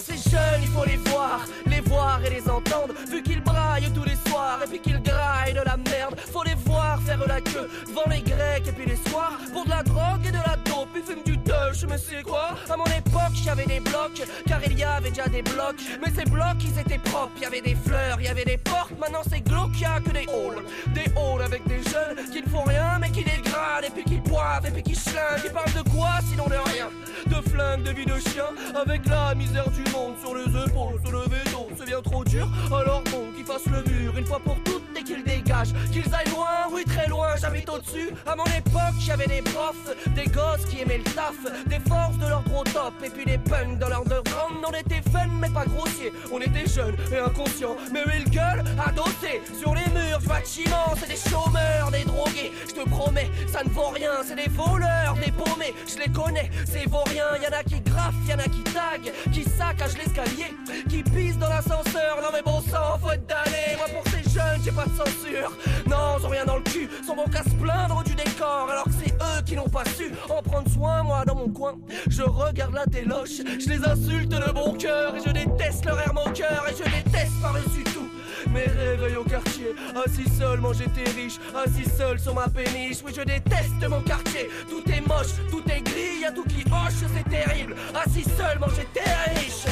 ces 0.00 0.30
jeunes, 0.30 0.62
il 0.62 0.68
faut 0.68 0.84
les 0.84 0.96
voir, 0.96 1.40
les 1.66 1.80
voir 1.80 2.20
et 2.24 2.30
les 2.30 2.48
entendre. 2.48 2.94
Vu 3.08 3.22
qu'ils 3.22 3.42
braillent 3.42 3.90
tous 3.94 4.04
les 4.04 4.16
soirs 4.28 4.60
et 4.64 4.68
puis 4.68 4.78
qu'ils 4.78 5.02
graillent 5.02 5.54
de 5.54 5.60
la 5.60 5.76
merde. 5.76 6.16
Faut 6.32 6.44
les 6.44 6.54
voir 6.54 7.00
faire 7.02 7.26
la 7.26 7.40
queue 7.40 7.68
devant 7.86 8.08
les 8.10 8.20
grecs 8.20 8.66
et 8.68 8.72
puis 8.72 8.86
les 8.86 9.10
soirs. 9.10 9.38
Pour 9.52 9.64
de 9.64 9.70
la 9.70 9.82
drogue 9.82 10.26
et 10.26 10.30
de 10.30 10.36
la 10.36 10.56
dope, 10.64 10.88
ils 10.94 11.02
fument 11.02 11.24
du 11.24 11.35
touch, 11.46 11.86
mais 11.88 11.98
c'est 11.98 12.22
quoi 12.22 12.50
À 12.68 12.76
mon 12.76 12.84
époque, 12.84 13.34
j'avais 13.44 13.64
des 13.64 13.80
blocs, 13.80 14.22
car 14.46 14.60
il 14.66 14.78
y 14.78 14.84
avait 14.84 15.10
déjà 15.10 15.28
des 15.28 15.42
blocs. 15.42 15.80
Mais 16.04 16.12
ces 16.14 16.28
blocs, 16.28 16.62
ils 16.62 16.78
étaient 16.78 16.98
propres, 16.98 17.32
il 17.36 17.42
y 17.42 17.46
avait 17.46 17.60
des 17.60 17.74
fleurs, 17.74 18.18
il 18.20 18.26
y 18.26 18.28
avait 18.28 18.44
des 18.44 18.58
portes. 18.58 18.92
Maintenant, 18.98 19.22
c'est 19.28 19.40
glauque, 19.40 19.78
y 19.80 19.84
a 19.84 20.00
que 20.00 20.10
des 20.10 20.26
halls. 20.28 20.62
Des 20.94 21.06
halls 21.16 21.42
avec 21.42 21.66
des 21.66 21.82
jeunes 21.90 22.30
qui 22.32 22.42
ne 22.42 22.48
font 22.48 22.64
rien, 22.64 22.98
mais 23.00 23.10
qui 23.10 23.24
dégradent 23.24 23.84
et 23.86 23.90
puis 23.90 24.04
qui 24.04 24.16
boivent 24.28 24.66
et 24.66 24.70
puis 24.70 24.82
qui 24.82 24.94
schlinguent. 24.94 25.44
Ils 25.44 25.52
parlent 25.52 25.72
de 25.72 25.88
quoi 25.90 26.18
sinon 26.28 26.46
de 26.46 26.70
rien? 26.70 26.88
De 27.26 27.48
flingues, 27.48 27.82
de 27.82 27.90
vie 27.90 28.06
de 28.06 28.18
chien, 28.18 28.50
avec 28.74 29.06
la 29.06 29.34
misère 29.34 29.70
du 29.70 29.82
monde 29.92 30.14
sur 30.20 30.34
les 30.34 30.44
épaules, 30.44 31.00
se 31.04 31.10
lever 31.10 31.44
tôt, 31.50 31.68
c'est 31.76 31.86
bien 31.86 32.02
trop 32.02 32.24
dur. 32.24 32.48
Alors 32.66 33.02
bon, 33.10 33.32
qu'ils 33.34 33.46
fassent 33.46 33.66
le 33.66 33.82
mur 33.90 34.16
une 34.16 34.26
fois 34.26 34.40
pour 34.40 34.56
toutes 34.64 34.85
et 34.98 35.02
qu'ils 35.02 35.24
dégagent. 35.24 35.72
Qu'ils 35.92 36.12
aillent 36.14 36.30
loin, 36.30 36.68
oui 36.72 36.84
très 36.84 37.06
loin, 37.08 37.28
j'habite 37.40 37.68
au-dessus. 37.68 38.10
À 38.26 38.34
mon 38.36 38.44
époque, 38.44 38.96
j'avais 38.98 39.26
des 39.26 39.42
profs, 39.42 39.94
des 40.14 40.26
gosses 40.26 40.64
qui 40.68 40.80
aimaient 40.80 40.98
le 40.98 41.04
taf, 41.04 41.36
des 41.66 41.80
forces 41.88 42.16
de 42.18 42.28
leur 42.28 42.42
gros 42.44 42.64
top, 42.64 42.94
et 43.04 43.10
puis 43.10 43.24
des 43.24 43.38
punks 43.38 43.78
dans 43.78 43.88
leur 43.88 44.00
underground. 44.00 44.64
On 44.66 44.72
était 44.72 45.02
fun, 45.10 45.28
mais 45.40 45.50
pas 45.50 45.64
grossier. 45.64 46.12
On 46.32 46.40
était 46.40 46.66
jeunes 46.66 46.96
et 47.12 47.18
inconscients, 47.18 47.76
mais 47.92 48.00
eux, 48.00 48.16
ils 48.18 48.30
gueulent 48.30 48.64
adossés 48.84 49.40
sur 49.58 49.74
les 49.74 49.86
murs 49.92 50.18
du 50.18 50.26
bâtiment. 50.26 50.94
C'est 50.98 51.08
des 51.08 51.30
chômeurs, 51.30 51.90
des 51.90 52.04
drogués. 52.04 52.52
Je 52.68 52.74
te 52.74 52.88
promets, 52.88 53.30
ça 53.52 53.62
ne 53.64 53.70
vaut 53.70 53.90
rien. 53.90 54.12
C'est 54.26 54.36
des 54.36 54.48
voleurs, 54.48 55.14
des 55.24 55.32
paumés. 55.32 55.74
Je 55.86 55.98
les 55.98 56.12
connais, 56.12 56.50
c'est 56.64 56.88
vaurien. 56.88 57.26
Y 57.42 57.46
en 57.46 57.58
a 57.58 57.62
qui 57.62 57.80
graffent, 57.80 58.14
y 58.28 58.34
en 58.34 58.38
a 58.38 58.44
qui 58.44 58.62
taguent, 58.64 59.12
qui 59.32 59.44
saccagent 59.44 59.98
l'escalier, 59.98 60.54
qui 60.88 61.02
pissent 61.02 61.38
dans 61.38 61.48
l'ascenseur. 61.48 62.18
Non 62.22 62.28
mais 62.32 62.42
bon 62.42 62.60
sang, 62.60 62.98
faut 63.00 63.10
être 63.10 63.26
d'aller. 63.26 63.76
Moi 63.76 63.86
pour 63.88 64.12
ces 64.12 64.25
j'ai 64.64 64.72
pas 64.72 64.84
de 64.84 64.96
censure. 64.96 65.52
Non, 65.86 66.18
ils 66.18 66.26
ont 66.26 66.28
rien 66.28 66.44
dans 66.44 66.56
le 66.56 66.62
cul, 66.62 66.88
sont 67.06 67.14
bons 67.14 67.26
qu'à 67.26 67.42
se 67.42 67.50
plaindre 67.50 68.02
du 68.04 68.14
décor. 68.14 68.68
Alors 68.70 68.84
que 68.84 68.90
c'est 69.02 69.12
eux 69.12 69.42
qui 69.44 69.56
n'ont 69.56 69.68
pas 69.68 69.84
su 69.84 70.12
en 70.28 70.42
prendre 70.42 70.70
soin, 70.70 71.02
moi 71.02 71.24
dans 71.24 71.34
mon 71.34 71.48
coin. 71.48 71.74
Je 72.08 72.22
regarde 72.22 72.74
la 72.74 72.86
téloche, 72.86 73.38
je 73.38 73.68
les 73.68 73.84
insulte 73.84 74.30
de 74.30 74.52
bon 74.52 74.74
cœur. 74.74 75.16
Et 75.16 75.20
je 75.24 75.30
déteste 75.30 75.84
leur 75.84 76.00
air 76.00 76.14
moqueur, 76.14 76.64
et 76.68 76.72
je 76.72 76.84
déteste 76.84 77.40
par-dessus 77.40 77.84
tout. 77.84 78.08
Mes 78.50 78.64
réveils 78.64 79.16
au 79.16 79.24
quartier, 79.24 79.74
assis 80.04 80.28
seul, 80.38 80.60
manger 80.60 80.86
tes 80.94 81.10
riches, 81.10 81.38
assis 81.54 81.88
seul 81.96 82.18
sur 82.18 82.34
ma 82.34 82.48
péniche. 82.48 82.98
Oui, 83.04 83.12
je 83.16 83.22
déteste 83.22 83.88
mon 83.88 84.00
quartier. 84.00 84.48
Tout 84.68 84.82
est 84.90 85.00
moche, 85.00 85.34
tout 85.50 85.62
est 85.70 85.82
gris, 85.82 86.20
y'a 86.22 86.32
tout 86.32 86.44
qui 86.44 86.62
hoche, 86.66 87.08
c'est 87.14 87.28
terrible. 87.28 87.74
Assis 87.94 88.24
seul, 88.24 88.58
manger 88.58 88.86
tes 88.92 89.00
riches. 89.40 89.66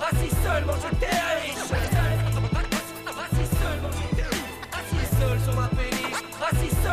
Assis 0.00 0.34
seul, 0.44 0.64
manger 0.64 0.90
tes 1.00 1.06
riches. 1.06 1.81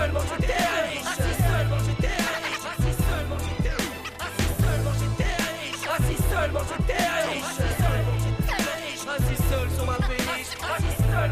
Assis 0.10 1.36
seul, 1.38 1.68
manger 1.70 1.96
tes 2.02 2.08
riches. 2.08 2.66
Assis 2.66 2.98
seul, 3.06 3.26
manger 4.84 5.10
tes 5.18 5.38
riches. 5.60 5.86
Assis 5.96 6.22
seul, 6.30 6.52
manger 6.52 6.80
tes 6.88 7.04
riches. 7.30 9.06
Assis 9.08 9.42
seul, 9.50 9.70
sur 9.76 9.86
ma 9.86 9.98
péniche. 10.08 10.54
Assis 10.74 10.98
seul. 10.98 11.32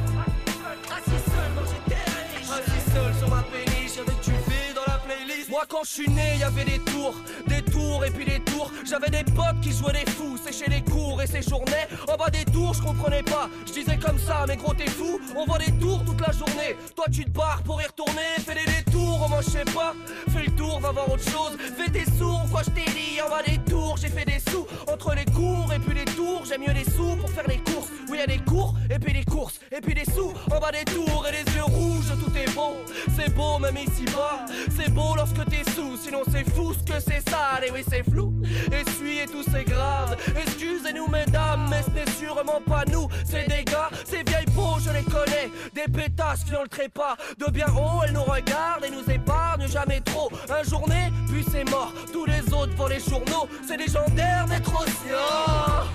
Assis 0.96 1.24
seul, 1.32 1.50
manger 1.56 1.82
tes 1.88 2.04
riches. 2.22 2.52
Assis 2.52 2.84
seul 2.94 3.12
sur 3.20 3.30
ma 3.30 3.42
péniche 3.44 3.68
V 3.98 4.52
dans 4.76 4.86
la 4.92 5.00
playlist. 5.00 5.50
Moi 5.50 5.64
quand 5.68 5.84
je 5.84 5.90
suis 5.90 6.10
né, 6.10 6.38
y 6.38 6.44
avait 6.44 6.66
des 6.66 6.80
tours, 6.80 7.16
des 7.48 7.62
tours 7.64 8.06
et 8.06 8.12
puis 8.12 8.26
des 8.26 8.40
tours. 8.40 8.47
J'avais 8.86 9.10
des 9.10 9.24
potes 9.32 9.60
qui 9.62 9.72
jouaient 9.72 9.94
des 9.94 10.12
fous, 10.12 10.38
séchaient 10.38 10.70
les 10.70 10.82
cours 10.82 11.22
et 11.22 11.28
séjournaient. 11.28 11.88
En 12.08 12.16
bas 12.16 12.30
des 12.30 12.46
tours, 12.46 12.74
je 12.74 12.82
comprenais 12.82 13.24
pas. 13.24 13.50
Je 13.66 13.74
disais 13.74 13.98
comme 13.98 14.20
ça, 14.20 14.46
mais 14.48 14.56
gros 14.56 14.74
t'es 14.74 14.90
fou. 14.90 15.20
On 15.36 15.46
voit 15.46 15.58
des 15.58 15.72
tours 15.80 16.04
toute 16.06 16.22
la 16.22 16.32
journée. 16.32 16.76
Toi 16.96 17.06
tu 17.12 17.26
te 17.26 17.30
barres 17.30 17.62
pour 17.64 17.82
y 17.82 17.86
retourner, 17.86 18.36
fais 18.46 18.56
des 18.56 18.72
détours, 18.72 19.28
moi 19.30 19.42
je 19.42 19.50
sais 19.50 19.66
pas. 19.66 19.94
Fais 20.30 20.46
le 20.46 20.52
tour, 20.56 20.80
va 20.80 20.92
voir 20.92 21.12
autre 21.12 21.24
chose. 21.24 21.58
Fais 21.78 21.92
tes 21.92 22.06
sourds, 22.18 22.46
quoi 22.52 22.62
je 22.64 22.72
t'ai 22.72 22.90
dit. 22.92 23.22
En 23.26 23.30
bas 23.30 23.44
des 23.44 23.58
tours, 23.70 23.98
j'ai 23.98 24.10
fait 24.10 24.26
des 24.26 24.40
sous. 24.52 24.66
Entre 24.92 25.14
les 25.16 25.26
cours 25.26 25.72
et 25.76 25.80
puis 25.80 25.94
les 25.94 26.06
tours, 26.06 26.44
j'aime 26.48 26.62
mieux 26.62 26.74
les 26.74 26.86
sous 26.86 27.16
pour 27.18 27.30
faire 27.30 27.48
les 27.48 27.58
courses. 27.58 27.90
Oui, 28.10 28.20
y 28.20 28.22
a 28.22 28.28
des 28.28 28.40
cours 28.40 28.76
et 28.90 29.00
puis 29.00 29.14
les 29.14 29.26
courses. 29.26 29.60
Et 29.72 29.82
puis 29.82 29.94
des 29.94 30.06
sous 30.06 30.34
en 30.52 30.60
bas 30.60 30.72
des 30.72 30.86
tours 30.86 31.26
et 31.28 31.32
les 31.32 31.56
yeux 31.56 31.64
rouges, 31.64 32.12
tout 32.24 32.36
est 32.38 32.54
beau. 32.56 32.78
C'est 33.16 33.34
beau 33.34 33.60
même 33.60 33.78
ici 33.78 34.06
bas. 34.06 34.46
C'est 34.76 34.92
beau 34.94 35.16
lorsque 35.16 35.44
t'es 35.50 35.64
sous, 35.72 35.98
sinon 35.98 36.22
c'est 36.32 36.50
fou 36.52 36.74
ce 36.74 36.92
que 36.92 37.00
c'est 37.00 37.28
sale. 37.30 37.66
Et 37.68 37.72
oui, 37.72 37.84
c'est 37.90 38.04
flou. 38.04 38.34
Essuyez 38.72 39.26
tout, 39.26 39.44
c'est 39.44 39.64
grave. 39.64 40.16
Excusez-nous, 40.36 41.08
mesdames, 41.08 41.68
mais 41.70 41.82
ce 41.84 41.92
n'est 41.92 42.12
sûrement 42.12 42.62
pas 42.66 42.84
nous. 42.92 43.08
C'est 43.26 43.48
des 43.48 43.64
gars, 43.64 43.90
ces 44.06 44.24
vieilles 44.24 44.46
peaux, 44.56 44.78
je 44.84 44.92
les 44.92 45.04
connais. 45.04 45.52
Des 45.74 45.92
pétasses 45.92 46.44
qui 46.44 46.52
n'ont 46.52 46.64
le 46.64 46.68
trépas. 46.68 47.16
De 47.38 47.52
bien 47.52 47.68
haut, 47.68 48.02
elles 48.06 48.14
nous 48.14 48.24
regardent 48.24 48.86
et 48.86 48.90
nous 48.90 49.10
épargnent 49.12 49.68
jamais 49.68 50.02
trop. 50.02 50.30
Un 50.50 50.64
journée, 50.64 51.12
puis 51.28 51.46
c'est 51.52 51.70
mort. 51.70 51.94
Tous 52.12 52.26
les 52.26 52.42
autres 52.54 52.76
vont 52.76 52.88
les 52.88 53.00
journaux. 53.00 53.48
C'est 53.68 53.78
légendaire 53.78 54.46
d'être 54.48 54.74
aussi. 54.82 55.12
Oh. 55.14 55.88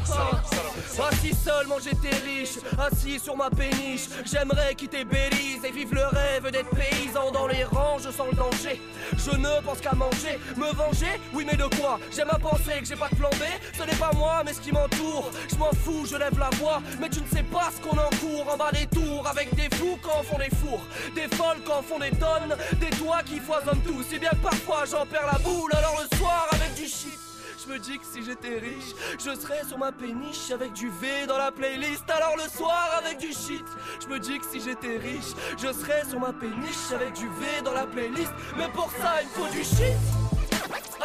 Assis 1.09 1.35
seul, 1.35 1.67
manger 1.67 1.93
tes 2.03 2.15
riches. 2.25 2.59
Assis 2.79 3.19
sur 3.19 3.37
ma 3.37 3.51
péniche. 3.51 4.09
J'aimerais 4.25 4.75
quitter 4.75 5.05
Belize 5.05 5.65
et 5.65 5.73
vivre 5.73 5.95
le 5.95 6.07
rêve 6.07 6.51
d'être 6.51 6.71
paysan 6.71 7.31
dans 7.33 7.47
les 7.47 7.65
rangs. 7.65 7.99
Je 7.99 8.11
sens 8.11 8.27
le 8.31 8.37
danger. 8.37 8.81
Je 9.17 9.37
ne 9.37 9.61
pense 9.63 9.81
qu'à 9.81 9.95
manger. 9.95 10.39
Me 10.57 10.73
venger 10.75 11.21
Oui, 11.33 11.45
mais 11.47 11.57
de 11.57 11.65
quoi? 11.77 11.99
J'aime 12.15 12.29
penser 12.43 12.81
que 12.81 12.87
j'ai 12.87 12.97
pas 12.97 13.09
de 13.09 13.17
plan 13.17 13.31
B. 13.31 13.45
Ce 13.79 13.83
n'est 13.85 13.97
pas 13.97 14.11
moi, 14.15 14.43
mais 14.45 14.53
ce 14.53 14.61
qui 14.61 14.73
m'entoure. 14.73 15.31
Je 15.51 15.57
m'en 15.57 15.71
fous, 15.73 16.05
je 16.11 16.17
lève 16.17 16.39
la 16.39 16.51
voix. 16.57 16.83
Mais 17.01 17.09
tu 17.09 17.21
ne 17.21 17.27
sais 17.29 17.45
pas 17.45 17.71
ce 17.75 17.81
qu'on 17.81 17.97
encourt 17.97 18.53
en 18.53 18.57
bas 18.57 18.73
des 18.73 18.87
tours. 18.87 19.27
Avec 19.27 19.55
des 19.55 19.75
fous 19.77 19.99
quand 20.03 20.23
font 20.25 20.39
des 20.39 20.55
fours. 20.57 20.85
Des 21.15 21.29
folles 21.37 21.63
quand 21.65 21.83
font 21.83 21.99
des 21.99 22.11
tonnes. 22.11 22.57
Des 22.79 22.91
toits 22.97 23.23
qui 23.25 23.39
foisonnent 23.39 23.83
tout. 23.83 24.03
Si 24.03 24.19
bien 24.19 24.33
parfois 24.43 24.85
j'en 24.91 25.07
perds 25.07 25.27
la 25.33 25.39
boule. 25.39 25.73
Alors 25.75 26.03
le 26.03 26.17
soir, 26.19 26.49
avec 26.53 26.75
du 26.75 26.87
shit. 26.87 27.19
Je 27.65 27.73
me 27.73 27.79
dis 27.79 27.97
que 27.97 28.05
si 28.05 28.25
j'étais 28.25 28.59
riche, 28.59 28.93
je 29.19 29.39
serais 29.39 29.63
sur 29.69 29.79
ma 29.79 29.93
péniche 29.93 30.51
avec 30.53 30.73
du 30.73 30.89
V 30.89 31.27
dans 31.29 31.39
la 31.39 31.53
playlist. 31.53 32.03
Alors 32.11 32.37
le 32.37 32.49
soir 32.49 32.91
avec 32.99 33.19
du 33.19 33.29
shit, 33.29 33.65
je 34.03 34.09
me 34.09 34.19
dis 34.19 34.41
que 34.41 34.47
si 34.47 34.61
j'étais 34.61 34.97
riche, 34.97 35.33
je 35.59 35.73
serais 35.73 36.03
sur 36.11 36.19
ma 36.19 36.33
péniche 36.33 36.91
avec 36.93 37.13
du 37.13 37.29
V 37.29 37.63
dans 37.65 37.73
la 37.73 37.87
playlist. 37.87 38.33
Mais 38.57 38.69
pour 38.69 38.91
ça, 39.01 39.23
il 39.23 39.29
faut 39.29 39.49
du 39.49 39.63
shit. 39.63 40.22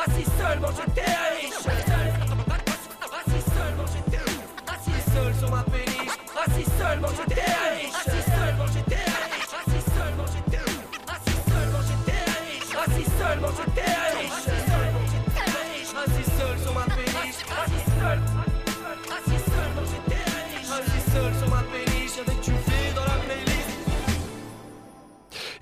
Assis 0.08 0.26
seul, 0.38 0.60
manger 0.60 0.86
tes 0.96 1.02
riches. 1.36 1.68
Assis 3.18 3.44
seul, 3.54 3.76
manger 3.76 4.02
tes 4.10 4.18
riches. 4.18 4.40
Assis 4.68 5.12
seul 5.12 5.34
sur 5.36 5.50
ma 5.50 5.64
péniche. 5.64 6.18
Assis 6.46 6.70
seul, 6.80 7.00
manger 7.00 7.26
tes 7.28 7.57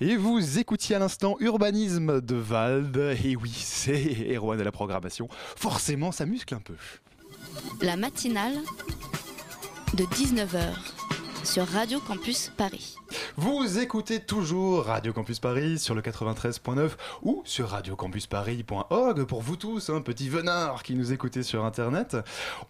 Et 0.00 0.16
vous 0.16 0.58
écoutiez 0.58 0.96
à 0.96 0.98
l'instant 0.98 1.36
Urbanisme 1.40 2.20
de 2.20 2.34
Vald. 2.34 2.96
Et 3.24 3.34
oui, 3.34 3.52
c'est 3.54 4.34
Erwan 4.36 4.60
à 4.60 4.64
la 4.64 4.72
programmation. 4.72 5.28
Forcément, 5.56 6.12
ça 6.12 6.26
muscle 6.26 6.54
un 6.54 6.60
peu. 6.60 6.74
La 7.80 7.96
matinale 7.96 8.58
de 9.94 10.04
19h 10.04 10.74
sur 11.44 11.66
Radio 11.66 11.98
Campus 12.00 12.52
Paris. 12.56 12.96
Vous 13.36 13.78
écoutez 13.78 14.20
toujours 14.20 14.84
Radio 14.84 15.12
Campus 15.12 15.40
Paris 15.40 15.78
sur 15.78 15.94
le 15.94 16.00
93.9 16.00 16.90
ou 17.22 17.42
sur 17.44 17.68
radiocampusparis.org 17.68 19.24
pour 19.24 19.42
vous 19.42 19.56
tous, 19.56 19.90
un 19.90 20.00
petit 20.00 20.28
venard 20.28 20.82
qui 20.82 20.94
nous 20.94 21.12
écoutez 21.12 21.42
sur 21.42 21.64
Internet. 21.64 22.16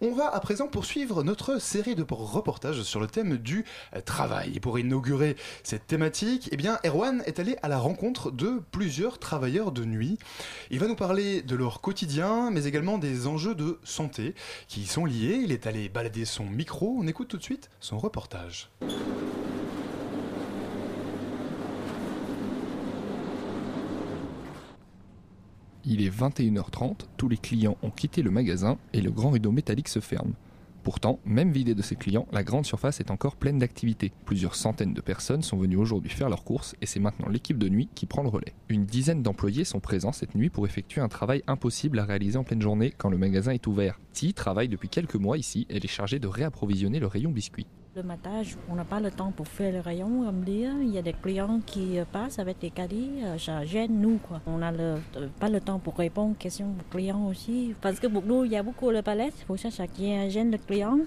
On 0.01 0.13
va 0.13 0.27
à 0.27 0.39
présent 0.39 0.67
poursuivre 0.67 1.23
notre 1.23 1.61
série 1.61 1.95
de 1.95 2.05
reportages 2.09 2.83
sur 2.83 2.99
le 2.99 3.07
thème 3.07 3.37
du 3.37 3.65
travail. 4.05 4.53
Et 4.55 4.59
pour 4.59 4.77
inaugurer 4.77 5.35
cette 5.63 5.87
thématique, 5.87 6.49
eh 6.51 6.57
bien, 6.57 6.79
Erwan 6.85 7.23
est 7.25 7.39
allé 7.39 7.55
à 7.61 7.67
la 7.67 7.77
rencontre 7.77 8.31
de 8.31 8.61
plusieurs 8.71 9.19
travailleurs 9.19 9.71
de 9.71 9.85
nuit. 9.85 10.17
Il 10.69 10.79
va 10.79 10.87
nous 10.87 10.95
parler 10.95 11.41
de 11.41 11.55
leur 11.55 11.81
quotidien, 11.81 12.51
mais 12.51 12.65
également 12.65 12.97
des 12.97 13.27
enjeux 13.27 13.55
de 13.55 13.79
santé 13.83 14.35
qui 14.67 14.81
y 14.81 14.85
sont 14.85 15.05
liés. 15.05 15.39
Il 15.43 15.51
est 15.51 15.67
allé 15.67 15.89
balader 15.89 16.25
son 16.25 16.45
micro. 16.45 16.97
On 16.99 17.07
écoute 17.07 17.29
tout 17.29 17.37
de 17.37 17.43
suite 17.43 17.69
son 17.79 17.97
reportage. 17.97 18.69
Il 25.89 26.01
est 26.01 26.13
21h30, 26.13 27.05
tous 27.15 27.29
les 27.29 27.37
clients 27.37 27.77
ont 27.81 27.91
quitté 27.91 28.21
le 28.21 28.29
magasin 28.29 28.77
et 28.91 28.99
le 28.99 29.09
grand 29.09 29.29
rideau 29.29 29.53
métallique 29.53 29.87
se 29.87 30.01
ferme. 30.01 30.33
Pourtant, 30.83 31.21
même 31.23 31.53
vidée 31.53 31.75
de 31.75 31.81
ses 31.81 31.95
clients, 31.95 32.27
la 32.33 32.43
grande 32.43 32.65
surface 32.65 32.99
est 32.99 33.09
encore 33.09 33.37
pleine 33.37 33.57
d'activités. 33.57 34.11
Plusieurs 34.25 34.55
centaines 34.55 34.93
de 34.93 34.99
personnes 34.99 35.43
sont 35.43 35.55
venues 35.55 35.77
aujourd'hui 35.77 36.11
faire 36.11 36.27
leurs 36.27 36.43
courses 36.43 36.75
et 36.81 36.85
c'est 36.85 36.99
maintenant 36.99 37.29
l'équipe 37.29 37.57
de 37.57 37.69
nuit 37.69 37.87
qui 37.95 38.05
prend 38.05 38.21
le 38.21 38.27
relais. 38.27 38.53
Une 38.67 38.85
dizaine 38.85 39.23
d'employés 39.23 39.63
sont 39.63 39.79
présents 39.79 40.11
cette 40.11 40.35
nuit 40.35 40.49
pour 40.49 40.65
effectuer 40.65 40.99
un 40.99 41.07
travail 41.07 41.41
impossible 41.47 41.99
à 41.99 42.03
réaliser 42.03 42.37
en 42.37 42.43
pleine 42.43 42.61
journée 42.61 42.93
quand 42.97 43.09
le 43.09 43.17
magasin 43.17 43.53
est 43.53 43.65
ouvert. 43.65 43.97
Ti 44.11 44.33
travaille 44.33 44.67
depuis 44.67 44.89
quelques 44.89 45.15
mois 45.15 45.37
ici, 45.37 45.67
elle 45.69 45.85
est 45.85 45.87
chargée 45.87 46.19
de 46.19 46.27
réapprovisionner 46.27 46.99
le 46.99 47.07
rayon 47.07 47.31
biscuits. 47.31 47.67
Matin, 48.01 48.41
on 48.69 48.75
n'a 48.75 48.83
pas 48.83 48.99
le 48.99 49.11
temps 49.11 49.31
pour 49.31 49.47
faire 49.47 49.73
le 49.73 49.79
rayon, 49.79 50.23
comme 50.25 50.43
dire. 50.43 50.71
Il 50.81 50.89
y 50.89 50.97
a 50.97 51.01
des 51.01 51.13
clients 51.13 51.59
qui 51.65 51.99
euh, 51.99 52.05
passent 52.05 52.39
avec 52.39 52.59
des 52.59 52.69
caddies, 52.69 53.11
euh, 53.23 53.37
ça 53.37 53.65
gêne 53.65 53.99
nous. 53.99 54.19
On 54.45 54.59
n'a 54.59 54.71
euh, 54.71 54.97
pas 55.39 55.49
le 55.49 55.59
temps 55.59 55.79
pour 55.79 55.97
répondre 55.97 56.31
aux 56.31 56.35
questions 56.35 56.67
des 56.67 56.83
clients 56.89 57.25
aussi. 57.27 57.73
Parce 57.81 57.99
que 57.99 58.07
nous, 58.07 58.45
il 58.45 58.51
y 58.51 58.55
a 58.55 58.63
beaucoup 58.63 58.91
de 58.91 59.01
palettes, 59.01 59.43
pour 59.45 59.57
ça 59.59 59.71
ça 59.71 59.85
gêne 59.95 60.51
le 60.51 60.57
client. 60.57 60.99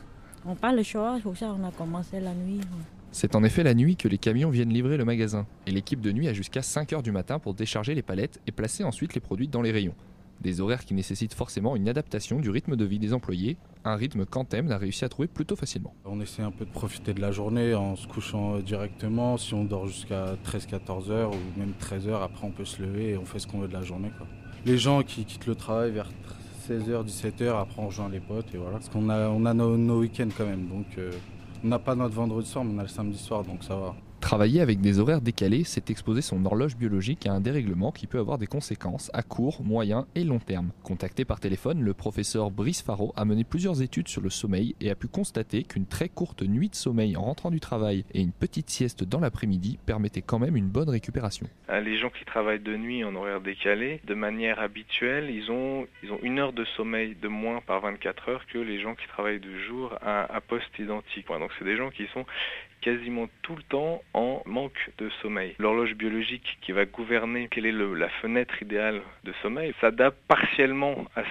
On 0.44 0.50
n'a 0.50 0.54
pas 0.56 0.72
le 0.72 0.82
choix, 0.82 1.18
pour 1.22 1.36
ça 1.36 1.48
qu'on 1.48 1.66
a 1.66 1.70
commencé 1.70 2.20
la 2.20 2.34
nuit. 2.34 2.60
C'est 3.12 3.34
en 3.34 3.42
effet 3.42 3.62
la 3.62 3.74
nuit 3.74 3.96
que 3.96 4.08
les 4.08 4.18
camions 4.18 4.50
viennent 4.50 4.72
livrer 4.72 4.96
le 4.96 5.04
magasin, 5.04 5.46
et 5.66 5.72
l'équipe 5.72 6.00
de 6.00 6.12
nuit 6.12 6.28
a 6.28 6.32
jusqu'à 6.32 6.60
5h 6.60 7.02
du 7.02 7.12
matin 7.12 7.38
pour 7.38 7.54
décharger 7.54 7.94
les 7.94 8.02
palettes 8.02 8.40
et 8.46 8.52
placer 8.52 8.84
ensuite 8.84 9.14
les 9.14 9.20
produits 9.20 9.48
dans 9.48 9.62
les 9.62 9.72
rayons. 9.72 9.94
Des 10.40 10.60
horaires 10.62 10.84
qui 10.86 10.94
nécessitent 10.94 11.34
forcément 11.34 11.76
une 11.76 11.88
adaptation 11.88 12.40
du 12.40 12.48
rythme 12.48 12.74
de 12.74 12.84
vie 12.86 12.98
des 12.98 13.12
employés, 13.12 13.58
un 13.84 13.94
rythme 13.94 14.24
qu'Anthem 14.24 14.70
a 14.70 14.78
réussi 14.78 15.04
à 15.04 15.08
trouver 15.10 15.28
plutôt 15.28 15.54
facilement. 15.54 15.94
On 16.06 16.20
essaie 16.20 16.42
un 16.42 16.50
peu 16.50 16.64
de 16.64 16.70
profiter 16.70 17.12
de 17.12 17.20
la 17.20 17.30
journée 17.30 17.74
en 17.74 17.94
se 17.94 18.06
couchant 18.06 18.56
euh, 18.56 18.62
directement. 18.62 19.36
Si 19.36 19.52
on 19.52 19.64
dort 19.64 19.86
jusqu'à 19.86 20.36
13-14 20.46 21.10
heures 21.10 21.30
ou 21.32 21.58
même 21.58 21.74
13 21.78 22.08
heures, 22.08 22.22
après 22.22 22.46
on 22.46 22.52
peut 22.52 22.64
se 22.64 22.80
lever 22.80 23.10
et 23.10 23.16
on 23.18 23.26
fait 23.26 23.38
ce 23.38 23.46
qu'on 23.46 23.58
veut 23.58 23.68
de 23.68 23.74
la 23.74 23.82
journée. 23.82 24.10
Les 24.64 24.78
gens 24.78 25.02
qui 25.02 25.24
quittent 25.24 25.46
le 25.46 25.54
travail 25.54 25.90
vers 25.90 26.10
16h, 26.68 27.06
17h, 27.06 27.60
après 27.60 27.82
on 27.82 27.88
rejoint 27.88 28.08
les 28.08 28.20
potes 28.20 28.54
et 28.54 28.58
voilà. 28.58 28.78
Parce 28.78 28.88
qu'on 28.88 29.08
a, 29.10 29.54
nos 29.54 30.00
week-ends 30.00 30.28
quand 30.36 30.46
même. 30.46 30.68
Donc 30.68 30.86
euh, 30.96 31.12
on 31.62 31.68
n'a 31.68 31.78
pas 31.78 31.94
notre 31.94 32.14
vendredi 32.14 32.48
soir, 32.48 32.64
mais 32.64 32.74
on 32.74 32.78
a 32.78 32.82
le 32.82 32.88
samedi 32.88 33.18
soir, 33.18 33.44
donc 33.44 33.62
ça 33.62 33.76
va. 33.76 33.94
Travailler 34.20 34.60
avec 34.60 34.80
des 34.80 35.00
horaires 35.00 35.22
décalés, 35.22 35.64
c'est 35.64 35.90
exposer 35.90 36.20
son 36.20 36.44
horloge 36.44 36.76
biologique 36.76 37.26
à 37.26 37.32
un 37.32 37.40
dérèglement 37.40 37.90
qui 37.90 38.06
peut 38.06 38.18
avoir 38.18 38.36
des 38.36 38.46
conséquences 38.46 39.10
à 39.14 39.22
court, 39.22 39.62
moyen 39.64 40.06
et 40.14 40.24
long 40.24 40.38
terme. 40.38 40.72
Contacté 40.84 41.24
par 41.24 41.40
téléphone, 41.40 41.82
le 41.82 41.94
professeur 41.94 42.50
Brice 42.50 42.82
Faro 42.82 43.14
a 43.16 43.24
mené 43.24 43.44
plusieurs 43.44 43.82
études 43.82 44.08
sur 44.08 44.20
le 44.20 44.28
sommeil 44.28 44.76
et 44.80 44.90
a 44.90 44.94
pu 44.94 45.08
constater 45.08 45.64
qu'une 45.64 45.86
très 45.86 46.08
courte 46.08 46.42
nuit 46.42 46.68
de 46.68 46.74
sommeil 46.74 47.16
en 47.16 47.22
rentrant 47.22 47.50
du 47.50 47.60
travail 47.60 48.04
et 48.12 48.20
une 48.20 48.32
petite 48.32 48.68
sieste 48.68 49.04
dans 49.04 49.20
l'après-midi 49.20 49.78
permettaient 49.86 50.22
quand 50.22 50.38
même 50.38 50.56
une 50.56 50.68
bonne 50.68 50.90
récupération. 50.90 51.46
Euh, 51.70 51.80
Les 51.80 51.98
gens 51.98 52.10
qui 52.10 52.24
travaillent 52.26 52.60
de 52.60 52.76
nuit 52.76 53.02
en 53.02 53.14
horaire 53.14 53.40
décalé, 53.40 54.00
de 54.06 54.14
manière 54.14 54.60
habituelle, 54.60 55.30
ils 55.30 55.50
ont, 55.50 55.86
ils 56.02 56.12
ont 56.12 56.18
une 56.22 56.38
heure 56.38 56.52
de 56.52 56.66
sommeil 56.76 57.16
de 57.20 57.28
moins 57.28 57.62
par 57.62 57.80
24 57.80 58.28
heures 58.28 58.46
que 58.46 58.58
les 58.58 58.80
gens 58.80 58.94
qui 58.94 59.08
travaillent 59.08 59.40
de 59.40 59.58
jour 59.66 59.94
à, 60.02 60.32
à 60.32 60.40
poste 60.42 60.78
identique. 60.78 61.26
Donc 61.26 61.50
c'est 61.58 61.64
des 61.64 61.76
gens 61.76 61.90
qui 61.90 62.06
sont 62.12 62.26
quasiment 62.80 63.28
tout 63.42 63.56
le 63.56 63.62
temps 63.62 64.02
en 64.14 64.42
manque 64.46 64.90
de 64.98 65.08
sommeil. 65.22 65.54
L'horloge 65.58 65.94
biologique 65.94 66.58
qui 66.62 66.72
va 66.72 66.84
gouverner 66.84 67.48
quelle 67.50 67.66
est 67.66 67.72
la 67.72 68.08
fenêtre 68.20 68.62
idéale 68.62 69.02
de 69.24 69.32
sommeil 69.42 69.74
s'adapte 69.80 70.18
partiellement 70.28 71.04
à 71.16 71.22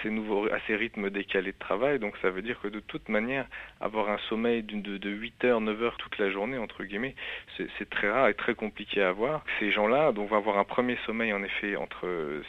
ces 0.68 0.76
rythmes 0.76 1.10
décalés 1.10 1.52
de 1.52 1.58
travail. 1.58 2.00
Donc 2.00 2.16
ça 2.22 2.30
veut 2.30 2.42
dire 2.42 2.60
que 2.62 2.68
de 2.68 2.80
toute 2.80 3.10
manière, 3.10 3.46
avoir 3.82 4.10
un 4.10 4.18
sommeil 4.30 4.64
de, 4.64 4.98
de 4.98 5.10
8 5.10 5.46
heures, 5.46 5.62
9 5.62 5.84
heures 5.84 5.98
toute 5.98 6.18
la 6.18 6.30
journée, 6.30 6.58
entre 6.58 6.84
guillemets, 6.84 7.16
c'est 7.58 7.90
très 7.90 8.10
rare 8.10 8.28
et 8.30 8.34
très 8.34 8.56
compliqué 8.56 9.02
à 9.02 9.10
avoir. 9.10 9.44
Ces 9.60 9.72
gens-là 9.72 10.12
vont 10.12 10.34
avoir 10.34 10.58
un 10.58 10.64
premier 10.64 10.98
sommeil 11.06 11.34
en 11.34 11.44
effet 11.44 11.76
entre 11.76 12.08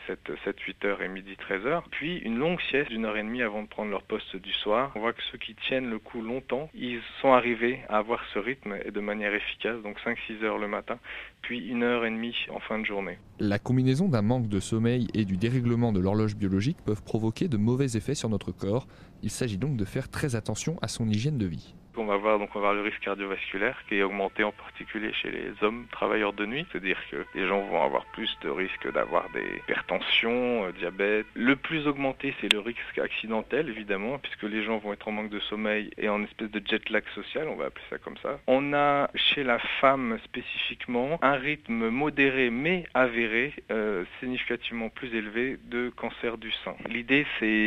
7-8 0.09 0.87
heures 0.87 1.03
et 1.03 1.09
midi 1.09 1.37
13 1.37 1.67
heures, 1.67 1.85
puis 1.91 2.19
une 2.19 2.39
longue 2.39 2.61
sieste 2.71 2.91
d'une 2.91 3.05
heure 3.05 3.17
et 3.17 3.23
demie 3.23 3.43
avant 3.43 3.63
de 3.63 3.69
prendre 3.69 3.91
leur 3.91 4.03
poste 4.03 4.37
du 4.37 4.53
soir. 4.53 4.93
On 4.95 5.01
voit 5.01 5.13
que 5.13 5.23
ceux 5.31 5.39
qui 5.39 5.55
tiennent 5.55 5.91
le 5.91 5.99
coup 5.99 6.23
longtemps, 6.23 6.71
ils 6.75 7.01
sont 7.21 7.33
arrivés 7.33 7.81
à 7.89 7.99
avoir 7.99 8.25
ce 8.33 8.39
rythme 8.39 8.77
de 8.91 9.01
manière 9.01 9.35
efficace, 9.35 9.83
donc 9.83 9.97
5-6 10.05 10.45
heures 10.45 10.59
le 10.59 10.69
matin, 10.69 10.99
puis 11.43 11.67
une 11.67 11.83
heure 11.83 12.05
et 12.05 12.11
demie 12.11 12.35
en 12.51 12.61
fin 12.61 12.79
de 12.79 12.85
journée. 12.85 13.19
La 13.39 13.59
combinaison 13.59 14.09
d'un 14.09 14.23
manque 14.23 14.49
de 14.49 14.61
sommeil 14.61 15.09
et 15.15 15.25
du 15.25 15.37
dérèglement 15.37 15.93
de 15.93 16.01
l'horloge 16.01 16.37
biologique 16.37 16.79
peuvent 16.85 17.03
provoquer 17.03 17.49
de 17.49 17.57
mauvais 17.57 17.97
effets 17.97 18.15
sur 18.15 18.29
notre 18.29 18.53
corps. 18.53 18.87
Il 19.23 19.31
s'agit 19.31 19.59
donc 19.59 19.77
de 19.77 19.85
faire 19.85 20.09
très 20.09 20.37
attention 20.37 20.79
à 20.83 20.89
son 20.89 21.09
hygiène 21.09 21.39
de 21.39 21.47
vie. 21.47 21.75
On 22.01 22.07
va 22.07 22.17
voir 22.17 22.39
donc 22.39 22.49
on 22.55 22.61
va 22.61 22.69
voir 22.69 22.73
le 22.73 22.81
risque 22.81 23.01
cardiovasculaire 23.01 23.77
qui 23.87 23.97
est 23.97 24.03
augmenté 24.03 24.43
en 24.43 24.53
particulier 24.53 25.13
chez 25.13 25.31
les 25.31 25.53
hommes 25.61 25.85
travailleurs 25.93 26.33
de 26.33 26.47
nuit, 26.47 26.65
c'est-à-dire 26.73 26.97
que 27.11 27.27
les 27.35 27.47
gens 27.47 27.61
vont 27.61 27.83
avoir 27.83 28.07
plus 28.07 28.35
de 28.43 28.49
risques 28.49 28.91
d'avoir 28.91 29.29
des 29.35 29.59
hypertensions, 29.59 30.65
euh, 30.65 30.73
diabète. 30.73 31.27
Le 31.35 31.57
plus 31.57 31.87
augmenté 31.87 32.35
c'est 32.41 32.51
le 32.51 32.59
risque 32.59 32.99
accidentel 32.99 33.69
évidemment 33.69 34.19
puisque 34.19 34.45
les 34.45 34.65
gens 34.65 34.79
vont 34.79 34.95
être 34.95 35.09
en 35.09 35.13
manque 35.13 35.29
de 35.29 35.41
sommeil 35.41 35.91
et 35.99 36.09
en 36.09 36.23
espèce 36.23 36.51
de 36.51 36.63
jet 36.67 36.89
lag 36.89 37.05
social, 37.15 37.49
on 37.49 37.57
va 37.57 37.67
appeler 37.67 37.85
ça 37.91 37.99
comme 37.99 38.17
ça. 38.23 38.41
On 38.47 38.73
a 38.73 39.11
chez 39.15 39.45
la 39.45 39.59
femme 39.59 40.19
spécifiquement 40.25 41.19
un 41.21 41.35
rythme 41.35 41.91
modéré 41.91 42.49
mais 42.49 42.85
avéré 42.95 43.53
euh, 43.71 44.05
significativement 44.21 44.89
plus 44.89 45.15
élevé 45.15 45.59
de 45.65 45.91
cancer 45.91 46.39
du 46.39 46.51
sein. 46.65 46.77
L'idée 46.89 47.27
c'est 47.41 47.67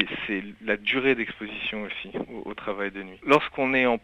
la 0.66 0.78
durée 0.78 1.14
d'exposition 1.14 1.84
aussi 1.84 2.12
au, 2.46 2.54
travail 2.56 2.90
de 2.90 3.04
nuit. 3.04 3.20
Lorsqu'on 3.26 3.76
est 3.76 3.86
en 3.86 4.00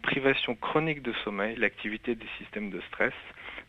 chronique 0.60 1.02
de 1.02 1.12
sommeil, 1.24 1.56
l'activité 1.56 2.14
des 2.14 2.26
systèmes 2.38 2.70
de 2.70 2.80
stress 2.92 3.12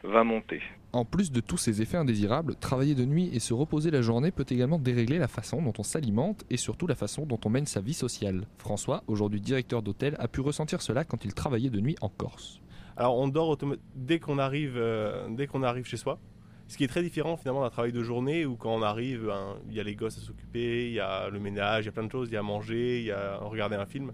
va 0.03 0.23
monter. 0.23 0.61
En 0.93 1.05
plus 1.05 1.31
de 1.31 1.39
tous 1.41 1.57
ces 1.57 1.81
effets 1.81 1.97
indésirables, 1.97 2.55
travailler 2.55 2.95
de 2.95 3.05
nuit 3.05 3.29
et 3.33 3.39
se 3.39 3.53
reposer 3.53 3.91
la 3.91 4.01
journée 4.01 4.31
peut 4.31 4.45
également 4.49 4.79
dérégler 4.79 5.19
la 5.19 5.27
façon 5.27 5.61
dont 5.61 5.73
on 5.77 5.83
s'alimente 5.83 6.43
et 6.49 6.57
surtout 6.57 6.87
la 6.87 6.95
façon 6.95 7.25
dont 7.25 7.39
on 7.45 7.49
mène 7.49 7.65
sa 7.65 7.81
vie 7.81 7.93
sociale. 7.93 8.45
François, 8.57 9.03
aujourd'hui 9.07 9.41
directeur 9.41 9.81
d'hôtel, 9.81 10.15
a 10.19 10.27
pu 10.27 10.41
ressentir 10.41 10.81
cela 10.81 11.03
quand 11.03 11.23
il 11.25 11.33
travaillait 11.33 11.69
de 11.69 11.79
nuit 11.79 11.95
en 12.01 12.09
Corse. 12.09 12.61
Alors 12.97 13.17
on 13.17 13.27
dort 13.27 13.57
dès 13.95 14.19
qu'on 14.19 14.37
arrive, 14.37 14.75
euh, 14.75 15.27
dès 15.29 15.47
qu'on 15.47 15.63
arrive 15.63 15.85
chez 15.85 15.97
soi. 15.97 16.19
Ce 16.67 16.77
qui 16.77 16.83
est 16.85 16.87
très 16.87 17.03
différent 17.03 17.35
finalement 17.35 17.61
d'un 17.61 17.69
travail 17.69 17.91
de 17.91 18.01
journée 18.01 18.45
où 18.45 18.55
quand 18.55 18.73
on 18.73 18.81
arrive, 18.81 19.25
ben, 19.25 19.57
il 19.69 19.75
y 19.75 19.79
a 19.79 19.83
les 19.83 19.95
gosses 19.95 20.17
à 20.17 20.21
s'occuper, 20.21 20.87
il 20.87 20.93
y 20.93 20.99
a 20.99 21.29
le 21.29 21.39
ménage, 21.39 21.83
il 21.83 21.87
y 21.87 21.89
a 21.89 21.91
plein 21.91 22.05
de 22.05 22.11
choses, 22.11 22.29
il 22.29 22.33
y 22.33 22.37
a 22.37 22.39
à 22.39 22.43
manger, 22.43 22.99
il 22.99 23.05
y 23.05 23.11
a 23.11 23.33
à 23.33 23.37
regarder 23.39 23.75
un 23.75 23.85
film. 23.85 24.13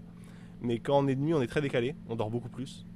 Mais 0.60 0.78
quand 0.78 0.98
on 0.98 1.08
est 1.08 1.14
de 1.14 1.20
nuit, 1.20 1.34
on 1.34 1.42
est 1.42 1.46
très 1.46 1.60
décalé, 1.60 1.94
on 2.08 2.16
dort 2.16 2.30
beaucoup 2.30 2.48
plus. 2.48 2.86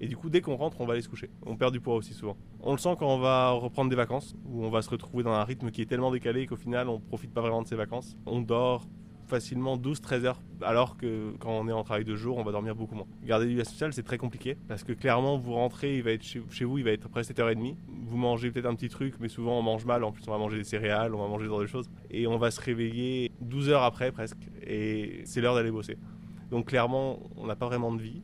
Et 0.00 0.08
du 0.08 0.16
coup, 0.16 0.30
dès 0.30 0.40
qu'on 0.40 0.56
rentre, 0.56 0.80
on 0.80 0.86
va 0.86 0.94
aller 0.94 1.02
se 1.02 1.08
coucher. 1.08 1.30
On 1.46 1.56
perd 1.56 1.72
du 1.72 1.80
poids 1.80 1.94
aussi 1.94 2.12
souvent. 2.12 2.36
On 2.60 2.72
le 2.72 2.78
sent 2.78 2.96
quand 2.98 3.06
on 3.06 3.20
va 3.20 3.50
reprendre 3.50 3.88
des 3.88 3.96
vacances, 3.96 4.34
où 4.46 4.64
on 4.64 4.70
va 4.70 4.82
se 4.82 4.90
retrouver 4.90 5.22
dans 5.22 5.32
un 5.32 5.44
rythme 5.44 5.70
qui 5.70 5.80
est 5.80 5.86
tellement 5.86 6.10
décalé 6.10 6.46
qu'au 6.46 6.56
final, 6.56 6.88
on 6.88 6.98
profite 6.98 7.32
pas 7.32 7.40
vraiment 7.40 7.62
de 7.62 7.68
ses 7.68 7.76
vacances. 7.76 8.16
On 8.26 8.40
dort 8.40 8.84
facilement 9.32 9.78
12-13 9.78 10.24
heures, 10.24 10.42
alors 10.60 10.96
que 10.96 11.32
quand 11.38 11.52
on 11.52 11.66
est 11.68 11.72
en 11.72 11.84
travail 11.84 12.04
de 12.04 12.14
jour, 12.14 12.36
on 12.36 12.42
va 12.42 12.52
dormir 12.52 12.74
beaucoup 12.74 12.94
moins. 12.94 13.06
Garder 13.24 13.46
du 13.46 13.56
lien 13.56 13.64
social, 13.64 13.92
c'est 13.92 14.02
très 14.02 14.18
compliqué, 14.18 14.58
parce 14.68 14.84
que 14.84 14.92
clairement, 14.92 15.38
vous 15.38 15.54
rentrez, 15.54 15.96
il 15.96 16.02
va 16.02 16.10
être 16.10 16.22
chez, 16.22 16.64
vous, 16.64 16.78
il 16.78 16.84
va 16.84 16.90
être 16.90 17.06
après 17.06 17.22
7h30. 17.22 17.76
Vous 18.08 18.16
mangez 18.18 18.50
peut-être 18.50 18.66
un 18.66 18.74
petit 18.74 18.90
truc, 18.90 19.14
mais 19.20 19.28
souvent 19.28 19.58
on 19.58 19.62
mange 19.62 19.86
mal, 19.86 20.04
en 20.04 20.12
plus 20.12 20.22
on 20.28 20.32
va 20.32 20.38
manger 20.38 20.58
des 20.58 20.64
céréales, 20.64 21.14
on 21.14 21.22
va 21.22 21.28
manger 21.28 21.46
ce 21.46 21.50
genre 21.50 21.66
choses. 21.66 21.90
Et 22.10 22.26
on 22.26 22.36
va 22.36 22.50
se 22.50 22.60
réveiller 22.60 23.30
12 23.40 23.70
heures 23.70 23.84
après 23.84 24.12
presque, 24.12 24.50
et 24.66 25.22
c'est 25.24 25.40
l'heure 25.40 25.54
d'aller 25.54 25.70
bosser. 25.70 25.96
Donc 26.52 26.66
clairement, 26.66 27.18
on 27.38 27.46
n'a 27.46 27.56
pas 27.56 27.64
vraiment 27.64 27.94
de 27.94 28.02
vie, 28.02 28.20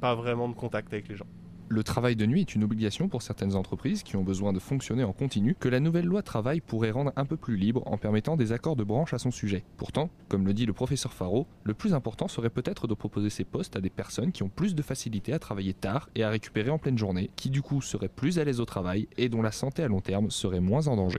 pas 0.00 0.14
vraiment 0.14 0.48
de 0.48 0.54
contact 0.54 0.92
avec 0.92 1.08
les 1.08 1.16
gens. 1.16 1.26
Le 1.68 1.82
travail 1.82 2.14
de 2.14 2.26
nuit 2.26 2.42
est 2.42 2.54
une 2.54 2.62
obligation 2.62 3.08
pour 3.08 3.22
certaines 3.22 3.56
entreprises 3.56 4.04
qui 4.04 4.14
ont 4.14 4.22
besoin 4.22 4.52
de 4.52 4.60
fonctionner 4.60 5.02
en 5.02 5.12
continu 5.12 5.56
que 5.58 5.68
la 5.68 5.80
nouvelle 5.80 6.04
loi 6.04 6.22
travail 6.22 6.60
pourrait 6.60 6.92
rendre 6.92 7.12
un 7.16 7.24
peu 7.24 7.36
plus 7.36 7.56
libre 7.56 7.82
en 7.86 7.98
permettant 7.98 8.36
des 8.36 8.52
accords 8.52 8.76
de 8.76 8.84
branche 8.84 9.14
à 9.14 9.18
son 9.18 9.32
sujet. 9.32 9.64
Pourtant, 9.78 10.10
comme 10.28 10.46
le 10.46 10.54
dit 10.54 10.64
le 10.64 10.72
professeur 10.72 11.12
Faro, 11.12 11.48
le 11.64 11.74
plus 11.74 11.92
important 11.92 12.28
serait 12.28 12.50
peut-être 12.50 12.86
de 12.86 12.94
proposer 12.94 13.30
ces 13.30 13.44
postes 13.44 13.74
à 13.74 13.80
des 13.80 13.90
personnes 13.90 14.30
qui 14.30 14.44
ont 14.44 14.48
plus 14.48 14.76
de 14.76 14.82
facilité 14.82 15.32
à 15.32 15.40
travailler 15.40 15.74
tard 15.74 16.08
et 16.14 16.22
à 16.22 16.30
récupérer 16.30 16.70
en 16.70 16.78
pleine 16.78 16.98
journée, 16.98 17.30
qui 17.34 17.50
du 17.50 17.62
coup 17.62 17.82
seraient 17.82 18.06
plus 18.06 18.38
à 18.38 18.44
l'aise 18.44 18.60
au 18.60 18.64
travail 18.64 19.08
et 19.16 19.28
dont 19.28 19.42
la 19.42 19.50
santé 19.50 19.82
à 19.82 19.88
long 19.88 20.00
terme 20.00 20.30
serait 20.30 20.60
moins 20.60 20.86
en 20.86 20.94
danger. 20.94 21.18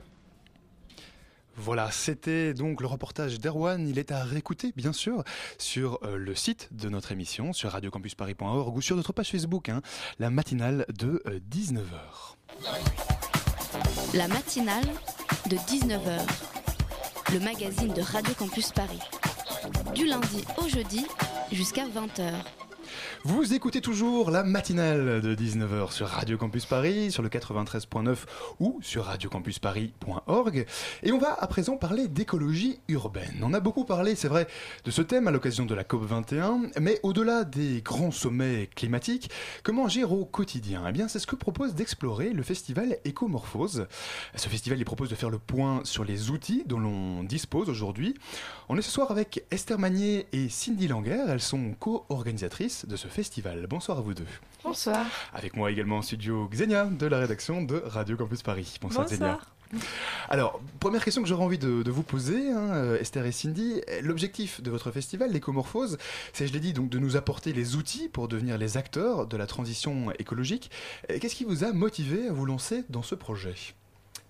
Voilà, 1.56 1.90
c'était 1.90 2.54
donc 2.54 2.80
le 2.80 2.86
reportage 2.86 3.38
d'Erwan. 3.40 3.88
Il 3.88 3.98
est 3.98 4.12
à 4.12 4.24
réécouter, 4.24 4.72
bien 4.76 4.92
sûr, 4.92 5.22
sur 5.58 5.98
euh, 6.02 6.16
le 6.16 6.34
site 6.34 6.68
de 6.72 6.88
notre 6.88 7.12
émission, 7.12 7.52
sur 7.52 7.70
radiocampusparis.org 7.70 8.76
ou 8.76 8.82
sur 8.82 8.96
notre 8.96 9.12
page 9.12 9.30
Facebook, 9.30 9.68
hein, 9.68 9.80
la 10.18 10.30
matinale 10.30 10.86
de 10.98 11.22
19h. 11.50 12.36
La 14.14 14.28
matinale 14.28 14.84
de 15.48 15.56
19h, 15.56 16.20
le 17.32 17.40
magazine 17.40 17.92
de 17.92 18.00
Radio 18.00 18.34
Campus 18.34 18.70
Paris. 18.72 19.00
Du 19.94 20.06
lundi 20.06 20.44
au 20.58 20.68
jeudi 20.68 21.06
jusqu'à 21.52 21.86
20h. 21.86 22.32
Vous 23.24 23.54
écoutez 23.54 23.80
toujours 23.80 24.30
la 24.30 24.44
matinale 24.44 25.20
de 25.20 25.34
19h 25.34 25.92
sur 25.92 26.08
Radio 26.08 26.36
Campus 26.36 26.66
Paris, 26.66 27.10
sur 27.10 27.22
le 27.22 27.28
93.9 27.28 28.16
ou 28.60 28.78
sur 28.82 29.04
radiocampusparis.org. 29.04 30.66
Et 31.02 31.12
on 31.12 31.18
va 31.18 31.34
à 31.34 31.46
présent 31.46 31.76
parler 31.76 32.08
d'écologie 32.08 32.80
urbaine. 32.88 33.40
On 33.42 33.54
a 33.54 33.60
beaucoup 33.60 33.84
parlé, 33.84 34.14
c'est 34.14 34.28
vrai, 34.28 34.46
de 34.84 34.90
ce 34.90 35.02
thème 35.02 35.28
à 35.28 35.30
l'occasion 35.30 35.64
de 35.66 35.74
la 35.74 35.84
COP21, 35.84 36.78
mais 36.80 37.00
au-delà 37.02 37.44
des 37.44 37.82
grands 37.82 38.10
sommets 38.10 38.68
climatiques, 38.74 39.30
comment 39.62 39.86
agir 39.86 40.12
au 40.12 40.24
quotidien? 40.24 40.84
Eh 40.88 40.92
bien, 40.92 41.08
c'est 41.08 41.18
ce 41.18 41.26
que 41.26 41.36
propose 41.36 41.74
d'explorer 41.74 42.30
le 42.30 42.42
festival 42.42 42.98
Écomorphose. 43.04 43.86
Ce 44.34 44.48
festival, 44.48 44.78
il 44.78 44.84
propose 44.84 45.08
de 45.08 45.14
faire 45.14 45.30
le 45.30 45.38
point 45.38 45.80
sur 45.84 46.04
les 46.04 46.30
outils 46.30 46.62
dont 46.66 46.78
l'on 46.78 47.22
dispose 47.22 47.68
aujourd'hui. 47.68 48.14
On 48.68 48.76
est 48.76 48.82
ce 48.82 48.90
soir 48.90 49.10
avec 49.10 49.44
Esther 49.50 49.78
Magnier 49.78 50.26
et 50.32 50.48
Cindy 50.48 50.88
Langer, 50.88 51.24
elles 51.28 51.40
sont 51.40 51.74
co-organisatrices 51.78 52.83
de 52.86 52.96
ce 52.96 53.08
festival. 53.08 53.66
Bonsoir 53.68 53.98
à 53.98 54.00
vous 54.00 54.14
deux. 54.14 54.26
Bonsoir. 54.62 55.06
Avec 55.32 55.56
moi 55.56 55.70
également 55.70 55.98
en 55.98 56.02
studio 56.02 56.48
Xenia 56.50 56.86
de 56.86 57.06
la 57.06 57.18
rédaction 57.18 57.62
de 57.62 57.82
Radio 57.84 58.16
Campus 58.16 58.42
Paris. 58.42 58.76
Bonsoir, 58.80 59.06
Xenia. 59.06 59.38
Alors, 60.28 60.60
première 60.78 61.04
question 61.04 61.22
que 61.22 61.28
j'aurais 61.28 61.44
envie 61.44 61.58
de, 61.58 61.82
de 61.82 61.90
vous 61.90 62.02
poser, 62.04 62.50
hein, 62.50 62.70
euh, 62.74 63.00
Esther 63.00 63.26
et 63.26 63.32
Cindy. 63.32 63.80
L'objectif 64.02 64.62
de 64.62 64.70
votre 64.70 64.90
festival, 64.92 65.32
l'écomorphose, 65.32 65.98
c'est, 66.32 66.46
je 66.46 66.52
l'ai 66.52 66.60
dit, 66.60 66.72
donc 66.72 66.90
de 66.90 66.98
nous 66.98 67.16
apporter 67.16 67.52
les 67.52 67.74
outils 67.74 68.08
pour 68.08 68.28
devenir 68.28 68.56
les 68.56 68.76
acteurs 68.76 69.26
de 69.26 69.36
la 69.36 69.46
transition 69.46 70.12
écologique. 70.18 70.70
Euh, 71.10 71.18
Qu'est-ce 71.20 71.34
qui 71.34 71.44
vous 71.44 71.64
a 71.64 71.72
motivé 71.72 72.28
à 72.28 72.32
vous 72.32 72.46
lancer 72.46 72.84
dans 72.88 73.02
ce 73.02 73.14
projet? 73.14 73.54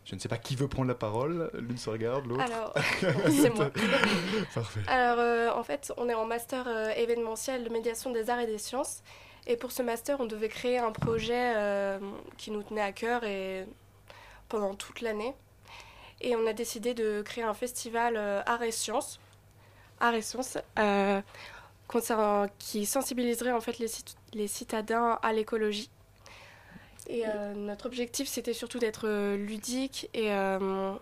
Je 0.05 0.15
ne 0.15 0.21
sais 0.21 0.29
pas 0.29 0.37
qui 0.37 0.55
veut 0.57 0.69
prendre 0.69 0.89
la 0.89 0.95
parole. 0.95 1.51
L'une 1.55 1.79
se 1.79 1.89
regarde, 1.91 2.27
l'autre. 2.27 2.43
Alors, 2.43 2.75
c'est 3.31 3.51
moi. 3.55 3.71
Parfait. 4.55 4.81
Alors, 4.87 5.19
euh, 5.19 5.51
en 5.53 5.63
fait, 5.63 5.93
on 5.97 6.09
est 6.09 6.15
en 6.15 6.27
master 6.27 6.65
euh, 6.69 6.91
événementiel 6.91 7.65
de 7.65 7.69
médiation 7.71 8.11
des 8.11 8.29
arts 8.31 8.41
et 8.41 8.47
des 8.47 8.59
sciences. 8.59 9.03
Et 9.47 9.57
pour 9.57 9.73
ce 9.73 9.83
master, 9.83 10.21
on 10.21 10.27
devait 10.27 10.49
créer 10.49 10.79
un 10.79 10.93
projet 10.93 11.53
euh, 11.57 11.99
qui 12.39 12.51
nous 12.51 12.63
tenait 12.63 12.81
à 12.81 12.93
cœur 12.93 13.25
et 13.25 13.67
pendant 14.49 14.75
toute 14.75 15.01
l'année. 15.01 15.35
Et 16.21 16.35
on 16.37 16.47
a 16.47 16.53
décidé 16.53 16.95
de 16.95 17.21
créer 17.23 17.45
un 17.45 17.53
festival 17.55 18.17
arts 18.17 18.63
et 18.63 18.71
sciences, 18.73 19.21
arts 20.01 20.15
et 20.15 20.23
sciences, 20.23 20.57
concernant- 21.89 22.47
qui 22.59 22.87
sensibiliserait 22.87 23.53
en 23.53 23.61
fait 23.61 23.79
les, 23.79 23.89
cit- 23.89 24.17
les 24.33 24.47
citadins 24.49 25.19
à 25.23 25.33
l'écologie. 25.33 25.91
Et 27.09 27.25
euh, 27.27 27.55
notre 27.55 27.87
objectif, 27.87 28.29
c'était 28.29 28.55
surtout 28.55 28.79
d'être 28.79 29.07
euh, 29.07 29.37
ludique 29.37 30.09
et, 30.15 30.33
euh, 30.33 30.93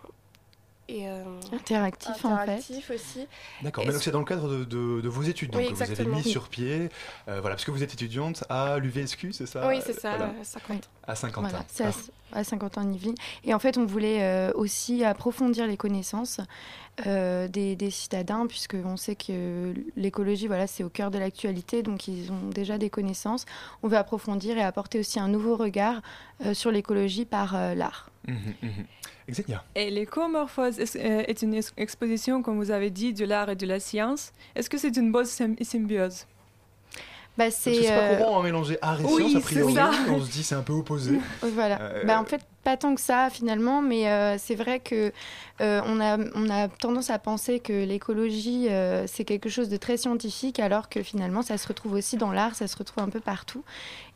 et 0.89 1.07
euh, 1.07 1.23
Interactif, 1.53 2.09
en 2.09 2.13
fait. 2.13 2.27
interactif 2.27 2.91
aussi. 2.91 3.25
D'accord, 3.61 3.85
mais 3.85 3.93
donc 3.93 4.03
c'est 4.03 4.11
dans 4.11 4.19
le 4.19 4.25
cadre 4.25 4.49
de, 4.49 4.63
de- 4.65 5.01
de 5.01 5.09
vos 5.09 5.21
études 5.23 5.51
donc, 5.51 5.61
Oui, 5.61 5.69
que 5.69 5.73
vous 5.73 5.81
avez 5.81 6.05
mis 6.05 6.23
sur 6.23 6.49
pied. 6.49 6.89
Euh, 7.29 7.39
voilà, 7.39 7.55
parce 7.55 7.63
que 7.63 7.71
vous 7.71 7.83
êtes 7.83 7.93
étudiante 7.93 8.43
à 8.49 8.79
l'UVSQ, 8.79 9.31
c'est 9.31 9.45
ça? 9.45 9.65
Oui, 9.69 9.77
c'est 9.85 9.93
ça, 9.97 10.17
Voilà. 10.17 10.33
à 10.41 10.43
50. 10.43 10.89
À 11.07 11.15
50 11.15 11.43
Voilà, 11.43 11.59
ans. 11.59 11.65
c'est 11.67 11.83
à, 11.85 11.91
à 12.33 12.43
50 12.43 12.77
ans 12.77 12.81
en 12.81 12.91
Yvelines. 12.93 13.15
Et 13.43 13.53
en 13.53 13.59
fait, 13.59 13.77
on 13.77 13.85
voulait 13.85 14.21
euh, 14.23 14.51
aussi 14.55 15.03
approfondir 15.03 15.67
les 15.67 15.75
connaissances 15.77 16.39
euh, 17.07 17.47
des, 17.47 17.75
des 17.75 17.89
citadins, 17.91 18.45
puisqu'on 18.47 18.95
sait 18.97 19.15
que 19.15 19.73
l'écologie, 19.97 20.47
voilà, 20.47 20.67
c'est 20.67 20.83
au 20.83 20.89
cœur 20.89 21.11
de 21.11 21.17
l'actualité, 21.17 21.83
donc 21.83 22.07
ils 22.07 22.31
ont 22.31 22.49
déjà 22.53 22.77
des 22.77 22.89
connaissances. 22.89 23.45
On 23.81 23.87
veut 23.87 23.97
approfondir 23.97 24.57
et 24.57 24.61
apporter 24.63 24.99
aussi 24.99 25.19
un 25.19 25.27
nouveau 25.27 25.55
regard 25.57 26.01
euh, 26.45 26.53
sur 26.53 26.71
l'écologie 26.71 27.25
par 27.25 27.55
euh, 27.55 27.73
l'art. 27.75 28.09
Mhm, 28.27 28.37
mhm. 28.61 28.85
Xenia 29.29 29.63
Et 29.75 29.89
l'écomorphose 29.89 30.79
est, 30.79 31.41
une 31.41 31.53
ex- 31.53 31.73
exposition, 31.77 32.41
comme 32.41 32.57
vous 32.57 32.71
avez 32.71 32.89
dit, 32.89 33.13
de 33.13 33.25
l'art 33.25 33.49
et 33.49 33.55
de 33.55 33.65
la 33.65 33.79
science. 33.79 34.31
Est-ce 34.55 34.69
que 34.69 34.77
c'est 34.77 34.95
une 34.97 35.11
bonne 35.11 35.25
sym- 35.25 35.61
symbiose? 35.63 36.25
Bah, 37.37 37.49
c'est 37.49 37.81
pas 37.87 37.87
euh, 37.93 38.17
courant 38.17 38.39
à 38.41 38.43
mélanger 38.43 38.77
art 38.81 39.01
et 39.01 39.03
oui, 39.05 39.29
science, 39.29 39.35
a 39.43 39.47
c'est 39.47 39.53
priori. 39.55 39.73
ça. 39.73 39.91
On 40.09 40.21
se 40.21 40.29
dit 40.31 40.43
c'est 40.43 40.55
un 40.55 40.61
peu 40.61 40.73
opposé. 40.73 41.19
Voilà. 41.41 41.81
Euh, 41.81 42.03
Bah, 42.05 42.19
en 42.21 42.25
fait, 42.25 42.41
pas 42.63 42.77
tant 42.77 42.93
que 42.95 43.01
ça 43.01 43.29
finalement, 43.31 43.81
mais 43.81 44.07
euh, 44.09 44.37
c'est 44.37 44.55
vrai 44.55 44.79
que 44.79 45.11
euh, 45.61 45.81
on, 45.85 45.99
a, 45.99 46.17
on 46.35 46.49
a 46.49 46.67
tendance 46.69 47.09
à 47.09 47.19
penser 47.19 47.59
que 47.59 47.73
l'écologie 47.85 48.67
euh, 48.69 49.05
c'est 49.07 49.25
quelque 49.25 49.49
chose 49.49 49.67
de 49.69 49.77
très 49.77 49.97
scientifique, 49.97 50.59
alors 50.59 50.89
que 50.89 51.01
finalement 51.03 51.41
ça 51.41 51.57
se 51.57 51.67
retrouve 51.67 51.93
aussi 51.93 52.17
dans 52.17 52.31
l'art, 52.31 52.55
ça 52.55 52.67
se 52.67 52.77
retrouve 52.77 53.03
un 53.03 53.09
peu 53.09 53.19
partout. 53.19 53.63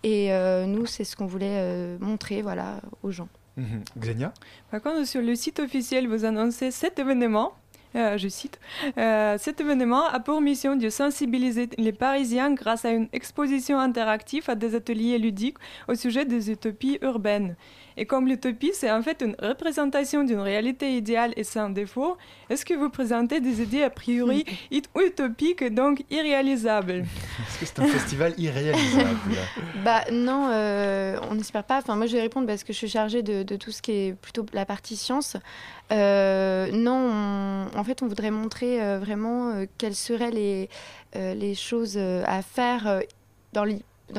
Et 0.03 0.32
euh, 0.32 0.65
nous, 0.65 0.86
c'est 0.86 1.03
ce 1.03 1.15
qu'on 1.15 1.26
voulait 1.26 1.57
euh, 1.59 1.97
montrer, 1.99 2.41
voilà, 2.43 2.82
aux 3.03 3.11
gens. 3.11 3.28
Mhm. 3.57 3.84
Xenia? 3.99 4.32
Par 4.70 4.82
contre, 4.84 5.07
sur 5.07 5.22
le 5.22 5.34
site 5.36 5.59
officiel, 5.59 6.07
vous 6.07 6.24
annoncez 6.26 6.70
cet 6.70 6.99
événement. 6.99 7.53
Euh, 7.95 8.17
je 8.17 8.27
cite, 8.27 8.59
euh, 8.97 9.38
cet 9.38 9.61
événement 9.61 10.05
a 10.05 10.19
pour 10.19 10.41
mission 10.41 10.75
de 10.75 10.89
sensibiliser 10.89 11.69
les 11.77 11.91
Parisiens 11.91 12.53
grâce 12.53 12.85
à 12.85 12.91
une 12.91 13.07
exposition 13.13 13.79
interactive 13.79 14.49
à 14.49 14.55
des 14.55 14.75
ateliers 14.75 15.17
ludiques 15.17 15.57
au 15.88 15.95
sujet 15.95 16.25
des 16.25 16.51
utopies 16.51 16.99
urbaines. 17.01 17.55
Et 17.99 18.05
comme 18.05 18.27
l'utopie, 18.27 18.71
c'est 18.73 18.91
en 18.91 19.01
fait 19.01 19.21
une 19.23 19.35
représentation 19.41 20.23
d'une 20.23 20.39
réalité 20.39 20.95
idéale 20.95 21.33
et 21.35 21.43
sans 21.43 21.69
défaut, 21.69 22.15
est-ce 22.49 22.63
que 22.63 22.75
vous 22.75 22.89
présentez 22.89 23.39
des 23.41 23.61
idées 23.61 23.81
a 23.83 23.89
priori 23.89 24.45
ut- 24.71 24.83
utopiques 24.95 25.61
et 25.63 25.71
donc 25.71 26.03
irréalisables? 26.11 27.03
Est-ce 27.03 27.59
que 27.59 27.65
c'est 27.65 27.79
un 27.79 27.87
festival 27.87 28.33
irréalisable? 28.37 29.17
Bah 29.83 30.03
non, 30.11 30.49
euh, 30.51 31.17
on 31.29 31.35
n'espère 31.35 31.63
pas. 31.63 31.77
Enfin, 31.79 31.95
moi, 31.95 32.05
je 32.05 32.13
vais 32.15 32.21
répondre 32.21 32.45
parce 32.47 32.63
que 32.63 32.71
je 32.73 32.77
suis 32.77 32.89
chargée 32.89 33.23
de, 33.23 33.43
de 33.43 33.55
tout 33.55 33.71
ce 33.71 33.81
qui 33.81 33.91
est 33.91 34.13
plutôt 34.13 34.45
la 34.53 34.65
partie 34.65 34.95
science. 34.95 35.37
Euh, 35.91 36.69
non, 36.71 37.67
on- 37.73 37.77
en 37.79 37.83
fait, 37.83 38.01
on 38.03 38.07
voudrait 38.07 38.31
montrer 38.31 38.81
euh, 38.81 38.99
vraiment 38.99 39.49
euh, 39.51 39.65
quelles 39.77 39.95
seraient 39.95 40.31
les, 40.31 40.69
euh, 41.15 41.33
les 41.33 41.55
choses 41.55 41.95
euh, 41.97 42.23
à 42.27 42.41
faire 42.41 42.87
euh, 42.87 42.99
dans, 43.53 43.65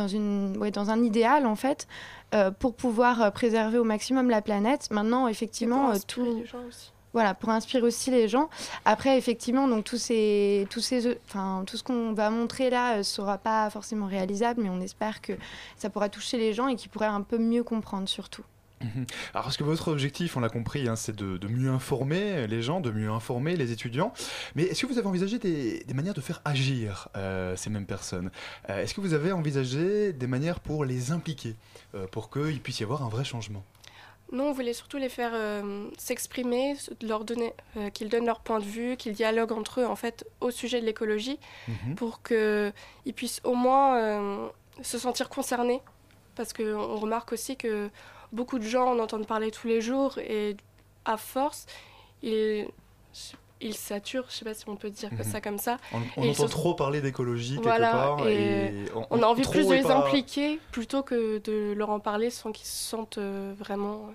une, 0.08 0.56
ouais, 0.58 0.70
dans 0.70 0.90
un 0.90 1.02
idéal, 1.02 1.46
en 1.46 1.56
fait, 1.56 1.86
euh, 2.34 2.50
pour 2.50 2.74
pouvoir 2.74 3.22
euh, 3.22 3.30
préserver 3.30 3.78
au 3.78 3.84
maximum 3.84 4.28
la 4.28 4.42
planète. 4.42 4.90
Maintenant, 4.90 5.28
effectivement, 5.28 5.90
euh, 5.90 5.96
tout... 6.06 6.24
les 6.24 6.46
gens 6.46 6.58
aussi. 6.68 6.92
Voilà, 7.14 7.32
pour 7.32 7.48
inspirer 7.48 7.82
aussi 7.82 8.10
les 8.10 8.28
gens. 8.28 8.50
Après, 8.84 9.16
effectivement, 9.16 9.66
donc 9.66 9.84
tous 9.84 9.96
ces, 9.96 10.66
tous 10.68 10.80
ces, 10.80 11.18
enfin, 11.26 11.64
tout 11.66 11.78
ce 11.78 11.82
qu'on 11.82 12.12
va 12.12 12.28
montrer 12.28 12.68
là 12.68 12.98
ne 12.98 13.02
sera 13.02 13.38
pas 13.38 13.70
forcément 13.70 14.06
réalisable, 14.06 14.62
mais 14.62 14.68
on 14.68 14.80
espère 14.80 15.22
que 15.22 15.32
ça 15.78 15.88
pourra 15.88 16.10
toucher 16.10 16.36
les 16.36 16.52
gens 16.52 16.68
et 16.68 16.76
qu'ils 16.76 16.90
pourraient 16.90 17.06
un 17.06 17.22
peu 17.22 17.38
mieux 17.38 17.64
comprendre 17.64 18.08
surtout. 18.08 18.44
Mhm. 18.80 19.06
Alors, 19.34 19.44
parce 19.44 19.56
que 19.56 19.64
votre 19.64 19.88
objectif, 19.88 20.36
on 20.36 20.40
l'a 20.40 20.48
compris, 20.48 20.88
hein, 20.88 20.94
c'est 20.96 21.14
de, 21.16 21.36
de 21.36 21.48
mieux 21.48 21.70
informer 21.70 22.46
les 22.46 22.62
gens, 22.62 22.80
de 22.80 22.90
mieux 22.90 23.10
informer 23.10 23.56
les 23.56 23.72
étudiants. 23.72 24.12
Mais 24.54 24.62
est-ce 24.64 24.82
que 24.82 24.86
vous 24.92 24.98
avez 24.98 25.08
envisagé 25.08 25.38
des, 25.38 25.82
des 25.84 25.94
manières 25.94 26.14
de 26.14 26.20
faire 26.20 26.40
agir 26.44 27.08
euh, 27.16 27.56
ces 27.56 27.70
mêmes 27.70 27.86
personnes? 27.86 28.30
Euh, 28.70 28.82
Est-ce 28.82 28.94
que 28.94 29.00
vous 29.00 29.14
avez 29.14 29.32
envisagé 29.32 30.12
des 30.12 30.26
manières 30.26 30.60
pour 30.60 30.84
les 30.84 31.10
impliquer, 31.10 31.56
euh, 31.94 32.06
pour 32.06 32.30
qu'il 32.30 32.60
puisse 32.60 32.78
y 32.80 32.84
avoir 32.84 33.02
un 33.02 33.08
vrai 33.08 33.24
changement? 33.24 33.64
Nous, 34.30 34.44
on 34.44 34.52
voulait 34.52 34.74
surtout 34.74 34.98
les 34.98 35.08
faire 35.08 35.30
euh, 35.32 35.88
s'exprimer, 35.96 36.76
se- 36.76 36.90
leur 37.04 37.24
donner, 37.24 37.54
euh, 37.78 37.88
qu'ils 37.90 38.10
donnent 38.10 38.26
leur 38.26 38.40
point 38.40 38.58
de 38.60 38.64
vue, 38.64 38.96
qu'ils 38.98 39.14
dialoguent 39.14 39.52
entre 39.52 39.80
eux 39.80 39.86
en 39.86 39.96
fait 39.96 40.24
au 40.40 40.50
sujet 40.50 40.80
de 40.80 40.86
l'écologie, 40.86 41.38
Mhm. 41.66 41.94
pour 41.96 42.22
qu'ils 42.22 42.72
puissent 43.16 43.40
au 43.44 43.54
moins 43.54 43.96
euh, 43.96 44.48
se 44.82 44.98
sentir 44.98 45.30
concernés, 45.30 45.80
parce 46.36 46.52
qu'on 46.52 46.96
remarque 46.96 47.32
aussi 47.32 47.56
que 47.56 47.88
beaucoup 48.32 48.58
de 48.58 48.64
gens 48.64 48.86
en 48.92 48.98
entendent 48.98 49.26
parler 49.26 49.50
tous 49.50 49.68
les 49.68 49.80
jours 49.80 50.18
et 50.18 50.56
à 51.04 51.16
force, 51.16 51.66
ils, 52.22 52.66
ils 53.60 53.74
saturent, 53.74 54.26
je 54.28 54.34
sais 54.36 54.44
pas 54.44 54.54
si 54.54 54.68
on 54.68 54.76
peut 54.76 54.90
dire 54.90 55.10
Mhm. 55.12 55.24
ça 55.24 55.40
comme 55.40 55.58
ça. 55.58 55.78
On, 55.92 55.98
on 56.18 56.30
entend 56.30 56.46
se- 56.46 56.50
trop 56.52 56.74
parler 56.74 57.00
d'écologie 57.00 57.54
quelque 57.54 57.64
Voilà, 57.64 57.90
part. 57.92 58.28
et 58.28 58.72
on, 58.94 59.06
on 59.10 59.22
a 59.22 59.26
envie 59.26 59.42
plus 59.42 59.66
de 59.66 59.72
les 59.74 59.82
pas- 59.82 59.96
impliquer 59.96 60.60
plutôt 60.72 61.02
que 61.02 61.38
de 61.38 61.72
leur 61.72 61.90
en 61.90 62.00
parler 62.00 62.30
sans 62.30 62.52
qu'ils 62.52 62.66
se 62.66 62.88
sentent 62.88 63.18
euh, 63.18 63.54
vraiment, 63.58 64.12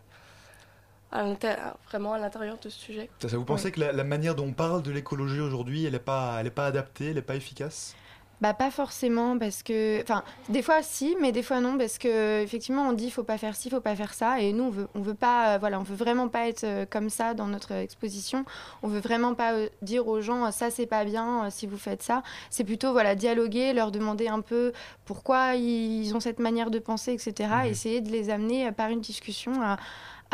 euh, 1.13 1.35
à 1.43 1.77
vraiment 1.89 2.13
à 2.13 2.19
l'intérieur 2.19 2.57
de 2.61 2.69
ce 2.69 2.79
sujet. 2.79 3.09
Ça, 3.19 3.29
ça 3.29 3.37
vous 3.37 3.45
pensez 3.45 3.65
Ouais. 3.65 3.71
que 3.71 3.79
la, 3.79 3.91
la 3.91 4.03
manière 4.03 4.35
dont 4.35 4.45
on 4.47 4.53
parle 4.53 4.81
de 4.83 4.91
l'écologie 4.91 5.39
aujourd'hui, 5.41 5.85
elle 5.85 5.93
n'est 5.93 5.99
pas, 5.99 6.37
elle 6.39 6.47
est 6.47 6.51
pas 6.51 6.65
adaptée, 6.67 7.07
elle 7.07 7.15
n'est 7.15 7.21
pas 7.21 7.35
efficace? 7.35 7.95
Bah 8.43 8.53
pas 8.53 8.71
forcément 8.71 9.37
parce 9.39 9.63
que, 9.63 10.01
enfin, 10.01 10.21
des 10.49 10.61
fois 10.61 10.81
si, 10.81 11.15
mais 11.21 11.31
des 11.31 11.43
fois 11.43 11.61
non 11.61 11.77
parce 11.77 11.97
que 11.97 12.41
effectivement 12.41 12.89
on 12.89 12.91
dit 12.91 13.09
faut 13.09 13.23
pas 13.23 13.37
faire 13.37 13.55
ci, 13.55 13.69
faut 13.69 13.79
pas 13.79 13.95
faire 13.95 14.13
ça, 14.13 14.41
et 14.41 14.51
nous 14.51 14.65
on 14.65 14.69
veut, 14.69 14.87
on 14.95 15.01
veut 15.01 15.13
pas, 15.13 15.53
euh, 15.55 15.57
voilà, 15.59 15.79
on 15.79 15.83
veut 15.83 15.95
vraiment 15.95 16.27
pas 16.27 16.49
être 16.49 16.65
euh, 16.65 16.85
comme 16.85 17.09
ça 17.09 17.35
dans 17.35 17.47
notre 17.47 17.71
exposition. 17.71 18.43
On 18.81 18.89
veut 18.89 18.99
vraiment 18.99 19.33
pas 19.33 19.53
euh, 19.53 19.69
dire 19.81 20.09
aux 20.09 20.19
gens 20.19 20.51
ça 20.51 20.71
c'est 20.71 20.87
pas 20.87 21.05
bien 21.05 21.49
si 21.51 21.67
vous 21.67 21.77
faites 21.77 22.03
ça. 22.03 22.21
C'est 22.49 22.65
plutôt 22.65 22.91
voilà 22.91 23.15
dialoguer, 23.15 23.71
leur 23.71 23.91
demander 23.91 24.27
un 24.27 24.41
peu 24.41 24.73
pourquoi 25.05 25.55
ils 25.55 26.13
ont 26.13 26.19
cette 26.19 26.39
manière 26.39 26.69
de 26.69 26.79
penser, 26.79 27.13
etc. 27.13 27.49
Essayer 27.67 28.01
de 28.01 28.11
les 28.11 28.29
amener 28.29 28.69
par 28.73 28.89
une 28.89 28.99
discussion 28.99 29.61
à 29.61 29.77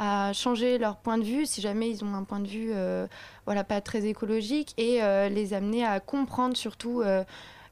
à 0.01 0.31
changer 0.31 0.77
leur 0.77 0.95
point 0.95 1.17
de 1.17 1.25
vue 1.25 1.45
si 1.45 1.59
jamais 1.59 1.89
ils 1.89 2.05
ont 2.05 2.13
un 2.13 2.23
point 2.23 2.39
de 2.39 2.47
vue 2.47 2.71
euh, 2.73 3.05
voilà 3.45 3.65
pas 3.65 3.81
très 3.81 4.05
écologique 4.05 4.73
et 4.77 5.03
euh, 5.03 5.27
les 5.27 5.53
amener 5.53 5.83
à 5.83 5.99
comprendre 5.99 6.55
surtout 6.55 7.01
euh, 7.01 7.25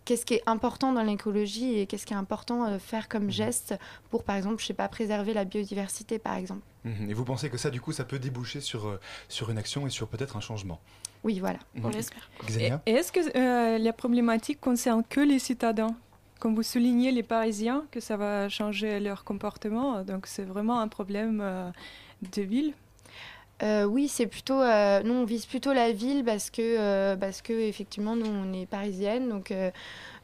qu'est-ce 0.07 0.25
qui 0.25 0.35
est 0.35 0.43
important 0.45 0.93
dans 0.93 1.03
l'écologie 1.03 1.79
et 1.79 1.85
qu'est-ce 1.85 2.05
qui 2.05 2.13
est 2.13 2.17
important 2.17 2.63
à 2.63 2.79
faire 2.79 3.09
comme 3.09 3.29
geste 3.29 3.75
pour 4.09 4.23
par 4.23 4.37
exemple 4.37 4.61
je 4.61 4.65
sais 4.65 4.73
pas 4.73 4.87
préserver 4.87 5.33
la 5.33 5.43
biodiversité 5.43 6.17
par 6.17 6.35
exemple. 6.35 6.61
Mhm. 6.85 7.09
Et 7.09 7.13
vous 7.13 7.25
pensez 7.25 7.49
que 7.49 7.57
ça, 7.57 7.69
du 7.69 7.81
coup, 7.81 7.91
ça 7.91 8.05
peut 8.05 8.17
déboucher 8.17 8.61
sur, 8.61 8.87
euh, 8.87 9.01
sur 9.27 9.49
une 9.49 9.57
action 9.57 9.85
et 9.85 9.89
sur 9.89 10.07
peut-être 10.07 10.37
un 10.37 10.39
changement? 10.39 10.79
Oui 11.25 11.39
voilà. 11.41 11.59
Mhm. 11.75 11.91
Xenia? 12.45 12.81
Et 12.85 12.91
est-ce 12.91 13.11
que 13.11 13.19
euh, 13.19 13.77
la 13.77 13.93
problématique 13.93 14.61
concerne 14.61 15.03
que 15.03 15.19
les 15.19 15.39
citadins? 15.39 15.95
Comme 16.39 16.55
vous 16.55 16.63
soulignez, 16.63 17.11
les 17.11 17.23
Parisiens, 17.23 17.83
que 17.91 17.99
ça 17.99 18.15
va 18.15 18.47
changer 18.47 19.01
leur 19.01 19.25
comportement, 19.25 20.03
donc 20.03 20.27
c'est 20.27 20.43
vraiment 20.43 20.79
un 20.79 20.87
problème 20.87 21.41
euh, 21.41 21.69
de 22.31 22.43
ville 22.43 22.73
Euh, 23.63 23.85
oui, 23.85 24.07
c'est 24.07 24.27
plutôt. 24.27 24.61
euh, 24.61 25.01
nous, 25.03 25.13
on 25.15 25.25
vise 25.25 25.45
plutôt 25.47 25.73
la 25.73 25.91
ville 25.91 26.23
parce 26.23 26.49
que, 26.51 26.61
euh, 26.61 27.15
parce 27.15 27.41
que 27.41 27.53
effectivement, 27.53 28.15
nous, 28.15 28.27
on 28.27 28.53
est 28.53 28.67
parisienne. 28.67 29.29
Donc, 29.29 29.51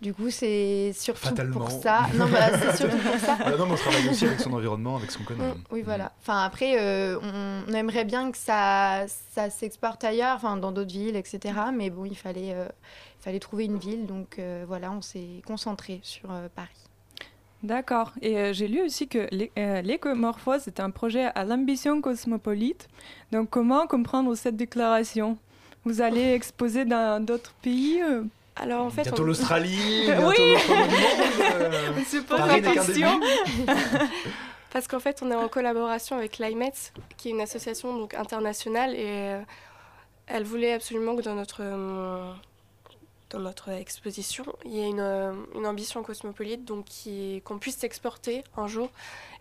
du 0.02 0.14
coup, 0.14 0.30
c'est 0.30 0.92
surtout 0.94 1.34
pour 1.52 1.72
ça. 1.72 2.02
Non, 2.14 2.28
bah, 2.28 2.58
c'est 2.60 2.78
surtout 2.78 2.98
pour 2.98 3.20
ça. 3.20 3.38
Non, 3.58 3.66
mais 3.66 3.72
on 3.74 3.76
travaille 3.76 4.08
aussi 4.10 4.26
avec 4.26 4.40
son 4.40 4.54
environnement, 4.54 4.98
avec 4.98 5.16
qu'on 5.18 5.24
connaît. 5.24 5.48
Mm, 5.50 5.64
Oui, 5.72 5.82
voilà. 5.82 6.12
Enfin, 6.22 6.44
après, 6.44 6.78
on, 7.16 7.64
on 7.68 7.74
aimerait 7.74 8.06
bien 8.06 8.32
que 8.32 8.38
ça, 8.38 9.06
ça 9.32 9.50
s'exporte 9.50 10.04
ailleurs, 10.04 10.36
enfin, 10.36 10.58
dans 10.58 10.72
d'autres 10.72 10.94
villes, 10.94 11.16
etc. 11.16 11.56
Mais 11.74 11.90
bon, 11.90 12.06
il 12.06 12.16
fallait, 12.18 12.50
il 12.50 13.24
fallait 13.24 13.40
trouver 13.40 13.66
une 13.66 13.78
ville. 13.78 14.06
Donc, 14.06 14.40
voilà, 14.68 14.92
on 14.92 15.02
s'est 15.02 15.42
concentré 15.48 16.02
sur 16.04 16.30
Paris. 16.56 16.70
D'accord. 17.64 18.12
Et 18.22 18.38
euh, 18.38 18.54
j'ai 18.54 18.68
lu 18.68 18.82
aussi 18.82 19.08
que 19.08 19.28
euh, 19.58 19.82
l'écomorphose 19.82 20.68
est 20.68 20.80
un 20.82 20.90
projet 20.90 21.30
à 21.34 21.46
l'ambition 21.46 22.02
cosmopolite. 22.02 22.90
Donc, 23.32 23.50
comment 23.50 23.88
comprendre 23.88 24.36
cette 24.36 24.58
déclaration? 24.58 25.38
Vous 25.86 26.02
allez 26.02 26.34
exposer 26.34 26.84
dans 26.86 27.24
d'autres 27.24 27.54
pays 27.62 28.02
euh? 28.02 28.24
Alors, 28.58 28.86
en 28.86 28.90
fait, 28.90 29.04
Bientôt 29.04 29.24
on- 29.24 29.26
l'Australie, 29.28 30.04
bientôt 30.06 30.28
oui 30.30 30.36
le 30.38 32.22
pose 32.28 32.38
Paris 32.38 32.62
la 32.62 32.72
question. 32.74 33.20
Parce 34.72 34.88
qu'en 34.88 35.00
fait, 35.00 35.22
on 35.24 35.32
est 35.32 35.36
en 35.36 35.48
collaboration 35.48 36.18
avec 36.18 36.34
Climate, 36.34 36.94
qui 37.18 37.30
est 37.30 37.32
une 37.32 37.42
association 37.42 37.96
donc, 37.98 38.14
internationale, 38.14 38.94
et 38.96 39.06
euh, 39.08 39.42
elle 40.28 40.44
voulait 40.44 40.74
absolument 40.74 41.16
que 41.16 41.22
dans 41.22 41.36
notre, 41.36 41.62
euh, 41.62 42.32
dans 43.34 43.40
notre 43.40 43.70
exposition, 43.70 44.46
il 44.64 44.74
y 44.74 44.80
ait 44.80 44.90
une, 44.90 45.00
euh, 45.00 45.34
ambition 45.66 46.04
cosmopolite, 46.04 46.66
donc 46.66 46.86
qu'on 47.44 47.58
puisse 47.58 47.78
s'exporter 47.78 48.44
un 48.56 48.68
jour 48.68 48.90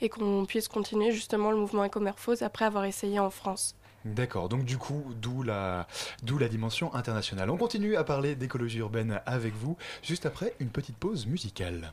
et 0.01 0.09
qu'on 0.09 0.45
puisse 0.47 0.67
continuer 0.69 1.13
justement 1.13 1.51
le 1.51 1.59
mouvement 1.59 1.85
écomorphose 1.85 2.43
après 2.43 2.65
avoir 2.65 2.85
essayé 2.85 3.19
en 3.19 3.31
France. 3.31 3.77
D'accord, 4.05 4.49
donc 4.49 4.65
du 4.65 4.79
coup, 4.79 5.05
d'où 5.21 5.43
la, 5.43 5.87
la 6.27 6.49
dimension 6.49 6.93
internationale. 6.95 7.51
On 7.51 7.57
continue 7.57 7.95
à 7.95 8.03
parler 8.03 8.35
d'écologie 8.35 8.79
urbaine 8.79 9.21
avec 9.27 9.55
vous, 9.55 9.77
juste 10.03 10.27
après 10.27 10.55
une 10.59 10.71
petite 10.71 10.97
pause 10.97 11.27
musicale. 11.27 11.93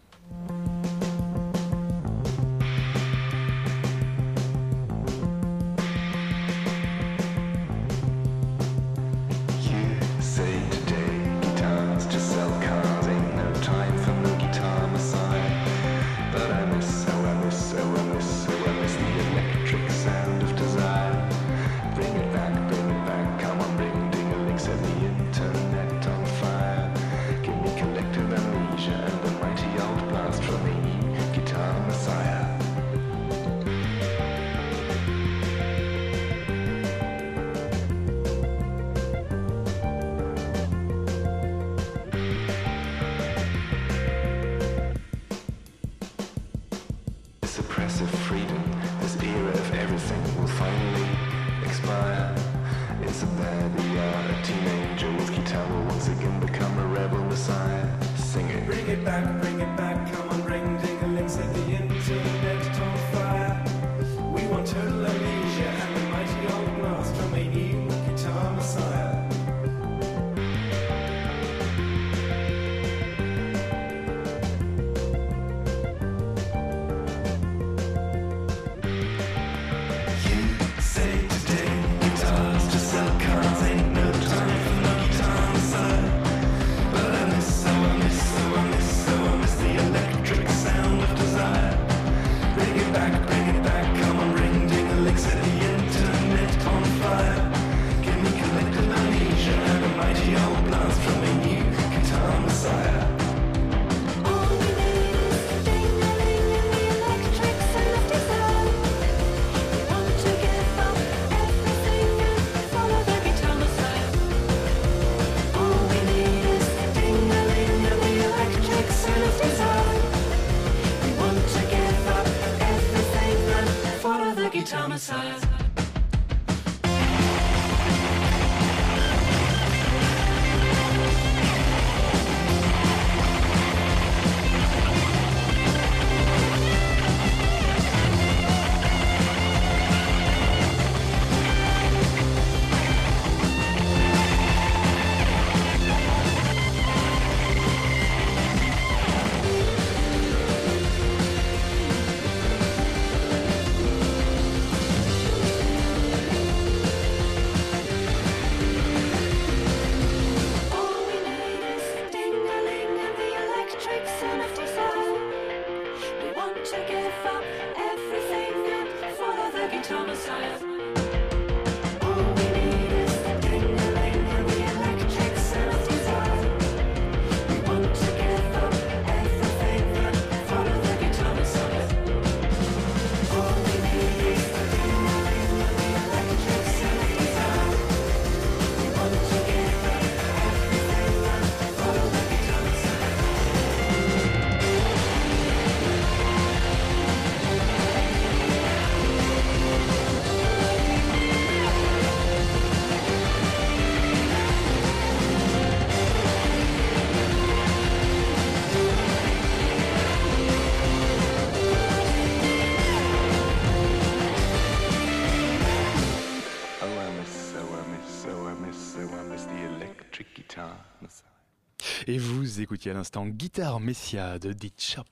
Vous 222.49 222.61
écoutiez 222.61 222.89
à 222.89 222.93
l'instant 222.95 223.27
Guitare 223.27 223.79
Messia 223.79 224.39
de 224.39 224.53
Dit 224.53 224.73
Shop. 224.75 225.03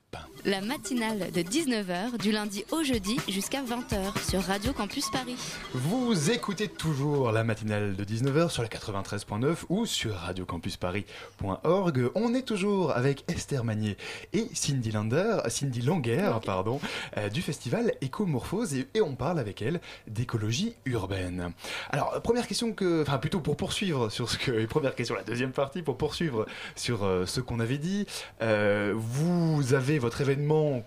La 0.48 0.62
matinale 0.62 1.30
de 1.30 1.42
19h 1.42 2.16
du 2.16 2.32
lundi 2.32 2.64
au 2.70 2.82
jeudi 2.82 3.18
jusqu'à 3.28 3.60
20h 3.62 4.30
sur 4.30 4.40
Radio 4.42 4.72
Campus 4.72 5.10
Paris. 5.10 5.36
Vous 5.74 6.30
écoutez 6.30 6.68
toujours 6.68 7.32
la 7.32 7.44
matinale 7.44 7.94
de 7.94 8.02
19h 8.02 8.48
sur 8.48 8.62
la 8.62 8.70
93.9 8.70 9.56
ou 9.68 9.84
sur 9.84 10.14
radiocampusparis.org. 10.14 12.10
On 12.14 12.32
est 12.32 12.46
toujours 12.46 12.92
avec 12.92 13.30
Esther 13.30 13.62
Magnier 13.62 13.98
et 14.32 14.46
Cindy 14.54 14.90
Lander, 14.90 15.36
Cindy 15.48 15.82
Langer, 15.82 16.32
pardon, 16.42 16.80
euh, 17.18 17.28
du 17.28 17.42
festival 17.42 17.92
Écomorphose 18.00 18.72
et, 18.72 18.88
et 18.94 19.02
on 19.02 19.16
parle 19.16 19.40
avec 19.40 19.60
elle 19.60 19.82
d'écologie 20.06 20.76
urbaine. 20.86 21.52
Alors, 21.90 22.22
première 22.22 22.46
question 22.46 22.72
que, 22.72 23.02
enfin 23.02 23.18
plutôt 23.18 23.40
pour 23.40 23.58
poursuivre 23.58 24.08
sur 24.08 24.30
ce 24.30 24.38
que, 24.38 24.64
première 24.64 24.94
question, 24.94 25.14
la 25.14 25.24
deuxième 25.24 25.52
partie 25.52 25.82
pour 25.82 25.98
poursuivre 25.98 26.46
sur 26.74 27.04
euh, 27.04 27.26
ce 27.26 27.42
qu'on 27.42 27.60
avait 27.60 27.76
dit. 27.76 28.06
Euh, 28.40 28.94
vous 28.96 29.74
avez 29.74 29.98
votre 29.98 30.22
événement 30.22 30.37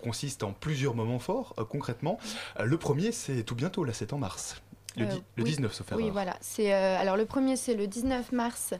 consiste 0.01 0.43
en 0.43 0.53
plusieurs 0.53 0.95
moments 0.95 1.19
forts, 1.19 1.53
euh, 1.57 1.65
concrètement. 1.65 2.17
Euh, 2.59 2.65
le 2.65 2.77
premier, 2.77 3.11
c'est 3.11 3.43
tout 3.43 3.55
bientôt, 3.55 3.83
là, 3.83 3.93
c'est 3.93 4.13
en 4.13 4.17
mars. 4.17 4.61
Le, 4.97 5.05
Euh, 5.05 5.15
le 5.37 5.43
oui. 5.45 5.51
19, 5.51 5.73
sauf 5.73 5.87
Oui, 5.93 6.01
erreur. 6.01 6.11
voilà. 6.11 6.35
C'est 6.41 6.73
euh, 6.73 6.99
alors 6.99 7.15
le 7.15 7.25
premier, 7.25 7.55
c'est 7.55 7.75
le 7.75 7.87
19 7.87 8.33
mars, 8.33 8.73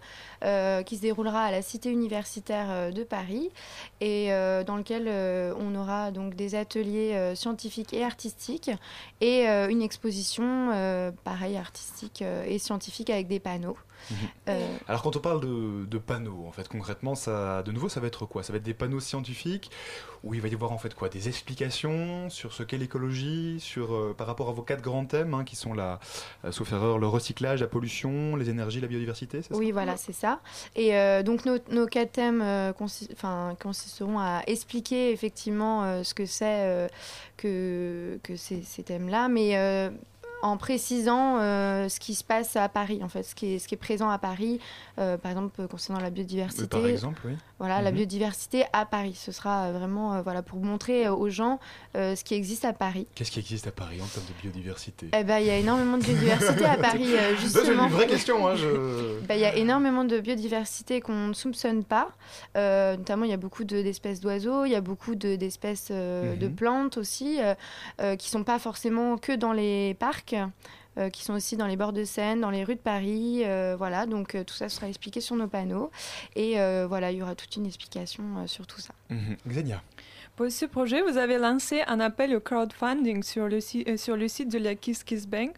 euh, 0.44 0.84
qui 0.84 0.98
se 0.98 1.02
déroulera 1.02 1.44
à 1.46 1.52
la 1.52 1.62
Cité 1.62 1.90
universitaire 1.90 2.68
euh, 2.70 2.92
de 2.92 3.06
Paris, 3.06 3.50
et 4.02 4.34
euh, 4.34 4.66
dans 4.66 4.76
lequel 4.76 5.08
on 5.58 5.74
aura 5.74 6.12
donc 6.12 6.36
des 6.36 6.56
ateliers 6.56 7.34
scientifiques 7.36 7.94
et 7.94 8.04
artistiques, 8.04 8.72
et 9.22 9.46
une 9.48 9.82
exposition, 9.82 11.14
pareil, 11.24 11.56
artistique 11.56 12.22
et 12.22 12.60
scientifique 12.60 13.10
avec 13.10 13.28
des 13.30 13.40
panneaux. 13.40 13.78
Mhm. 14.10 14.18
Euh, 14.50 14.78
Alors 14.88 15.02
quand 15.04 15.16
on 15.16 15.20
parle 15.20 15.42
de, 15.42 15.86
de 15.86 15.98
panneaux, 15.98 16.46
en 16.48 16.52
fait 16.52 16.68
concrètement, 16.68 17.16
ça, 17.16 17.64
de 17.64 17.72
nouveau, 17.72 17.90
ça 17.90 18.00
va 18.00 18.08
être 18.08 18.26
quoi? 18.26 18.44
Ça 18.44 18.52
va 18.54 18.58
être 18.58 18.64
des 18.64 18.74
panneaux 18.74 19.00
scientifiques 19.00 19.70
où 20.24 20.34
il 20.34 20.42
va 20.42 20.48
y 20.48 20.54
avoir 20.54 20.72
en 20.72 20.78
fait 20.78 20.94
quoi? 20.94 21.10
Des 21.10 21.28
explications 21.28 22.30
sur 22.30 22.54
ce 22.54 22.64
qu'est 22.64 22.78
l'écologie, 22.78 23.60
sur 23.60 23.94
euh, 23.94 24.16
par 24.18 24.28
rapport 24.28 24.50
à 24.50 24.52
vos 24.52 24.62
quatre 24.62 24.82
grands 24.82 25.06
thèmes 25.06 25.34
hein, 25.34 25.44
qui 25.44 25.56
sont 25.56 25.74
la, 25.74 26.00
euh, 26.46 26.52
sauf 26.52 26.72
erreur, 26.72 27.00
le 27.00 27.08
recyclage, 27.08 27.62
la 27.62 27.68
pollution, 27.68 28.36
les 28.36 28.50
énergies, 28.50 28.82
la 28.82 28.88
biodiversité. 28.88 29.42
ça? 29.42 29.56
Oui, 29.56 29.72
voilà, 29.72 29.98
c'est 29.98 30.14
ça. 30.14 30.40
Et 30.76 30.96
euh, 30.96 31.24
donc 31.24 31.46
nos, 31.46 31.58
nos 31.70 31.86
quatre 31.88 32.12
thèmes 32.12 32.42
euh, 32.42 32.72
enfin, 33.14 33.56
consisteront 33.62 34.20
à 34.20 34.42
expliquer 34.48 35.12
effectivement 35.12 35.84
euh, 35.84 36.04
ce 36.04 36.14
que 36.14 36.26
c'est 36.26 36.66
euh, 36.66 36.88
que, 37.38 38.20
que 38.24 38.36
ces, 38.36 38.62
ces 38.64 38.84
thèmes-là, 38.84 39.28
mais 39.28 39.58
euh, 39.58 39.90
en 40.42 40.58
précisant 40.58 41.38
euh, 41.40 41.90
ce 41.90 42.00
qui 42.00 42.16
se 42.16 42.24
passe 42.24 42.56
à 42.56 42.68
Paris, 42.70 43.02
en 43.04 43.10
fait, 43.10 43.24
ce 43.24 43.36
qui 43.36 43.54
est, 43.56 43.60
ce 43.60 43.68
qui 43.68 43.76
est 43.76 43.78
présent 43.78 44.10
à 44.10 44.18
Paris, 44.18 44.60
euh, 45.00 45.18
par 45.18 45.32
exemple 45.32 45.68
concernant 45.68 46.00
la 46.02 46.10
biodiversité. 46.10 46.64
Euh, 46.64 46.68
par 46.82 46.86
exemple, 46.86 47.22
oui. 47.26 47.34
Voilà, 47.60 47.82
la 47.82 47.92
Mhm. 47.92 47.98
biodiversité 47.98 48.66
à 48.74 48.86
Paris. 48.86 49.14
Ce 49.16 49.32
sera 49.32 49.66
euh, 49.66 49.72
vraiment 49.78 50.14
euh, 50.16 50.22
voilà, 50.22 50.42
pour 50.42 50.60
montrer 50.60 51.06
euh, 51.08 51.14
aux 51.14 51.30
gens 51.30 51.60
euh, 51.96 52.16
ce 52.16 52.24
qui 52.24 52.34
existe 52.34 52.66
à 52.66 52.74
Paris. 52.74 53.08
Qu'est-ce 53.16 53.32
qui 53.32 53.40
existe 53.40 53.68
à 53.68 53.72
Paris 53.72 54.00
en 54.02 54.08
termes 54.08 54.26
de 54.26 54.42
biodiversité? 54.42 55.10
Eh 55.18 55.24
ben, 55.24 55.38
il 55.40 55.46
y 55.46 55.50
a 55.52 55.58
énormément 55.58 55.98
de 55.98 56.04
biodiversité 56.04 56.66
à 56.66 56.78
Paris, 56.78 57.14
euh, 57.14 57.18
Ça, 57.36 57.36
C'est 57.36 57.42
justement. 57.42 57.86
une 57.86 57.92
vraie 57.92 58.08
question. 58.08 58.48
Hein, 58.48 58.56
je... 58.56 58.68
Bah, 59.28 59.36
Il 59.36 59.42
y 59.42 59.46
a 59.46 59.56
énormément 59.56 60.04
de 60.04 60.20
biodiversité 60.20 61.02
qu'on 61.02 61.28
ne 61.28 61.34
soupçonne 61.34 61.84
pas. 61.84 62.10
Euh, 62.58 62.98
notamment, 62.98 63.26
il 63.26 63.30
y 63.32 63.34
a 63.34 63.38
beaucoup 63.38 63.64
de- 63.64 63.82
d'espèces 63.82 64.20
d'oiseaux, 64.20 64.66
il 64.66 64.72
y 64.72 64.76
a 64.76 64.82
beaucoup 64.82 65.16
de- 65.16 65.36
d'espèces 65.36 65.90
euh, 65.92 66.36
de 66.36 66.48
Mhm. 66.48 66.56
plantes 66.56 66.98
aussi, 66.98 67.40
euh, 67.42 67.54
euh, 68.02 68.16
qui 68.16 68.30
sont 68.30 68.44
pas 68.44 68.58
forcément 68.60 69.18
que 69.18 69.34
dans 69.34 69.54
les 69.54 69.94
parcs. 70.00 70.31
Euh, 70.98 71.10
qui 71.10 71.24
sont 71.24 71.34
aussi 71.34 71.56
dans 71.58 71.68
les 71.68 71.78
bords 71.78 71.94
de 71.94 72.04
Seine, 72.04 72.42
dans 72.42 72.50
les 72.50 72.64
rues 72.64 72.76
de 72.76 72.80
Paris, 72.82 73.44
euh, 73.46 73.76
voilà. 73.78 74.06
Donc 74.06 74.36
euh, 74.36 74.44
tout 74.44 74.54
ça 74.56 74.68
sera 74.70 74.88
expliqué 74.90 75.22
sur 75.22 75.36
nos 75.36 75.48
panneaux 75.48 75.90
et 76.36 76.60
euh, 76.60 76.86
voilà, 76.88 77.12
il 77.12 77.18
y 77.18 77.22
aura 77.22 77.36
toute 77.36 77.56
une 77.56 77.66
explication 77.66 78.24
euh, 78.40 78.48
sur 78.48 78.68
tout 78.68 78.82
ça. 78.82 78.94
Mhm. 79.10 79.38
Xenia. 79.48 79.82
Pour 80.36 80.50
ce 80.52 80.66
projet, 80.66 81.02
vous 81.02 81.18
avez 81.18 81.38
lancé 81.38 81.82
un 81.88 82.00
appel 82.00 82.36
au 82.36 82.40
crowdfunding 82.40 83.22
sur 83.24 83.48
le, 83.48 83.60
si- 83.62 83.84
euh, 83.88 83.98
sur 83.98 84.16
le 84.18 84.28
site 84.28 84.50
de 84.52 84.58
la 84.60 84.76
Kiss 84.76 85.04
Kiss 85.04 85.28
Bank. 85.28 85.52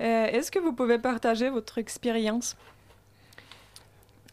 Euh, 0.00 0.26
Est-ce 0.26 0.50
que 0.50 0.58
vous 0.58 0.72
pouvez 0.72 0.98
partager 0.98 1.48
votre 1.48 1.78
expérience? 1.78 2.56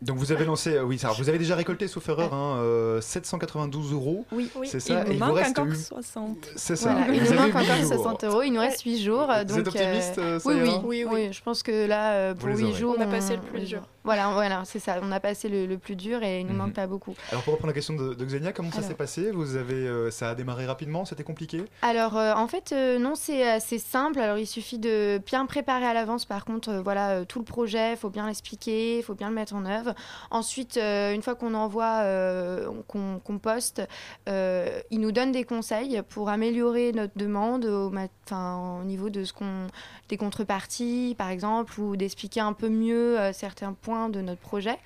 Donc 0.03 0.17
vous 0.17 0.31
avez 0.31 0.45
lancé, 0.45 0.75
euh, 0.75 0.83
oui, 0.83 0.97
ça, 0.99 1.09
vous 1.17 1.29
avez 1.29 1.37
déjà 1.37 1.55
récolté, 1.55 1.87
sauf 1.87 2.07
erreur, 2.09 2.33
hein, 2.33 2.57
euh, 2.59 2.99
792 3.01 3.93
euros. 3.93 4.25
Oui, 4.31 4.49
c'est 4.65 4.79
ça. 4.79 5.03
Il 5.07 5.13
et 5.13 5.13
nous 5.15 5.19
manque 5.25 5.35
reste 5.37 5.57
encore 5.59 5.71
eu- 5.71 5.75
60. 5.75 6.37
C'est 6.55 6.75
ça. 6.75 6.97
Il 7.11 7.23
nous 7.23 7.33
manque 7.33 7.55
encore 7.55 7.75
jours. 7.77 7.87
60 7.93 8.23
euros. 8.25 8.41
Il 8.43 8.51
nous 8.53 8.59
reste 8.59 8.81
8 8.81 9.01
jours. 9.01 9.27
Vous 9.27 9.43
donc, 9.45 9.59
êtes 9.59 9.67
optimiste, 9.67 10.17
euh, 10.17 10.39
ça 10.39 10.49
oui, 10.49 10.69
oui, 10.83 11.05
oui, 11.09 11.29
Je 11.31 11.41
pense 11.41 11.63
que 11.63 11.87
là, 11.87 12.33
pour 12.35 12.49
les 12.49 12.57
8 12.57 12.63
aurez. 12.65 12.73
jours, 12.73 12.95
On 12.97 13.01
a 13.01 13.05
passé 13.07 13.35
le 13.35 13.41
plus 13.41 13.61
dur. 13.61 13.81
Voilà, 14.05 14.31
voilà, 14.33 14.63
c'est 14.65 14.79
ça. 14.79 14.97
On 15.01 15.11
a 15.13 15.21
passé 15.21 15.47
le, 15.47 15.65
le 15.65 15.77
plus 15.77 15.95
dur 15.95 16.21
et 16.23 16.41
il 16.41 16.45
nous 16.45 16.51
Mhm. 16.51 16.57
manque 16.57 16.73
pas 16.73 16.87
beaucoup. 16.87 17.15
Alors 17.31 17.41
pour 17.43 17.53
reprendre 17.53 17.69
la 17.69 17.73
question 17.73 17.93
de, 17.95 18.13
de 18.13 18.25
Xenia, 18.25 18.51
comment 18.51 18.69
ça 18.71 18.81
s'est 18.81 18.95
passé? 18.95 19.31
Vous 19.31 19.55
avez, 19.55 19.75
euh, 19.87 20.11
ça 20.11 20.31
a 20.31 20.35
démarré 20.35 20.65
rapidement, 20.65 21.05
c'était 21.05 21.23
compliqué? 21.23 21.63
Alors, 21.81 22.17
euh, 22.17 22.33
en 22.33 22.47
fait, 22.49 22.73
euh, 22.73 22.99
non, 22.99 23.13
c'est 23.15 23.47
assez 23.49 23.79
simple. 23.79 24.19
Alors, 24.19 24.37
il 24.37 24.45
suffit 24.45 24.77
de 24.77 25.21
bien 25.25 25.45
préparer 25.45 25.85
à 25.85 25.93
l'avance. 25.93 26.25
Par 26.25 26.43
contre, 26.43 26.67
euh, 26.69 26.81
voilà, 26.81 27.11
euh, 27.11 27.25
tout 27.25 27.39
le 27.39 27.45
projet, 27.45 27.91
il 27.91 27.97
faut 27.97 28.09
bien 28.09 28.27
l'expliquer, 28.27 28.97
il 28.97 29.03
faut 29.03 29.13
bien 29.15 29.29
le 29.29 29.35
mettre 29.35 29.55
en 29.55 29.63
œuvre. 29.65 29.92
Ensuite, 30.31 30.77
euh, 30.77 31.13
une 31.13 31.21
fois 31.21 31.35
qu'on 31.35 31.53
envoie, 31.53 32.01
euh, 32.03 32.67
qu'on 32.87 33.37
poste, 33.39 33.81
euh, 34.29 34.79
ils 34.91 34.99
nous 34.99 35.11
donnent 35.11 35.31
des 35.31 35.43
conseils 35.43 36.01
pour 36.09 36.29
améliorer 36.29 36.91
notre 36.91 37.13
demande 37.17 37.65
au, 37.65 37.89
mat- 37.89 38.11
enfin, 38.25 38.79
au 38.81 38.85
niveau 38.85 39.09
de 39.09 39.23
ce 39.23 39.33
qu'on, 39.33 39.67
des 40.09 40.17
contreparties, 40.17 41.15
par 41.17 41.29
exemple, 41.29 41.79
ou 41.79 41.95
d'expliquer 41.95 42.39
un 42.41 42.53
peu 42.53 42.69
mieux 42.69 43.17
certains 43.33 43.73
points 43.73 44.09
de 44.09 44.21
notre 44.21 44.41
projet 44.41 44.77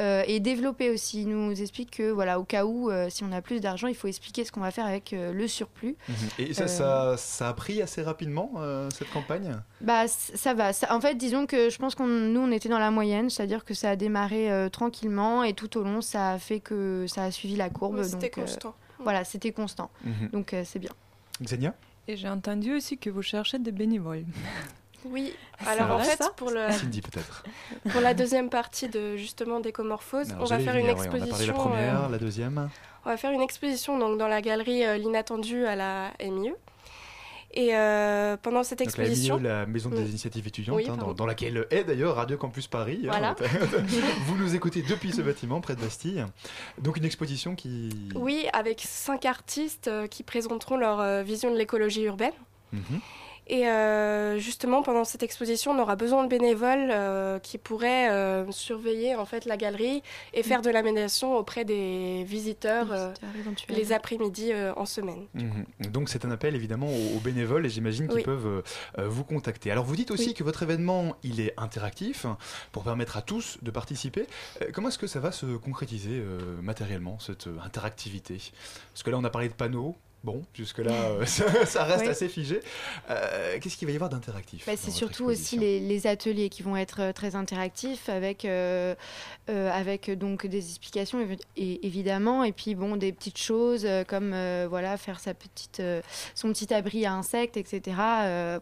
et 0.00 0.40
développer 0.40 0.90
aussi. 0.90 1.22
Ils 1.22 1.28
nous 1.28 1.60
expliquent 1.60 1.96
que, 1.98 2.10
voilà, 2.10 2.38
au 2.40 2.44
cas 2.44 2.64
où, 2.64 2.90
si 3.08 3.24
on 3.24 3.32
a 3.32 3.40
plus 3.42 3.60
d'argent, 3.60 3.86
il 3.86 3.94
faut 3.94 4.08
expliquer 4.08 4.44
ce 4.44 4.52
qu'on 4.52 4.60
va 4.60 4.70
faire 4.70 4.86
avec 4.86 5.12
le 5.12 5.48
surplus. 5.48 5.96
Et 6.38 6.54
ça, 6.54 6.68
ça, 6.68 7.16
ça 7.16 7.48
a 7.48 7.52
pris 7.52 7.82
assez 7.82 8.02
rapidement, 8.02 8.52
cette 8.92 9.10
campagne? 9.10 9.56
Bah 9.80 10.06
ça 10.08 10.54
va. 10.54 10.72
Ça- 10.72 10.94
en 10.94 11.00
fait, 11.00 11.14
disons 11.14 11.46
que 11.46 11.70
je 11.70 11.78
pense 11.78 11.94
qu'on 11.94 12.06
nous 12.06 12.40
on 12.40 12.50
était 12.52 12.68
dans 12.68 12.78
la 12.78 12.90
moyenne, 12.90 13.30
c'est-à-dire 13.30 13.64
que 13.64 13.74
ça 13.74 13.90
a 13.90 13.96
démarré 13.96 14.49
euh, 14.50 14.68
tranquillement 14.68 15.44
et 15.44 15.54
tout 15.54 15.78
au 15.78 15.82
long 15.82 16.00
ça 16.00 16.32
a 16.32 16.38
fait 16.38 16.60
que 16.60 17.06
ça 17.08 17.24
a 17.24 17.30
suivi 17.30 17.56
la 17.56 17.70
courbe. 17.70 18.02
C'était 18.02 18.28
donc, 18.28 18.38
euh, 18.38 18.42
constant. 18.42 18.74
voilà, 18.98 19.24
c'était 19.24 19.52
constant. 19.52 19.90
Mhm. 20.04 20.28
Donc 20.32 20.54
euh, 20.54 20.62
c'est 20.64 20.78
bien. 20.78 20.92
Xenia? 21.40 21.74
Et 22.08 22.16
j'ai 22.16 22.28
entendu 22.28 22.74
aussi 22.74 22.98
que 22.98 23.08
vous 23.10 23.22
cherchez 23.22 23.58
des 23.58 23.72
bénévoles. 23.72 24.24
Oui, 25.06 25.32
C'est 25.60 25.68
alors 25.68 25.98
en 25.98 25.98
fait, 26.00 26.20
pour, 26.36 26.50
le, 26.50 26.70
Cindy 26.70 27.00
peut-être. 27.00 27.44
pour 27.90 28.00
la 28.00 28.14
deuxième 28.14 28.50
partie 28.50 28.88
de 28.88 29.16
justement 29.16 29.60
d'écomorphose, 29.60 30.30
Alors, 30.30 30.42
on 30.42 30.46
va 30.46 30.58
faire 30.58 30.76
une 30.76 30.88
exposition. 30.88 31.24
On 31.24 31.26
a 31.26 31.30
parlé 31.30 31.46
de 31.46 31.50
la 31.50 31.54
première, 31.54 32.04
euh, 32.04 32.08
la 32.10 32.18
deuxième. 32.18 32.68
On 33.04 33.08
va 33.08 33.16
faire 33.16 33.30
une 33.32 33.40
exposition 33.40 33.98
donc, 33.98 34.18
dans 34.18 34.28
la 34.28 34.42
galerie 34.42 34.84
euh, 34.84 34.98
L'Inattendu 34.98 35.64
à 35.64 35.74
la 35.74 36.10
MIE. 36.20 36.52
Et 37.52 37.74
euh, 37.74 38.36
pendant 38.36 38.62
cette 38.62 38.78
Donc 38.78 38.96
la 38.96 39.04
exposition. 39.04 39.38
MIE, 39.38 39.42
la 39.42 39.66
maison 39.66 39.90
des 39.90 39.98
Oui. 39.98 40.08
initiatives 40.08 40.46
étudiantes, 40.46 40.76
Oui, 40.76 40.86
hein, 40.88 40.96
dans, 41.16 41.26
laquelle 41.26 41.66
est 41.70 41.82
d'ailleurs 41.84 42.14
Radio 42.14 42.36
Campus 42.36 42.68
Paris. 42.68 43.00
hein. 43.04 43.08
Voilà. 43.08 43.34
Vous 44.26 44.36
nous 44.36 44.54
écoutez 44.54 44.82
depuis 44.82 45.10
ce 45.12 45.20
bâtiment, 45.20 45.60
près 45.60 45.74
de 45.74 45.80
Bastille. 45.80 46.24
Donc 46.78 46.96
une 46.96 47.04
exposition 47.04 47.56
qui... 47.56 47.90
Oui, 48.14 48.46
avec 48.52 48.80
cinq 48.86 49.24
artistes 49.24 49.88
euh, 49.88 50.06
qui 50.06 50.22
présenteront 50.22 50.76
leur 50.76 51.00
euh, 51.00 51.22
vision 51.22 51.50
de 51.52 51.56
l'écologie 51.58 52.02
urbaine. 52.02 52.32
Mhm. 52.72 53.00
Et 53.52 53.66
euh, 53.66 54.38
justement, 54.38 54.80
pendant 54.84 55.02
cette 55.02 55.24
exposition, 55.24 55.72
on 55.72 55.78
aura 55.80 55.96
besoin 55.96 56.22
de 56.22 56.28
bénévoles 56.28 56.90
euh, 56.92 57.40
qui 57.40 57.58
pourraient 57.58 58.08
euh, 58.08 58.48
surveiller 58.52 59.16
en 59.16 59.24
fait 59.24 59.44
la 59.44 59.56
galerie 59.56 60.04
et 60.34 60.44
faire 60.44 60.62
de 60.62 60.70
la 60.70 60.82
médiation 60.82 61.36
auprès 61.36 61.64
des 61.64 62.22
visiteurs 62.22 62.92
euh, 62.92 63.12
les 63.68 63.92
après-midi 63.92 64.52
euh, 64.52 64.72
en 64.76 64.86
semaine. 64.86 65.26
Mhm. 65.34 65.90
Donc 65.90 66.10
c'est 66.10 66.24
un 66.24 66.30
appel 66.30 66.54
évidemment 66.54 66.86
aux, 66.86 67.16
aux 67.16 67.20
bénévoles 67.20 67.66
et 67.66 67.70
j'imagine 67.70 68.06
qu'ils 68.06 68.18
Oui. 68.18 68.22
peuvent 68.22 68.62
vous 68.98 69.24
contacter. 69.24 69.72
Alors 69.72 69.84
vous 69.84 69.96
dites 69.96 70.12
aussi 70.12 70.28
Oui. 70.28 70.34
que 70.34 70.44
votre 70.44 70.62
événement 70.62 71.16
il 71.24 71.40
est 71.40 71.52
interactif 71.56 72.26
pour 72.70 72.84
permettre 72.84 73.16
à 73.16 73.22
tous 73.22 73.58
de 73.62 73.72
participer. 73.72 74.26
Euh, 74.62 74.66
comment 74.72 74.88
est-ce 74.90 74.98
que 74.98 75.08
ça 75.08 75.18
va 75.18 75.32
se 75.32 75.46
concrétiser 75.56 76.20
euh, 76.22 76.38
matériellement 76.62 77.18
cette 77.18 77.48
interactivité? 77.64 78.38
Parce 78.92 79.02
que 79.02 79.10
là 79.10 79.18
on 79.18 79.24
a 79.24 79.30
parlé 79.30 79.48
de 79.48 79.54
panneaux. 79.54 79.96
Bon, 80.22 80.42
jusque-là, 80.52 80.92
euh, 80.92 81.24
ça, 81.24 81.64
ça 81.64 81.84
reste 81.84 82.06
assez 82.06 82.28
figé. 82.28 82.60
Euh, 83.08 83.58
Qu'est-ce 83.60 83.76
qu'il 83.78 83.86
va 83.86 83.92
y 83.92 83.94
avoir 83.94 84.10
d'interactif 84.10 84.66
Bah, 84.66 84.72
c'est 84.76 84.90
surtout 84.90 85.24
aussi 85.24 85.56
les, 85.58 85.80
les 85.80 86.06
ateliers 86.06 86.50
qui 86.50 86.62
vont 86.62 86.76
être 86.76 87.00
euh, 87.00 87.12
très 87.12 87.36
interactifs 87.36 88.08
avec, 88.10 88.44
euh, 88.44 88.94
avec 89.48 90.10
donc 90.10 90.46
des 90.46 90.58
explications 90.68 91.26
et, 91.56 91.86
évidemment 91.86 92.44
et 92.44 92.52
puis 92.52 92.74
bon 92.74 92.96
des 92.96 93.12
petites 93.12 93.38
choses 93.38 93.86
comme 94.06 94.30
voilà 94.68 94.96
faire 94.96 95.18
sa 95.20 95.34
petite 95.34 95.82
son 96.34 96.52
petit 96.52 96.72
abri 96.72 97.04
à 97.06 97.12
insectes 97.14 97.56
etc. 97.56 97.80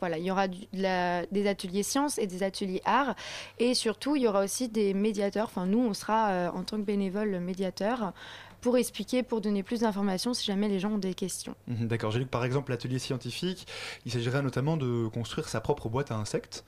Voilà 0.01 0.19
il 0.19 0.25
y 0.25 0.31
aura 0.31 0.49
du- 0.49 0.67
de 0.73 0.83
la- 0.83 1.27
des 1.27 1.47
ateliers 1.49 1.83
sciences 1.83 2.19
et 2.19 2.27
des 2.27 2.43
ateliers 2.43 2.81
arts 2.85 3.15
et 3.59 3.75
surtout 3.75 4.17
il 4.17 4.23
y 4.23 4.29
aura 4.29 4.43
aussi 4.45 4.69
des 4.69 4.95
médiateurs. 4.95 5.47
Enfin 5.47 5.67
nous 5.67 5.81
on 5.81 5.93
sera 5.95 6.51
en 6.55 6.63
tant 6.63 6.77
que 6.77 6.83
bénévole 6.83 7.39
médiateur 7.41 8.13
pour 8.61 8.77
expliquer, 8.77 9.23
pour 9.23 9.41
donner 9.41 9.63
plus 9.63 9.81
d'informations 9.81 10.35
si 10.35 10.45
jamais 10.45 10.69
les 10.69 10.79
gens 10.79 10.93
ont 10.93 10.99
des 10.99 11.15
questions. 11.15 11.55
Mhm, 11.67 11.89
D'accord, 11.89 12.11
j'ai 12.11 12.19
lu 12.19 12.25
que 12.25 12.31
par 12.31 12.45
exemple 12.45 12.71
l'atelier 12.71 12.99
scientifique, 12.99 13.67
il 14.05 14.13
s'agirait 14.13 14.43
notamment 14.43 14.77
de 14.77 15.09
construire 15.09 15.49
sa 15.49 15.61
propre 15.61 15.89
boîte 15.89 16.11
à 16.11 16.17
insectes. 16.17 16.65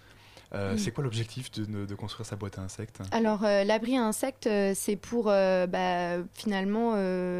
Euh. 0.52 0.76
C'est 0.76 0.90
quoi 0.90 1.04
l'objectif 1.04 1.50
de, 1.52 1.86
de 1.86 1.94
construire 1.94 2.26
sa 2.26 2.34
boîte 2.34 2.58
à 2.58 2.62
insectes? 2.62 3.00
Alors, 3.12 3.44
euh, 3.44 3.62
l'abri 3.62 3.96
à 3.96 4.02
insectes, 4.02 4.48
euh, 4.48 4.72
c'est 4.74 4.96
pour 4.96 5.26
bah, 5.26 6.16
finalement 6.34 6.96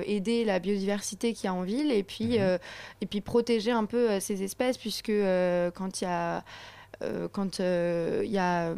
aider 0.07 0.45
la 0.45 0.61
biodiversité 0.61 1.33
qu'il 1.33 1.47
y 1.47 1.49
a 1.49 1.55
en 1.55 1.63
ville 1.63 1.91
et 1.91 2.05
puis, 2.05 2.39
euh, 2.39 2.59
et 3.01 3.07
puis 3.07 3.21
protéger 3.21 3.73
un 3.73 3.85
peu 3.85 4.21
ces 4.21 4.43
espèces, 4.43 4.79
puisque 4.79 5.13
quand 5.75 6.01
il 6.01 6.05
y 6.05 6.07
a. 6.07 6.45
quand 7.33 7.59
il 7.59 8.31
y 8.31 8.39
a 8.39 8.75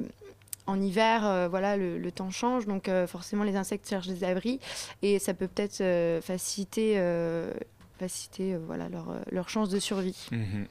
en 0.67 0.81
hiver, 0.81 1.27
euh, 1.27 1.49
voilà, 1.49 1.77
le, 1.77 1.99
le 1.99 2.13
temps 2.13 2.31
change, 2.31 2.67
donc 2.67 2.89
euh, 2.89 3.07
forcément 3.07 3.45
les 3.45 3.57
insectes 3.57 3.89
cherchent 3.89 4.07
des 4.07 4.25
abris 4.25 4.61
et 5.03 5.19
ça 5.19 5.35
peut 5.35 5.49
peut-être 5.49 5.81
euh, 5.81 6.21
faciliter, 6.21 7.01
faciliter 7.99 8.57
voilà, 8.57 8.89
leur, 8.89 9.15
leur 9.31 9.49
chance 9.49 9.69
de 9.69 9.79
survie. 9.79 10.29
Mhm. 10.31 10.67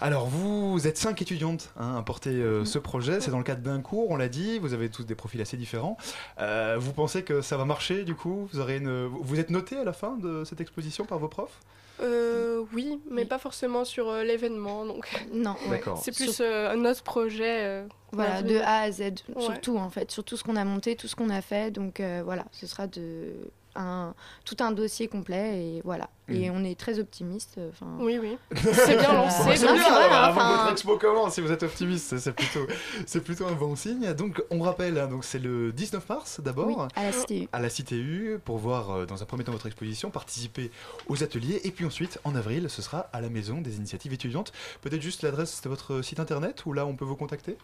Alors, 0.00 0.26
vous 0.26 0.86
êtes 0.86 0.98
cinq 0.98 1.20
étudiantes 1.22 1.70
hein, 1.78 1.96
à 1.96 2.02
porter 2.02 2.30
euh, 2.30 2.64
ce 2.64 2.78
projet. 2.78 3.20
C'est 3.20 3.30
dans 3.30 3.38
le 3.38 3.44
cadre 3.44 3.62
d'un 3.62 3.80
cours, 3.80 4.10
on 4.10 4.16
l'a 4.16 4.28
dit. 4.28 4.58
Vous 4.58 4.74
avez 4.74 4.88
tous 4.88 5.04
des 5.04 5.14
profils 5.14 5.40
assez 5.40 5.56
différents. 5.56 5.96
Euh, 6.38 6.76
vous 6.78 6.92
pensez 6.92 7.22
que 7.22 7.40
ça 7.42 7.56
va 7.56 7.64
marcher 7.64 8.04
du 8.04 8.14
coup? 8.14 8.48
Vous, 8.52 8.60
aurez 8.60 8.76
une... 8.76 9.06
vous 9.06 9.40
êtes 9.40 9.50
noté 9.50 9.76
à 9.76 9.84
la 9.84 9.92
fin 9.92 10.16
de 10.16 10.44
cette 10.44 10.60
exposition 10.60 11.04
par 11.04 11.18
vos 11.18 11.28
profs? 11.28 11.60
Euh, 12.00 12.64
oui, 12.72 13.00
mais 13.10 13.24
pas 13.24 13.38
forcément 13.38 13.84
sur 13.84 14.08
euh, 14.08 14.22
l'événement. 14.24 14.86
Donc, 14.86 15.06
non, 15.32 15.54
ouais. 15.68 15.82
C'est 16.00 16.14
plus 16.14 16.32
Sur- 16.34 16.44
euh, 16.46 16.74
notre 16.76 17.02
projet. 17.02 17.64
euh, 17.66 17.86
Voilà, 18.12 18.42
de. 18.42 18.56
A 18.58 18.80
à 18.82 18.90
Z, 18.90 19.00
Ouais. 19.00 19.14
surtout 19.38 19.76
en 19.76 19.90
fait, 19.90 20.10
sur 20.10 20.24
tout 20.24 20.36
ce 20.36 20.44
qu'on 20.44 20.56
a 20.56 20.64
monté, 20.64 20.96
tout 20.96 21.08
ce 21.08 21.14
qu'on 21.16 21.30
a 21.30 21.40
fait. 21.42 21.70
Donc 21.70 22.00
euh, 22.00 22.22
voilà, 22.24 22.44
ce 22.52 22.66
sera 22.66 22.86
de 22.86 23.32
un, 23.76 24.14
tout 24.44 24.56
un 24.60 24.72
dossier 24.72 25.08
complet 25.08 25.58
et 25.64 25.82
voilà. 25.84 26.08
Et 26.32 26.48
on 26.48 26.62
est 26.62 26.78
très 26.78 27.00
optimiste. 27.00 27.56
euh, 27.58 27.70
Oui, 27.98 28.16
oui. 28.20 28.38
C'est 28.56 28.96
bien 28.96 29.12
lancé. 29.12 29.56
C'est 29.56 29.66
bien, 29.72 29.74
hein, 29.84 30.10
avant 30.12 30.56
votre 30.58 30.70
expo 30.70 30.96
commence, 30.96 31.34
si 31.34 31.40
vous 31.40 31.50
êtes 31.50 31.64
optimiste, 31.64 32.18
c'est- 32.18 32.30
plutôt, 32.32 32.66
c'est 33.04 33.20
plutôt 33.20 33.46
un 33.48 33.52
bon 33.54 33.74
signe. 33.74 34.12
Donc, 34.14 34.40
on 34.50 34.60
rappelle, 34.60 34.96
hein, 34.98 35.08
donc 35.08 35.24
c'est 35.24 35.40
le 35.40 35.72
19 35.72 36.08
mars 36.08 36.40
d'abord. 36.40 36.68
Oui, 36.68 36.74
à 36.94 37.02
la 37.02 37.10
CTU. 37.12 37.48
À 37.52 37.58
la 37.60 37.68
CTU, 37.68 38.38
pour 38.44 38.58
voir 38.58 38.90
euh, 38.90 39.06
dans 39.06 39.20
un 39.22 39.26
premier 39.26 39.42
temps 39.42 39.50
votre 39.50 39.66
exposition, 39.66 40.10
participer 40.10 40.70
aux 41.08 41.24
ateliers. 41.24 41.60
Et 41.64 41.72
puis 41.72 41.84
ensuite, 41.84 42.20
en 42.22 42.36
avril, 42.36 42.70
ce 42.70 42.80
sera 42.80 43.00
à 43.12 43.20
la 43.20 43.28
maison 43.28 43.60
des 43.60 43.76
initiatives 43.78 44.12
étudiantes. 44.12 44.52
Peut-être 44.82 45.02
juste 45.02 45.22
l'adresse 45.22 45.60
de 45.62 45.68
votre 45.68 46.00
site 46.02 46.20
internet 46.20 46.64
où 46.64 46.72
là 46.72 46.86
on 46.86 46.94
peut 46.94 47.04
vous 47.04 47.16
contacter? 47.16 47.56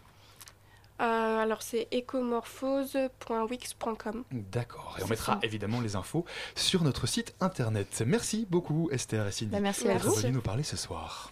Euh, 0.99 1.39
alors, 1.39 1.61
c'est 1.61 1.87
ecomorphose.wix.com. 1.93 4.23
D'accord. 4.31 4.95
Et 4.99 5.03
on 5.03 5.07
mettra 5.07 5.33
ça. 5.33 5.39
évidemment 5.43 5.79
les 5.79 5.95
infos 5.95 6.25
sur 6.55 6.83
notre 6.83 7.05
site 7.07 7.35
internet. 7.39 8.03
Merci 8.05 8.47
beaucoup 8.49 8.89
Esther 8.91 9.27
et 9.27 9.31
Cindy 9.31 9.51
Bah, 9.51 9.59
merci 9.59 9.83
d'être 9.85 10.27
nous 10.29 10.41
parler 10.41 10.63
ce 10.63 10.75
soir. 10.75 11.31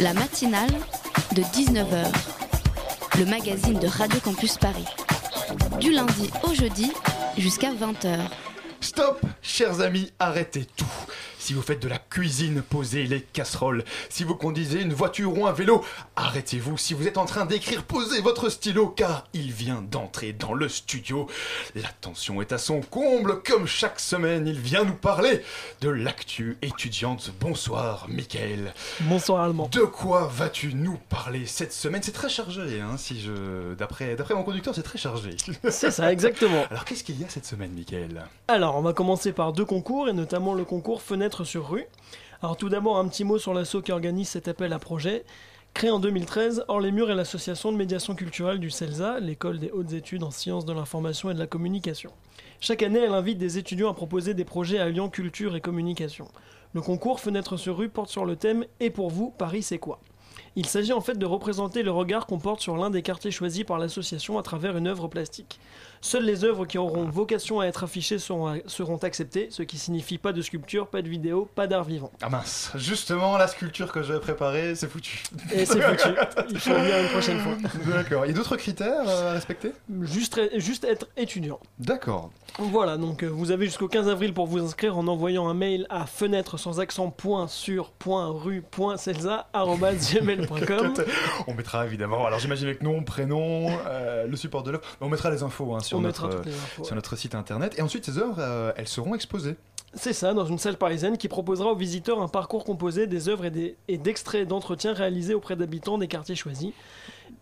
La 0.00 0.14
matinale 0.14 0.70
de 1.34 1.42
19h, 1.42 2.06
le 3.18 3.26
magazine 3.26 3.78
de 3.78 3.86
Radio 3.86 4.18
Campus 4.20 4.56
Paris. 4.58 4.86
Du 5.78 5.92
lundi 5.92 6.30
au 6.42 6.54
jeudi 6.54 6.90
jusqu'à 7.36 7.72
20h. 7.72 8.18
Stop, 8.80 9.20
chers 9.42 9.80
amis, 9.80 10.12
arrêtez 10.18 10.64
tout. 10.64 10.86
Si 11.44 11.52
vous 11.52 11.60
faites 11.60 11.82
de 11.82 11.88
la 11.88 11.98
cuisine, 11.98 12.62
posez 12.62 13.04
les 13.04 13.20
casseroles. 13.20 13.84
Si 14.08 14.24
vous 14.24 14.34
conduisez 14.34 14.80
une 14.80 14.94
voiture 14.94 15.36
ou 15.36 15.46
un 15.46 15.52
vélo, 15.52 15.84
arrêtez-vous. 16.16 16.78
Si 16.78 16.94
vous 16.94 17.06
êtes 17.06 17.18
en 17.18 17.26
train 17.26 17.44
d'écrire, 17.44 17.84
posez 17.84 18.22
votre 18.22 18.48
stylo, 18.48 18.88
car 18.88 19.26
il 19.34 19.52
vient 19.52 19.82
d'entrer 19.82 20.32
dans 20.32 20.54
le 20.54 20.70
studio. 20.70 21.28
La 21.74 21.90
tension 22.00 22.40
est 22.40 22.52
à 22.52 22.56
son 22.56 22.80
comble. 22.80 23.42
Comme 23.42 23.66
chaque 23.66 24.00
semaine, 24.00 24.46
il 24.46 24.58
vient 24.58 24.84
nous 24.84 24.94
parler 24.94 25.42
de 25.82 25.90
l'actu 25.90 26.56
étudiante. 26.62 27.30
Bonsoir, 27.40 28.06
Michael. 28.08 28.72
Bonsoir, 29.00 29.42
Allemand. 29.42 29.68
De 29.70 29.80
quoi 29.80 30.30
vas-tu 30.32 30.72
nous 30.72 30.96
parler 31.10 31.44
cette 31.44 31.74
semaine? 31.74 32.02
C'est 32.02 32.12
très 32.12 32.30
chargé, 32.30 32.80
hein, 32.80 32.96
si 32.96 33.20
je... 33.20 33.74
D'après, 33.74 34.16
d'après 34.16 34.32
mon 34.32 34.44
conducteur, 34.44 34.74
c'est 34.74 34.82
très 34.82 34.98
chargé. 34.98 35.36
C'est 35.68 35.90
ça, 35.90 36.10
exactement. 36.10 36.64
Alors, 36.70 36.86
qu'est-ce 36.86 37.04
qu'il 37.04 37.20
y 37.20 37.24
a 37.24 37.28
cette 37.28 37.44
semaine, 37.44 37.72
Michael? 37.72 38.24
Alors, 38.48 38.76
on 38.76 38.80
va 38.80 38.94
commencer 38.94 39.32
par 39.32 39.52
deux 39.52 39.66
concours, 39.66 40.08
et 40.08 40.14
notamment 40.14 40.54
le 40.54 40.64
concours 40.64 41.02
Fenêtre 41.02 41.33
sur 41.42 41.68
rue. 41.68 41.86
Alors, 42.42 42.56
tout 42.56 42.68
d'abord, 42.68 42.98
un 42.98 43.08
petit 43.08 43.24
mot 43.24 43.38
sur 43.38 43.54
l'asso 43.54 43.82
qui 43.84 43.90
organise 43.90 44.28
cet 44.28 44.46
appel 44.46 44.72
à 44.72 44.78
projet. 44.78 45.24
Créé 45.72 45.90
en 45.90 45.98
2013, 45.98 46.66
Hors 46.68 46.78
les 46.78 46.92
Murs 46.92 47.10
est 47.10 47.16
l'association 47.16 47.72
de 47.72 47.76
médiation 47.76 48.14
culturelle 48.14 48.60
du 48.60 48.70
CELSA, 48.70 49.18
l'école 49.18 49.58
des 49.58 49.72
hautes 49.72 49.92
études 49.92 50.22
en 50.22 50.30
sciences 50.30 50.64
de 50.64 50.72
l'information 50.72 51.30
et 51.30 51.34
de 51.34 51.40
la 51.40 51.48
communication. 51.48 52.12
Chaque 52.60 52.84
année, 52.84 53.00
elle 53.00 53.12
invite 53.12 53.38
des 53.38 53.58
étudiants 53.58 53.90
à 53.90 53.94
proposer 53.94 54.34
des 54.34 54.44
projets 54.44 54.78
alliant 54.78 55.08
culture 55.08 55.56
et 55.56 55.60
communication. 55.60 56.28
Le 56.74 56.80
concours 56.80 57.18
Fenêtre 57.18 57.56
sur 57.56 57.76
rue 57.76 57.88
porte 57.88 58.10
sur 58.10 58.24
le 58.24 58.36
thème 58.36 58.64
Et 58.78 58.90
pour 58.90 59.10
vous, 59.10 59.30
Paris 59.30 59.62
c'est 59.62 59.78
quoi? 59.78 60.00
Il 60.56 60.66
s'agit 60.66 60.92
en 60.92 61.00
fait 61.00 61.18
de 61.18 61.26
représenter 61.26 61.82
le 61.82 61.90
regard 61.90 62.26
qu'on 62.26 62.38
porte 62.38 62.60
sur 62.60 62.76
l'un 62.76 62.90
des 62.90 63.02
quartiers 63.02 63.32
choisis 63.32 63.64
par 63.64 63.78
l'association 63.78 64.38
à 64.38 64.42
travers 64.42 64.76
une 64.76 64.86
œuvre 64.86 65.08
plastique. 65.08 65.58
Seules 66.04 66.26
les 66.26 66.44
œuvres 66.44 66.66
qui 66.66 66.76
auront 66.76 67.08
vocation 67.08 67.60
à 67.60 67.64
être 67.64 67.84
affichées 67.84 68.18
seront, 68.18 68.60
seront 68.66 68.98
acceptées, 68.98 69.48
ce 69.48 69.62
qui 69.62 69.78
signifie 69.78 70.18
pas 70.18 70.34
de 70.34 70.42
sculpture, 70.42 70.88
pas 70.88 71.00
de 71.00 71.08
vidéo, 71.08 71.48
pas 71.54 71.66
d'art 71.66 71.84
vivant. 71.84 72.12
Ah 72.20 72.28
mince, 72.28 72.72
justement, 72.74 73.38
la 73.38 73.48
sculpture 73.48 73.90
que 73.90 74.02
j'avais 74.02 74.20
préparée, 74.20 74.74
c'est 74.74 74.86
foutu. 74.86 75.22
Et 75.50 75.64
c'est 75.64 75.80
foutu. 75.96 76.14
Il 76.50 76.58
faut 76.60 76.72
une 76.72 77.08
prochaine 77.08 77.38
fois. 77.38 77.54
D'accord. 77.86 78.26
Il 78.26 78.28
y 78.28 78.32
a 78.32 78.36
d'autres 78.36 78.58
critères 78.58 79.08
à 79.08 79.32
respecter? 79.32 79.72
Juste, 80.02 80.38
juste 80.60 80.84
être 80.84 81.08
étudiant. 81.16 81.58
D'accord. 81.78 82.30
Voilà, 82.58 82.98
donc 82.98 83.24
euh, 83.24 83.26
vous 83.26 83.50
avez 83.50 83.64
jusqu'au 83.64 83.88
15 83.88 84.08
avril 84.08 84.32
pour 84.32 84.46
vous 84.46 84.62
inscrire 84.62 84.96
en 84.96 85.08
envoyant 85.08 85.48
un 85.48 85.54
mail 85.54 85.86
à 85.90 86.06
fenêtre 86.06 86.56
sans 86.56 86.78
accent 86.78 87.10
point 87.10 87.48
sur 87.48 87.90
point 87.90 88.28
rue 88.30 88.62
point 88.62 88.96
celsa 88.96 89.48
gmail.com. 89.54 90.94
On 91.48 91.54
mettra 91.54 91.84
évidemment, 91.84 92.26
alors 92.26 92.38
j'imagine 92.38 92.68
avec 92.68 92.82
nom, 92.82 93.02
prénom, 93.02 93.76
euh, 93.86 94.28
le 94.28 94.36
support 94.36 94.62
de 94.62 94.70
l'œuvre, 94.70 94.84
mais 95.00 95.06
on 95.06 95.10
mettra 95.10 95.30
les 95.30 95.42
infos 95.42 95.74
hein, 95.74 95.80
sur, 95.80 95.93
On 95.98 96.00
notre, 96.00 96.26
euh, 96.26 96.42
sur 96.82 96.94
notre 96.94 97.16
site 97.16 97.34
internet. 97.34 97.74
Et 97.78 97.82
ensuite, 97.82 98.04
ces 98.04 98.18
œuvres, 98.18 98.36
euh, 98.38 98.72
elles 98.76 98.88
seront 98.88 99.14
exposées. 99.14 99.56
C'est 99.96 100.12
ça, 100.12 100.34
dans 100.34 100.44
une 100.44 100.58
salle 100.58 100.76
parisienne 100.76 101.16
qui 101.16 101.28
proposera 101.28 101.70
aux 101.70 101.76
visiteurs 101.76 102.20
un 102.20 102.26
parcours 102.26 102.64
composé 102.64 103.06
des 103.06 103.28
œuvres 103.28 103.44
et 103.44 103.98
d'extraits 103.98 104.46
d'entretiens 104.48 104.92
réalisés 104.92 105.34
auprès 105.34 105.54
d'habitants 105.54 105.98
des 105.98 106.08
quartiers 106.08 106.34
choisis. 106.34 106.70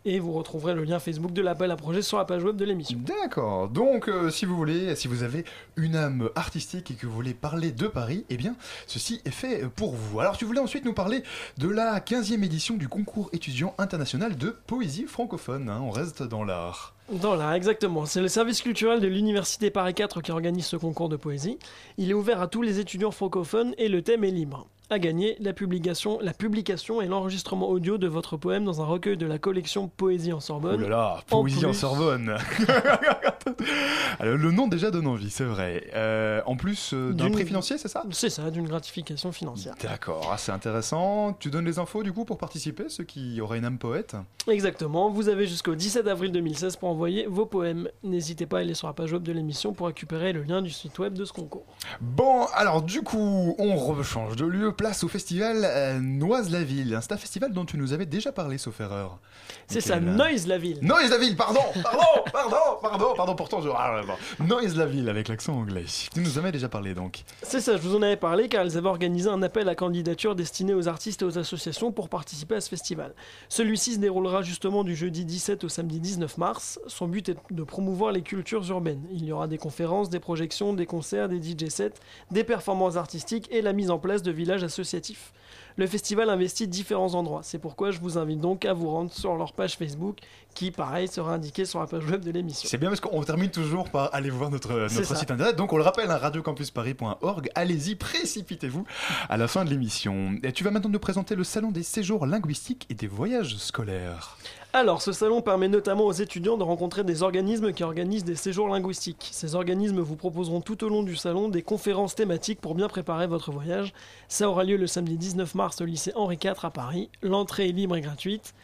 Et 0.04 0.18
vous 0.18 0.32
retrouverez 0.32 0.74
le 0.74 0.84
lien 0.84 0.98
Facebook 0.98 1.32
de 1.32 1.40
l'appel 1.42 1.70
à 1.70 1.76
projet 1.76 2.02
sur 2.02 2.18
la 2.18 2.24
page 2.24 2.42
web 2.44 2.56
de 2.56 2.64
l'émission. 2.64 2.98
D'accord. 3.06 3.68
Donc, 3.68 4.08
euh, 4.08 4.30
si 4.30 4.44
vous 4.44 4.56
voulez, 4.56 4.94
si 4.96 5.08
vous 5.08 5.22
avez 5.22 5.44
une 5.76 5.96
âme 5.96 6.28
artistique 6.34 6.90
et 6.90 6.94
que 6.94 7.06
vous 7.06 7.12
voulez 7.12 7.34
parler 7.34 7.72
de 7.72 7.86
Paris, 7.86 8.24
eh 8.28 8.36
bien, 8.36 8.54
ceci 8.86 9.22
est 9.24 9.30
fait 9.30 9.66
pour 9.74 9.94
vous. 9.94 10.20
Alors, 10.20 10.36
tu 10.36 10.44
voulais 10.44 10.60
ensuite 10.60 10.84
nous 10.84 10.94
parler 10.94 11.22
de 11.56 11.68
la 11.68 12.00
15e 12.00 12.42
édition 12.42 12.76
du 12.76 12.88
concours 12.88 13.30
étudiant 13.32 13.74
international 13.78 14.36
de 14.36 14.50
poésie 14.66 15.04
francophone. 15.04 15.68
hein. 15.68 15.80
On 15.82 15.90
reste 15.90 16.22
dans 16.22 16.44
l'art. 16.44 16.91
Dans 17.10 17.34
l'art, 17.34 17.54
exactement. 17.54 18.06
C'est 18.06 18.20
le 18.20 18.28
service 18.28 18.62
culturel 18.62 19.00
de 19.00 19.08
l'Université 19.08 19.70
Paris 19.70 19.92
4 19.92 20.22
qui 20.22 20.30
organise 20.30 20.66
ce 20.66 20.76
concours 20.76 21.08
de 21.08 21.16
poésie. 21.16 21.58
Il 21.98 22.10
est 22.10 22.14
ouvert 22.14 22.40
à 22.40 22.46
tous 22.46 22.62
les 22.62 22.78
étudiants 22.78 23.10
francophones 23.10 23.74
et 23.76 23.88
le 23.88 24.02
thème 24.02 24.24
est 24.24 24.30
libre. 24.30 24.66
À 24.92 24.98
gagner, 24.98 25.38
la 25.40 25.54
publication, 25.54 26.18
la 26.20 26.34
publication 26.34 27.00
et 27.00 27.06
l'enregistrement 27.06 27.70
audio 27.70 27.96
de 27.96 28.06
votre 28.06 28.36
poème 28.36 28.66
dans 28.66 28.82
un 28.82 28.84
recueil 28.84 29.16
de 29.16 29.24
la 29.24 29.38
collection 29.38 29.88
Poésie 29.88 30.34
en 30.34 30.40
Sorbonne. 30.40 30.74
Oh 30.76 30.82
là 30.82 30.88
là, 30.90 31.20
poésie 31.30 31.64
en, 31.64 31.70
plus- 31.70 31.78
Sorbonne. 31.78 32.36
Alors, 34.20 34.36
le 34.36 34.52
nom 34.52 34.68
déjà 34.68 34.90
donne 34.90 35.06
envie, 35.06 35.30
c'est 35.30 35.44
vrai. 35.44 35.88
Euh, 35.94 36.42
en 36.44 36.56
plus 36.56 36.92
euh, 36.92 37.14
d'un 37.14 37.30
prix 37.30 37.46
financier, 37.46 37.78
c'est 37.78 37.88
ça 37.88 38.04
C'est 38.10 38.28
ça, 38.28 38.50
d'une 38.50 38.68
gratification 38.68 39.32
financière. 39.32 39.74
D'accord, 39.82 40.28
ah, 40.30 40.36
c'est 40.36 40.52
intéressant. 40.52 41.32
Tu 41.40 41.50
donnes 41.50 41.64
les 41.64 41.78
infos 41.78 42.02
du 42.02 42.12
coup 42.12 42.26
pour 42.26 42.36
participer, 42.36 42.84
ceux 42.88 43.04
qui 43.04 43.40
auraient 43.40 43.58
une 43.58 43.64
âme 43.64 43.78
poète 43.78 44.14
Exactement, 44.46 45.08
vous 45.08 45.30
avez 45.30 45.46
jusqu'au 45.46 45.74
17 45.74 46.06
avril 46.06 46.32
2016 46.32 46.76
pour 46.76 46.90
envoyer 46.90 47.26
vos 47.26 47.46
poèmes. 47.46 47.88
N'hésitez 48.02 48.44
pas 48.44 48.58
à 48.58 48.60
aller 48.60 48.74
sur 48.74 48.88
la 48.88 48.92
page 48.92 49.12
web 49.14 49.22
de 49.22 49.32
l'émission 49.32 49.72
pour 49.72 49.86
récupérer 49.86 50.34
le 50.34 50.42
lien 50.42 50.60
du 50.60 50.70
site 50.70 50.98
web 50.98 51.14
de 51.14 51.24
ce 51.24 51.32
concours. 51.32 51.64
Bon, 52.02 52.44
alors 52.54 52.82
du 52.82 53.00
coup, 53.00 53.54
on 53.58 53.76
rechange 53.76 54.36
de 54.36 54.44
lieu, 54.44 54.72
place 54.82 55.04
au 55.04 55.08
festival 55.08 55.58
euh, 55.62 56.00
Noise-la-Ville. 56.00 56.98
C'est 57.02 57.12
un 57.12 57.16
festival 57.16 57.52
dont 57.52 57.64
tu 57.64 57.76
nous 57.76 57.92
avais 57.92 58.04
déjà 58.04 58.32
parlé, 58.32 58.58
sauf 58.58 58.80
erreur. 58.80 59.20
C'est 59.68 59.80
ça, 59.80 60.00
Michael. 60.00 60.16
Noise 60.16 60.46
la 60.48 60.58
ville. 60.58 60.78
Noise 60.82 61.10
la 61.10 61.18
ville, 61.18 61.36
pardon, 61.46 61.60
pardon, 61.84 62.00
pardon, 62.32 62.56
pardon, 62.82 63.14
pardon, 63.16 63.34
pourtant 63.36 63.60
je... 63.60 63.68
Ah, 63.68 63.92
là, 63.92 64.02
là. 64.02 64.44
Noise 64.44 64.76
la 64.76 64.86
ville 64.86 65.08
avec 65.08 65.28
l'accent 65.28 65.54
anglais. 65.54 65.84
Tu 66.12 66.18
nous 66.18 66.36
en 66.36 66.40
avais 66.40 66.50
déjà 66.50 66.68
parlé 66.68 66.94
donc. 66.94 67.22
C'est 67.42 67.60
ça, 67.60 67.76
je 67.76 67.82
vous 67.82 67.94
en 67.94 68.02
avais 68.02 68.16
parlé 68.16 68.48
car 68.48 68.62
elles 68.62 68.76
avaient 68.76 68.88
organisé 68.88 69.28
un 69.28 69.40
appel 69.42 69.68
à 69.68 69.76
candidature 69.76 70.34
destiné 70.34 70.74
aux 70.74 70.88
artistes 70.88 71.22
et 71.22 71.24
aux 71.24 71.38
associations 71.38 71.92
pour 71.92 72.08
participer 72.08 72.56
à 72.56 72.60
ce 72.60 72.68
festival. 72.68 73.14
Celui-ci 73.48 73.94
se 73.94 73.98
déroulera 74.00 74.42
justement 74.42 74.82
du 74.82 74.96
jeudi 74.96 75.24
17 75.24 75.62
au 75.62 75.68
samedi 75.68 76.00
19 76.00 76.38
mars. 76.38 76.80
Son 76.88 77.06
but 77.06 77.28
est 77.28 77.36
de 77.52 77.62
promouvoir 77.62 78.10
les 78.10 78.22
cultures 78.22 78.68
urbaines. 78.68 79.06
Il 79.12 79.24
y 79.24 79.30
aura 79.30 79.46
des 79.46 79.58
conférences, 79.58 80.10
des 80.10 80.18
projections, 80.18 80.72
des 80.72 80.86
concerts, 80.86 81.28
des 81.28 81.40
DJ 81.40 81.68
sets, 81.68 81.94
des 82.32 82.42
performances 82.42 82.96
artistiques 82.96 83.46
et 83.52 83.62
la 83.62 83.72
mise 83.72 83.92
en 83.92 84.00
place 84.00 84.22
de 84.22 84.32
villages 84.32 84.61
associatifs. 84.62 85.32
Le 85.76 85.86
festival 85.86 86.28
investit 86.28 86.68
différents 86.68 87.14
endroits. 87.14 87.42
C'est 87.42 87.58
pourquoi 87.58 87.90
je 87.90 88.00
vous 88.00 88.18
invite 88.18 88.40
donc 88.40 88.64
à 88.64 88.74
vous 88.74 88.90
rendre 88.90 89.12
sur 89.12 89.36
leur 89.36 89.52
page 89.52 89.76
Facebook 89.76 90.18
qui, 90.54 90.70
pareil, 90.70 91.08
sera 91.08 91.34
indiquée 91.34 91.64
sur 91.64 91.80
la 91.80 91.86
page 91.86 92.04
web 92.06 92.22
de 92.22 92.30
l'émission. 92.30 92.68
C'est 92.68 92.78
bien 92.78 92.88
parce 92.88 93.00
qu'on 93.00 93.22
termine 93.22 93.50
toujours 93.50 93.90
par 93.90 94.14
aller 94.14 94.30
voir 94.30 94.50
notre, 94.50 94.72
notre 94.72 95.16
site 95.16 95.30
internet. 95.30 95.56
Donc 95.56 95.72
on 95.72 95.76
le 95.76 95.82
rappelle, 95.82 96.10
hein, 96.10 96.16
radiocampusparis.org. 96.16 97.50
Allez-y, 97.54 97.94
précipitez-vous 97.94 98.84
à 99.28 99.36
la 99.36 99.48
fin 99.48 99.64
de 99.64 99.70
l'émission. 99.70 100.34
Et 100.42 100.52
tu 100.52 100.64
vas 100.64 100.70
maintenant 100.70 100.90
nous 100.90 100.98
présenter 100.98 101.34
le 101.34 101.44
salon 101.44 101.70
des 101.70 101.82
séjours 101.82 102.26
linguistiques 102.26 102.86
et 102.90 102.94
des 102.94 103.06
voyages 103.06 103.56
scolaires. 103.56 104.36
Alors, 104.74 105.02
ce 105.02 105.12
salon 105.12 105.42
permet 105.42 105.68
notamment 105.68 106.06
aux 106.06 106.12
étudiants 106.12 106.56
de 106.56 106.62
rencontrer 106.62 107.04
des 107.04 107.22
organismes 107.22 107.74
qui 107.74 107.84
organisent 107.84 108.24
des 108.24 108.36
séjours 108.36 108.68
linguistiques. 108.68 109.28
Ces 109.30 109.54
organismes 109.54 110.00
vous 110.00 110.16
proposeront 110.16 110.62
tout 110.62 110.82
au 110.82 110.88
long 110.88 111.02
du 111.02 111.14
salon 111.14 111.50
des 111.50 111.60
conférences 111.60 112.14
thématiques 112.14 112.58
pour 112.58 112.74
bien 112.74 112.88
préparer 112.88 113.26
votre 113.26 113.52
voyage. 113.52 113.92
Ça 114.28 114.48
aura 114.48 114.64
lieu 114.64 114.78
le 114.78 114.86
samedi 114.86 115.18
19 115.18 115.54
mars 115.56 115.82
au 115.82 115.84
lycée 115.84 116.12
Henri 116.14 116.38
IV 116.42 116.54
à 116.62 116.70
Paris. 116.70 117.10
L'entrée 117.22 117.68
est 117.68 117.72
libre 117.72 117.96
et 117.96 118.00
gratuite. 118.00 118.54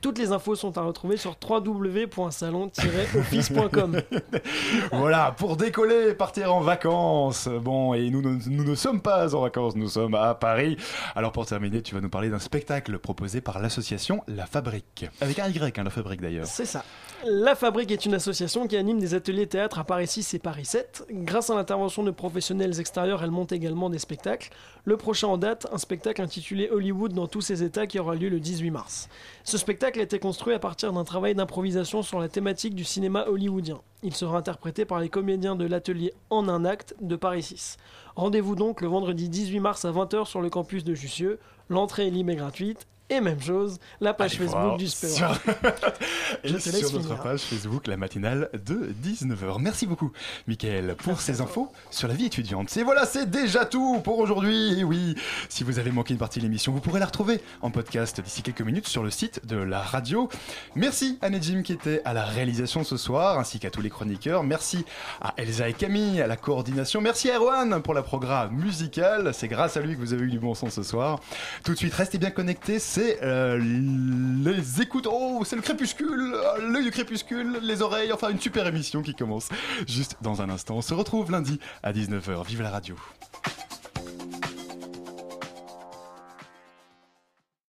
Toutes 0.00 0.18
les 0.18 0.32
infos 0.32 0.54
sont 0.56 0.76
à 0.78 0.82
retrouver 0.82 1.16
sur 1.16 1.36
www.salon-office.com. 1.48 4.00
voilà, 4.92 5.34
pour 5.36 5.56
décoller, 5.56 6.14
partir 6.14 6.54
en 6.54 6.60
vacances. 6.60 7.48
Bon, 7.48 7.94
et 7.94 8.10
nous, 8.10 8.22
ne- 8.22 8.38
nous 8.48 8.64
ne 8.64 8.74
sommes 8.74 9.00
pas 9.02 9.34
en 9.34 9.42
vacances, 9.42 9.76
nous 9.76 9.88
sommes 9.88 10.14
à 10.14 10.34
Paris. 10.34 10.76
Alors 11.14 11.32
pour 11.32 11.46
terminer, 11.46 11.82
tu 11.82 11.94
vas 11.94 12.00
nous 12.00 12.10
parler 12.10 12.30
d'un 12.30 12.38
spectacle 12.38 12.98
proposé 12.98 13.40
par 13.40 13.60
l'association 13.60 14.22
La 14.28 14.46
Fabrique. 14.46 15.06
Avec 15.20 15.38
un 15.38 15.48
Y, 15.48 15.78
hein, 15.78 15.84
La 15.84 15.90
Fabrique 15.90 16.20
d'ailleurs. 16.20 16.46
C'est 16.46 16.66
ça. 16.66 16.84
La 17.26 17.54
Fabrique 17.54 17.90
est 17.90 18.06
une 18.06 18.14
association 18.14 18.66
qui 18.66 18.78
anime 18.78 18.98
des 18.98 19.12
ateliers 19.12 19.46
théâtre 19.46 19.78
à 19.78 19.84
Paris 19.84 20.06
6 20.06 20.32
et 20.32 20.38
Paris 20.38 20.64
7. 20.64 21.04
Grâce 21.10 21.50
à 21.50 21.54
l'intervention 21.54 22.02
de 22.02 22.10
professionnels 22.10 22.80
extérieurs, 22.80 23.22
elle 23.22 23.30
monte 23.30 23.52
également 23.52 23.90
des 23.90 23.98
spectacles. 23.98 24.48
Le 24.84 24.96
prochain 24.96 25.28
en 25.28 25.36
date, 25.36 25.66
un 25.70 25.76
spectacle 25.76 26.22
intitulé 26.22 26.70
Hollywood 26.70 27.12
dans 27.12 27.26
tous 27.26 27.42
ses 27.42 27.62
états 27.62 27.86
qui 27.86 27.98
aura 27.98 28.14
lieu 28.14 28.30
le 28.30 28.40
18 28.40 28.70
mars. 28.70 29.10
Ce 29.44 29.58
spectacle 29.58 30.00
a 30.00 30.02
été 30.02 30.18
construit 30.18 30.54
à 30.54 30.58
partir 30.58 30.94
d'un 30.94 31.04
travail 31.04 31.34
d'improvisation 31.34 32.00
sur 32.00 32.20
la 32.20 32.30
thématique 32.30 32.74
du 32.74 32.84
cinéma 32.84 33.26
hollywoodien. 33.26 33.82
Il 34.02 34.14
sera 34.14 34.38
interprété 34.38 34.86
par 34.86 34.98
les 34.98 35.10
comédiens 35.10 35.56
de 35.56 35.66
l'atelier 35.66 36.14
En 36.30 36.48
un 36.48 36.64
acte 36.64 36.94
de 37.02 37.16
Paris 37.16 37.42
6. 37.42 37.76
Rendez-vous 38.16 38.56
donc 38.56 38.80
le 38.80 38.88
vendredi 38.88 39.28
18 39.28 39.60
mars 39.60 39.84
à 39.84 39.92
20h 39.92 40.24
sur 40.24 40.40
le 40.40 40.48
campus 40.48 40.84
de 40.84 40.94
Jussieu. 40.94 41.38
L'entrée 41.68 42.06
est 42.06 42.10
libre 42.10 42.30
et 42.30 42.36
gratuite. 42.36 42.86
Et 43.12 43.20
même 43.20 43.40
chose, 43.42 43.78
la 44.00 44.14
page 44.14 44.36
Allez 44.36 44.46
Facebook 44.46 44.78
du 44.78 44.86
sur- 44.88 45.34
Spéo. 45.34 45.54
Et 46.44 46.48
Je 46.48 46.56
te 46.58 46.68
laisse 46.70 46.78
sur 46.86 46.92
notre 46.92 47.08
finir. 47.08 47.22
page 47.22 47.40
Facebook, 47.40 47.88
la 47.88 47.96
matinale 47.96 48.48
de 48.54 48.94
19h. 49.04 49.60
Merci 49.60 49.86
beaucoup, 49.88 50.12
Mickaël, 50.46 50.94
pour 50.96 51.20
ces 51.20 51.40
infos 51.40 51.72
sur 51.90 52.06
la 52.06 52.14
vie 52.14 52.26
étudiante. 52.26 52.74
Et 52.76 52.84
voilà, 52.84 53.06
c'est 53.06 53.28
déjà 53.28 53.64
tout 53.64 53.98
pour 54.04 54.20
aujourd'hui. 54.20 54.78
Et 54.78 54.84
oui, 54.84 55.16
si 55.48 55.64
vous 55.64 55.80
avez 55.80 55.90
manqué 55.90 56.12
une 56.14 56.20
partie 56.20 56.38
de 56.38 56.44
l'émission, 56.44 56.70
vous 56.72 56.78
pourrez 56.80 57.00
la 57.00 57.06
retrouver 57.06 57.40
en 57.62 57.72
podcast 57.72 58.20
d'ici 58.20 58.42
quelques 58.42 58.62
minutes 58.62 58.86
sur 58.86 59.02
le 59.02 59.10
site 59.10 59.44
de 59.44 59.56
la 59.56 59.80
radio. 59.80 60.28
Merci 60.76 61.18
à 61.20 61.30
Nejim 61.30 61.62
qui 61.64 61.72
était 61.72 62.02
à 62.04 62.12
la 62.14 62.24
réalisation 62.24 62.84
ce 62.84 62.96
soir, 62.96 63.40
ainsi 63.40 63.58
qu'à 63.58 63.70
tous 63.70 63.82
les 63.82 63.90
chroniqueurs. 63.90 64.44
Merci 64.44 64.84
à 65.20 65.34
Elsa 65.36 65.68
et 65.68 65.72
Camille 65.72 66.20
à 66.22 66.28
la 66.28 66.36
coordination. 66.36 67.00
Merci 67.00 67.28
à 67.30 67.38
Erwan 67.38 67.82
pour 67.82 67.92
la 67.94 68.02
programme 68.02 68.52
musicale. 68.54 69.32
C'est 69.34 69.48
grâce 69.48 69.76
à 69.76 69.80
lui 69.80 69.96
que 69.96 70.00
vous 70.00 70.12
avez 70.12 70.22
eu 70.26 70.30
du 70.30 70.38
bon 70.38 70.54
son 70.54 70.70
ce 70.70 70.84
soir. 70.84 71.18
Tout 71.64 71.72
de 71.72 71.76
suite, 71.78 71.94
restez 71.94 72.18
bien 72.18 72.30
connectés. 72.30 72.78
C'est 72.78 72.99
euh, 73.22 73.58
les 73.58 74.82
écoutes. 74.82 75.06
Oh, 75.10 75.42
c'est 75.44 75.56
le 75.56 75.62
crépuscule, 75.62 76.36
l'œil 76.60 76.84
du 76.84 76.90
crépuscule, 76.90 77.58
les 77.62 77.82
oreilles. 77.82 78.12
Enfin, 78.12 78.30
une 78.30 78.40
super 78.40 78.66
émission 78.66 79.02
qui 79.02 79.14
commence 79.14 79.48
juste 79.86 80.16
dans 80.22 80.42
un 80.42 80.50
instant. 80.50 80.76
On 80.76 80.82
se 80.82 80.94
retrouve 80.94 81.30
lundi 81.30 81.60
à 81.82 81.92
19h. 81.92 82.46
Vive 82.46 82.62
la 82.62 82.70
radio. 82.70 82.96